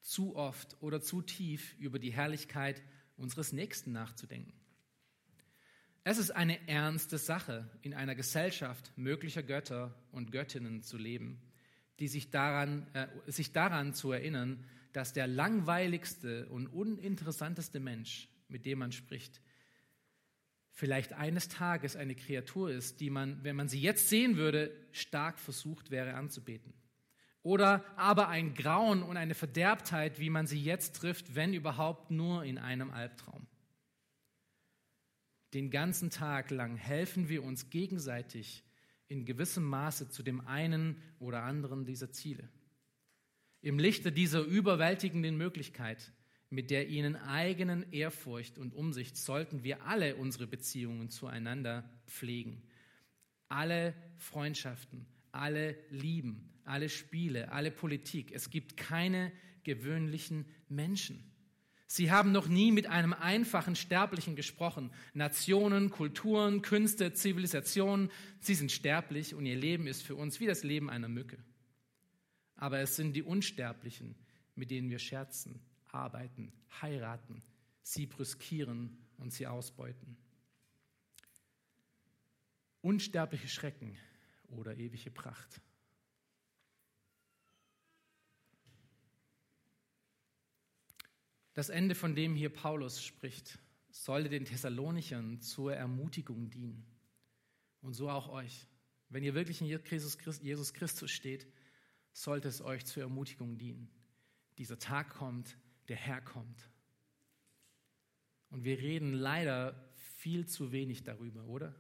zu 0.02 0.36
oft 0.36 0.76
oder 0.82 1.00
zu 1.00 1.22
tief 1.22 1.74
über 1.80 2.00
die 2.00 2.12
Herrlichkeit 2.12 2.82
unseres 3.18 3.54
Nächsten 3.54 3.92
nachzudenken. 3.92 4.54
Es 6.04 6.18
ist 6.18 6.32
eine 6.32 6.68
ernste 6.68 7.18
Sache, 7.18 7.70
in 7.82 7.94
einer 7.94 8.16
Gesellschaft 8.16 8.92
möglicher 8.98 9.42
Götter 9.42 9.96
und 10.12 10.32
Göttinnen 10.32 10.82
zu 10.82 10.98
leben, 10.98 11.42
die 12.00 12.10
sich 12.10 12.30
daran, 12.30 12.88
äh, 12.94 13.08
sich 13.28 13.54
daran 13.54 13.94
zu 13.94 14.12
erinnern, 14.12 14.66
dass 14.92 15.14
der 15.14 15.28
langweiligste 15.28 16.48
und 16.50 16.68
uninteressanteste 16.68 17.80
Mensch, 17.80 18.28
mit 18.50 18.66
dem 18.66 18.80
man 18.80 18.92
spricht, 18.92 19.42
vielleicht 20.72 21.14
eines 21.14 21.48
Tages 21.48 21.96
eine 21.96 22.16
Kreatur 22.16 22.72
ist, 22.72 23.00
die 23.00 23.10
man, 23.10 23.44
wenn 23.44 23.56
man 23.56 23.70
sie 23.70 23.80
jetzt 23.80 24.10
sehen 24.10 24.36
würde, 24.36 24.76
stark 24.92 25.40
versucht 25.40 25.90
wäre 25.90 26.16
anzubeten. 26.16 26.74
Oder 27.44 27.84
aber 27.98 28.30
ein 28.30 28.54
Grauen 28.54 29.04
und 29.04 29.18
eine 29.18 29.36
Verderbtheit, 29.36 30.20
wie 30.20 30.30
man 30.30 30.48
sie 30.48 30.62
jetzt 30.62 30.96
trifft, 30.96 31.36
wenn 31.36 31.54
überhaupt 31.54 32.10
nur 32.10 32.46
in 32.46 32.58
einem 32.58 32.90
Albtraum. 32.90 33.46
Den 35.54 35.70
ganzen 35.70 36.10
Tag 36.10 36.50
lang 36.50 36.78
helfen 36.78 37.30
wir 37.30 37.44
uns 37.44 37.70
gegenseitig 37.70 38.64
in 39.08 39.26
gewissem 39.26 39.66
Maße 39.66 40.10
zu 40.10 40.24
dem 40.24 40.48
einen 40.48 41.02
oder 41.20 41.44
anderen 41.44 41.86
dieser 41.86 42.12
Ziele. 42.12 42.50
Im 43.62 43.78
Lichte 43.78 44.12
dieser 44.12 44.42
überwältigenden 44.42 45.38
Möglichkeit, 45.38 46.14
mit 46.50 46.72
der 46.72 46.88
ihnen 46.88 47.16
eigenen 47.16 47.92
Ehrfurcht 47.92 48.58
und 48.58 48.74
Umsicht, 48.74 49.18
sollten 49.18 49.64
wir 49.64 49.84
alle 49.84 50.16
unsere 50.16 50.48
Beziehungen 50.48 51.10
zueinander 51.10 51.90
pflegen. 52.08 52.64
Alle 53.50 53.94
Freundschaften, 54.18 55.06
alle 55.32 55.78
Lieben, 55.90 56.53
alle 56.66 56.90
Spiele, 56.90 57.52
alle 57.52 57.72
Politik. 57.72 58.32
Es 58.32 58.50
gibt 58.50 58.78
keine 58.78 59.32
gewöhnlichen 59.64 60.46
Menschen. 60.70 61.30
Sie 61.88 62.12
haben 62.12 62.32
noch 62.32 62.48
nie 62.48 62.72
mit 62.72 62.88
einem 62.88 63.14
einfachen 63.14 63.76
Sterblichen 63.76 64.36
gesprochen. 64.36 64.92
Nationen, 65.14 65.92
Kulturen, 65.92 66.64
Künste, 66.64 67.14
Zivilisationen, 67.14 68.10
sie 68.40 68.56
sind 68.56 68.72
sterblich 68.72 69.36
und 69.36 69.46
ihr 69.46 69.56
Leben 69.56 69.86
ist 69.86 70.02
für 70.02 70.16
uns 70.16 70.40
wie 70.40 70.48
das 70.48 70.64
Leben 70.64 70.90
einer 70.90 71.08
Mücke. 71.08 71.38
Aber 72.56 72.80
es 72.80 72.96
sind 72.96 73.14
die 73.14 73.22
Unsterblichen, 73.22 74.16
mit 74.56 74.72
denen 74.72 74.90
wir 74.90 74.98
scherzen, 74.98 75.60
arbeiten, 75.92 76.52
heiraten, 76.82 77.44
sie 77.84 78.08
brüskieren 78.08 78.98
und 79.18 79.32
sie 79.32 79.46
ausbeuten. 79.46 80.18
Unsterbliche 82.82 83.48
Schrecken 83.48 83.96
oder 84.48 84.76
ewige 84.78 85.12
Pracht. 85.12 85.62
Das 91.54 91.70
Ende, 91.70 91.96
von 91.96 92.16
dem 92.16 92.36
hier 92.36 92.50
Paulus 92.50 93.04
spricht, 93.04 93.60
sollte 93.92 94.30
den 94.30 94.46
Thessalonichern 94.46 95.40
zur 95.40 95.76
Ermutigung 95.76 96.50
dienen. 96.50 96.86
Und 97.82 97.94
so 97.94 98.10
auch 98.10 98.30
euch. 98.30 98.68
Wenn 99.10 99.24
ihr 99.24 99.36
wirklich 99.36 99.62
in 99.62 99.68
Jesus 99.68 100.74
Christus 100.74 101.12
steht, 101.12 101.48
sollte 102.12 102.48
es 102.48 102.62
euch 102.62 102.86
zur 102.86 103.04
Ermutigung 103.04 103.58
dienen. 103.58 103.90
Dieser 104.58 104.80
Tag 104.80 105.10
kommt, 105.10 105.58
der 105.90 105.98
Herr 105.98 106.22
kommt. 106.22 106.70
Und 108.50 108.64
wir 108.64 108.80
reden 108.80 109.14
leider 109.14 109.92
viel 109.96 110.48
zu 110.48 110.72
wenig 110.72 111.04
darüber, 111.04 111.44
oder? 111.46 111.76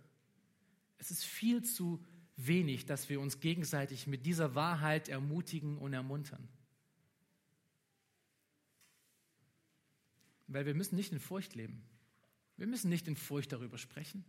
Es 0.97 1.09
ist 1.09 1.23
viel 1.23 1.63
zu 1.63 2.03
wenig, 2.35 2.85
dass 2.85 3.09
wir 3.09 3.19
uns 3.19 3.39
gegenseitig 3.39 4.07
mit 4.07 4.25
dieser 4.25 4.55
Wahrheit 4.55 5.09
ermutigen 5.09 5.77
und 5.77 5.93
ermuntern. 5.93 6.47
Weil 10.47 10.65
wir 10.65 10.73
müssen 10.73 10.95
nicht 10.95 11.11
in 11.11 11.19
Furcht 11.19 11.55
leben. 11.55 11.83
Wir 12.57 12.67
müssen 12.67 12.89
nicht 12.89 13.07
in 13.07 13.15
Furcht 13.15 13.51
darüber 13.51 13.77
sprechen. 13.77 14.25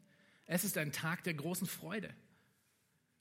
Es 0.46 0.64
ist 0.64 0.78
ein 0.78 0.92
Tag 0.92 1.24
der 1.24 1.34
großen 1.34 1.66
Freude. 1.66 2.14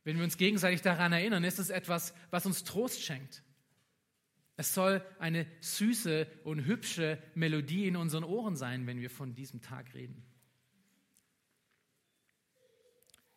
Wenn 0.03 0.17
wir 0.17 0.23
uns 0.23 0.37
gegenseitig 0.37 0.81
daran 0.81 1.13
erinnern, 1.13 1.43
ist 1.43 1.59
es 1.59 1.69
etwas, 1.69 2.13
was 2.29 2.45
uns 2.45 2.63
Trost 2.63 3.01
schenkt. 3.01 3.43
Es 4.55 4.73
soll 4.73 5.03
eine 5.17 5.47
süße 5.61 6.27
und 6.43 6.65
hübsche 6.65 7.21
Melodie 7.33 7.87
in 7.87 7.95
unseren 7.95 8.23
Ohren 8.23 8.55
sein, 8.55 8.85
wenn 8.85 8.99
wir 8.99 9.09
von 9.09 9.33
diesem 9.33 9.61
Tag 9.61 9.93
reden. 9.93 10.23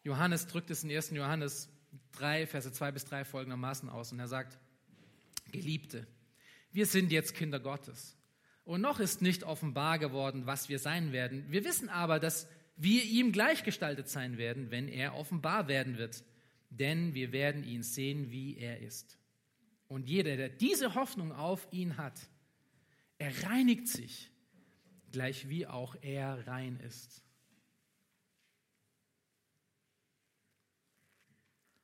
Johannes 0.03 0.47
drückt 0.47 0.71
es 0.71 0.85
in 0.85 0.91
1. 0.91 1.11
Johannes 1.11 1.69
3, 2.13 2.47
Verse 2.47 2.71
2 2.71 2.93
bis 2.93 3.05
3 3.07 3.25
folgendermaßen 3.25 3.89
aus. 3.89 4.13
Und 4.13 4.19
er 4.21 4.29
sagt, 4.29 4.59
Geliebte, 5.53 6.07
wir 6.73 6.87
sind 6.87 7.11
jetzt 7.11 7.35
Kinder 7.35 7.61
Gottes. 7.61 8.17
Und 8.67 8.81
noch 8.81 8.99
ist 8.99 9.23
nicht 9.23 9.45
offenbar 9.45 10.01
geworden, 10.01 10.45
was 10.45 10.69
wir 10.69 10.81
sein 10.81 11.13
werden. 11.13 11.45
Wir 11.49 11.65
wissen 11.65 11.89
aber, 11.89 12.19
dass 12.19 12.49
wir 12.77 13.05
ihm 13.05 13.31
gleichgestaltet 13.31 14.09
sein 14.09 14.39
werden, 14.39 14.73
wenn 14.73 14.89
er 14.89 15.15
offenbar 15.15 15.69
werden 15.69 15.99
wird. 15.99 16.25
Denn 16.69 17.15
wir 17.15 17.31
werden 17.31 17.63
ihn 17.63 17.85
sehen, 17.85 18.33
wie 18.33 18.59
er 18.59 18.81
ist. 18.81 19.19
Und 19.87 20.09
jeder, 20.09 20.37
der 20.37 20.49
diese 20.49 20.97
Hoffnung 20.97 21.31
auf 21.31 21.69
ihn 21.71 21.97
hat, 21.97 22.29
er 23.19 23.45
reinigt 23.45 23.87
sich, 23.87 24.33
gleich 25.13 25.49
wie 25.49 25.69
auch 25.69 25.95
er 26.03 26.45
rein 26.49 26.81
ist. 26.81 27.23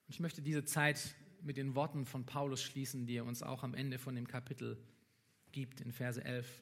Ich 0.09 0.19
möchte 0.19 0.43
diese 0.43 0.65
Zeit 0.65 1.15
mit 1.43 1.57
den 1.57 1.77
Worten 1.77 2.07
von 2.07 2.27
Paulus 2.27 2.61
schließen, 2.61 3.07
die 3.07 3.19
er 3.19 3.25
uns 3.25 3.45
auch 3.45 3.63
am 3.63 3.73
Ende 3.73 4.01
von 4.01 4.17
dem 4.17 4.27
Kapitel 4.27 4.83
gibt, 5.53 5.81
in 5.81 5.93
Verse 5.93 6.23
11, 6.23 6.61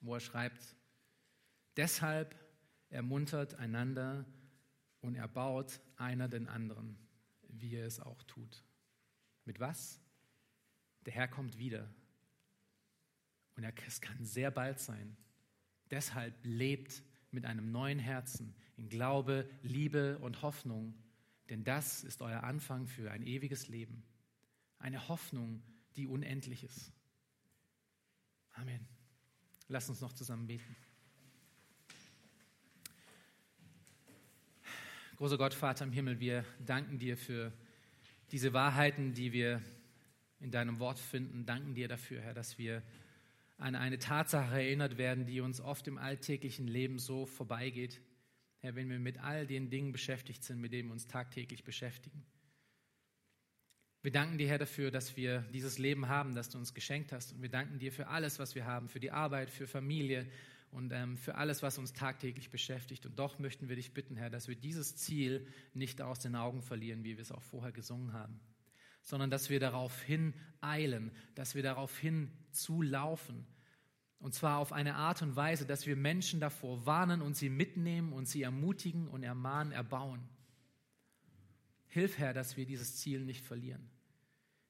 wo 0.00 0.14
er 0.14 0.20
schreibt, 0.20 0.76
deshalb 1.76 2.34
ermuntert 2.88 3.54
einander 3.54 4.26
und 5.00 5.14
erbaut 5.14 5.80
einer 5.96 6.28
den 6.28 6.48
anderen, 6.48 6.98
wie 7.48 7.74
er 7.76 7.86
es 7.86 8.00
auch 8.00 8.22
tut. 8.24 8.64
Mit 9.44 9.60
was? 9.60 10.00
Der 11.06 11.12
Herr 11.12 11.28
kommt 11.28 11.58
wieder. 11.58 11.88
Und 13.56 13.64
es 13.86 14.00
kann 14.00 14.24
sehr 14.24 14.50
bald 14.50 14.78
sein. 14.78 15.16
Deshalb 15.90 16.34
lebt 16.44 17.02
mit 17.30 17.44
einem 17.44 17.70
neuen 17.72 17.98
Herzen 17.98 18.54
in 18.76 18.88
Glaube, 18.88 19.48
Liebe 19.62 20.18
und 20.18 20.42
Hoffnung 20.42 20.94
denn 21.50 21.64
das 21.64 22.04
ist 22.04 22.22
euer 22.22 22.44
Anfang 22.44 22.86
für 22.86 23.10
ein 23.10 23.24
ewiges 23.24 23.66
Leben. 23.66 24.04
Eine 24.78 25.08
Hoffnung, 25.08 25.62
die 25.96 26.06
unendlich 26.06 26.62
ist. 26.62 26.92
Amen. 28.52 28.86
Lass 29.72 29.88
uns 29.88 30.00
noch 30.00 30.12
zusammen 30.12 30.48
beten. 30.48 30.74
Großer 35.16 35.38
Gott, 35.38 35.54
Vater 35.54 35.84
im 35.84 35.92
Himmel, 35.92 36.18
wir 36.18 36.44
danken 36.66 36.98
dir 36.98 37.16
für 37.16 37.52
diese 38.32 38.52
Wahrheiten, 38.52 39.14
die 39.14 39.32
wir 39.32 39.62
in 40.40 40.50
deinem 40.50 40.80
Wort 40.80 40.98
finden. 40.98 41.46
Danken 41.46 41.74
dir 41.74 41.86
dafür, 41.86 42.20
Herr, 42.20 42.34
dass 42.34 42.58
wir 42.58 42.82
an 43.58 43.76
eine 43.76 44.00
Tatsache 44.00 44.54
erinnert 44.54 44.98
werden, 44.98 45.24
die 45.24 45.40
uns 45.40 45.60
oft 45.60 45.86
im 45.86 45.98
alltäglichen 45.98 46.66
Leben 46.66 46.98
so 46.98 47.24
vorbeigeht. 47.24 48.00
Herr, 48.58 48.74
wenn 48.74 48.90
wir 48.90 48.98
mit 48.98 49.18
all 49.18 49.46
den 49.46 49.70
Dingen 49.70 49.92
beschäftigt 49.92 50.42
sind, 50.42 50.60
mit 50.60 50.72
denen 50.72 50.88
wir 50.88 50.94
uns 50.94 51.06
tagtäglich 51.06 51.62
beschäftigen. 51.62 52.26
Wir 54.02 54.12
danken 54.12 54.38
dir, 54.38 54.48
Herr, 54.48 54.58
dafür, 54.58 54.90
dass 54.90 55.16
wir 55.16 55.42
dieses 55.52 55.78
Leben 55.78 56.08
haben, 56.08 56.34
das 56.34 56.48
du 56.48 56.56
uns 56.56 56.72
geschenkt 56.72 57.12
hast. 57.12 57.32
Und 57.32 57.42
wir 57.42 57.50
danken 57.50 57.78
dir 57.78 57.92
für 57.92 58.06
alles, 58.06 58.38
was 58.38 58.54
wir 58.54 58.64
haben, 58.64 58.88
für 58.88 59.00
die 59.00 59.10
Arbeit, 59.10 59.50
für 59.50 59.66
Familie 59.66 60.26
und 60.70 60.92
ähm, 60.92 61.18
für 61.18 61.34
alles, 61.34 61.62
was 61.62 61.76
uns 61.76 61.92
tagtäglich 61.92 62.50
beschäftigt. 62.50 63.04
Und 63.04 63.18
doch 63.18 63.38
möchten 63.38 63.68
wir 63.68 63.76
dich 63.76 63.92
bitten, 63.92 64.16
Herr, 64.16 64.30
dass 64.30 64.48
wir 64.48 64.56
dieses 64.56 64.96
Ziel 64.96 65.46
nicht 65.74 66.00
aus 66.00 66.20
den 66.20 66.34
Augen 66.34 66.62
verlieren, 66.62 67.04
wie 67.04 67.16
wir 67.16 67.22
es 67.22 67.30
auch 67.30 67.42
vorher 67.42 67.72
gesungen 67.72 68.14
haben, 68.14 68.40
sondern 69.02 69.30
dass 69.30 69.50
wir 69.50 69.60
darauf 69.60 70.00
hin 70.02 70.32
eilen, 70.62 71.10
dass 71.34 71.54
wir 71.54 71.62
darauf 71.62 71.98
hin 71.98 72.30
zulaufen 72.52 73.46
und 74.20 74.34
zwar 74.34 74.58
auf 74.58 74.72
eine 74.72 74.96
Art 74.96 75.22
und 75.22 75.34
Weise, 75.34 75.64
dass 75.64 75.86
wir 75.86 75.96
Menschen 75.96 76.40
davor 76.40 76.84
warnen 76.84 77.22
und 77.22 77.36
sie 77.36 77.48
mitnehmen 77.48 78.12
und 78.12 78.26
sie 78.26 78.42
ermutigen 78.42 79.08
und 79.08 79.22
ermahnen, 79.22 79.72
erbauen. 79.72 80.28
Hilf, 81.90 82.18
Herr, 82.18 82.32
dass 82.32 82.56
wir 82.56 82.66
dieses 82.66 82.96
Ziel 82.96 83.20
nicht 83.20 83.44
verlieren. 83.44 83.90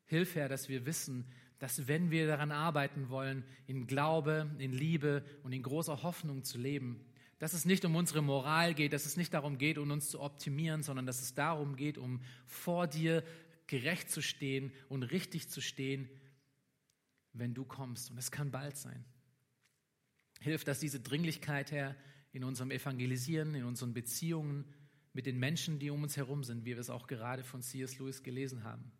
Hilf, 0.06 0.34
Herr, 0.34 0.48
dass 0.48 0.68
wir 0.68 0.86
wissen, 0.86 1.26
dass 1.58 1.86
wenn 1.86 2.10
wir 2.10 2.26
daran 2.26 2.50
arbeiten 2.50 3.10
wollen, 3.10 3.44
in 3.66 3.86
Glaube, 3.86 4.50
in 4.58 4.72
Liebe 4.72 5.22
und 5.42 5.52
in 5.52 5.62
großer 5.62 6.02
Hoffnung 6.02 6.42
zu 6.42 6.58
leben, 6.58 7.04
dass 7.38 7.52
es 7.52 7.64
nicht 7.64 7.84
um 7.84 7.94
unsere 7.94 8.22
Moral 8.22 8.74
geht, 8.74 8.92
dass 8.92 9.06
es 9.06 9.16
nicht 9.16 9.32
darum 9.34 9.58
geht, 9.58 9.78
um 9.78 9.90
uns 9.90 10.10
zu 10.10 10.20
optimieren, 10.20 10.82
sondern 10.82 11.06
dass 11.06 11.20
es 11.20 11.34
darum 11.34 11.76
geht, 11.76 11.98
um 11.98 12.20
vor 12.46 12.86
dir 12.86 13.22
gerecht 13.66 14.10
zu 14.10 14.22
stehen 14.22 14.72
und 14.88 15.04
richtig 15.04 15.48
zu 15.48 15.60
stehen, 15.60 16.08
wenn 17.32 17.54
du 17.54 17.64
kommst. 17.64 18.10
Und 18.10 18.18
es 18.18 18.30
kann 18.30 18.50
bald 18.50 18.76
sein. 18.76 19.04
Hilf, 20.40 20.64
dass 20.64 20.80
diese 20.80 21.00
Dringlichkeit, 21.00 21.70
Herr, 21.70 21.94
in 22.32 22.44
unserem 22.44 22.70
Evangelisieren, 22.70 23.54
in 23.54 23.64
unseren 23.64 23.92
Beziehungen 23.92 24.64
mit 25.12 25.26
den 25.26 25.38
Menschen, 25.38 25.78
die 25.78 25.90
um 25.90 26.02
uns 26.02 26.16
herum 26.16 26.44
sind, 26.44 26.64
wie 26.64 26.74
wir 26.74 26.78
es 26.78 26.90
auch 26.90 27.06
gerade 27.06 27.42
von 27.42 27.62
C.S. 27.62 27.98
Lewis 27.98 28.22
gelesen 28.22 28.64
haben. 28.64 28.92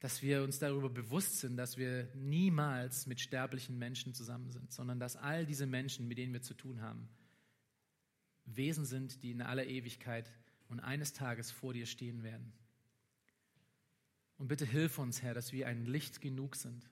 Dass 0.00 0.22
wir 0.22 0.42
uns 0.42 0.58
darüber 0.58 0.88
bewusst 0.88 1.40
sind, 1.40 1.56
dass 1.56 1.76
wir 1.76 2.08
niemals 2.14 3.06
mit 3.06 3.20
sterblichen 3.20 3.78
Menschen 3.78 4.14
zusammen 4.14 4.50
sind, 4.50 4.72
sondern 4.72 4.98
dass 4.98 5.16
all 5.16 5.46
diese 5.46 5.66
Menschen, 5.66 6.08
mit 6.08 6.18
denen 6.18 6.32
wir 6.32 6.42
zu 6.42 6.54
tun 6.54 6.80
haben, 6.80 7.08
Wesen 8.44 8.84
sind, 8.84 9.22
die 9.22 9.32
in 9.32 9.42
aller 9.42 9.66
Ewigkeit 9.66 10.32
und 10.68 10.80
eines 10.80 11.12
Tages 11.12 11.50
vor 11.50 11.72
dir 11.72 11.86
stehen 11.86 12.22
werden. 12.22 12.52
Und 14.38 14.48
bitte 14.48 14.66
hilf 14.66 14.98
uns, 14.98 15.22
Herr, 15.22 15.34
dass 15.34 15.52
wir 15.52 15.66
ein 15.66 15.86
Licht 15.86 16.20
genug 16.20 16.56
sind 16.56 16.88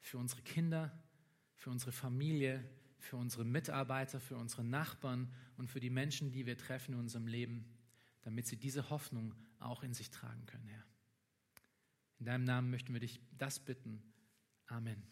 für 0.00 0.18
unsere 0.18 0.42
Kinder, 0.42 0.98
für 1.54 1.70
unsere 1.70 1.92
Familie, 1.92 2.64
für 3.04 3.16
unsere 3.16 3.44
Mitarbeiter, 3.44 4.20
für 4.20 4.36
unsere 4.36 4.64
Nachbarn 4.64 5.32
und 5.56 5.68
für 5.70 5.80
die 5.80 5.90
Menschen, 5.90 6.32
die 6.32 6.46
wir 6.46 6.58
treffen 6.58 6.94
in 6.94 7.00
unserem 7.00 7.26
Leben, 7.26 7.64
damit 8.22 8.46
sie 8.46 8.56
diese 8.56 8.90
Hoffnung 8.90 9.34
auch 9.60 9.82
in 9.82 9.94
sich 9.94 10.10
tragen 10.10 10.46
können, 10.46 10.68
Herr. 10.68 10.84
In 12.18 12.26
deinem 12.26 12.44
Namen 12.44 12.70
möchten 12.70 12.92
wir 12.92 13.00
dich 13.00 13.20
das 13.36 13.58
bitten. 13.58 14.02
Amen. 14.66 15.02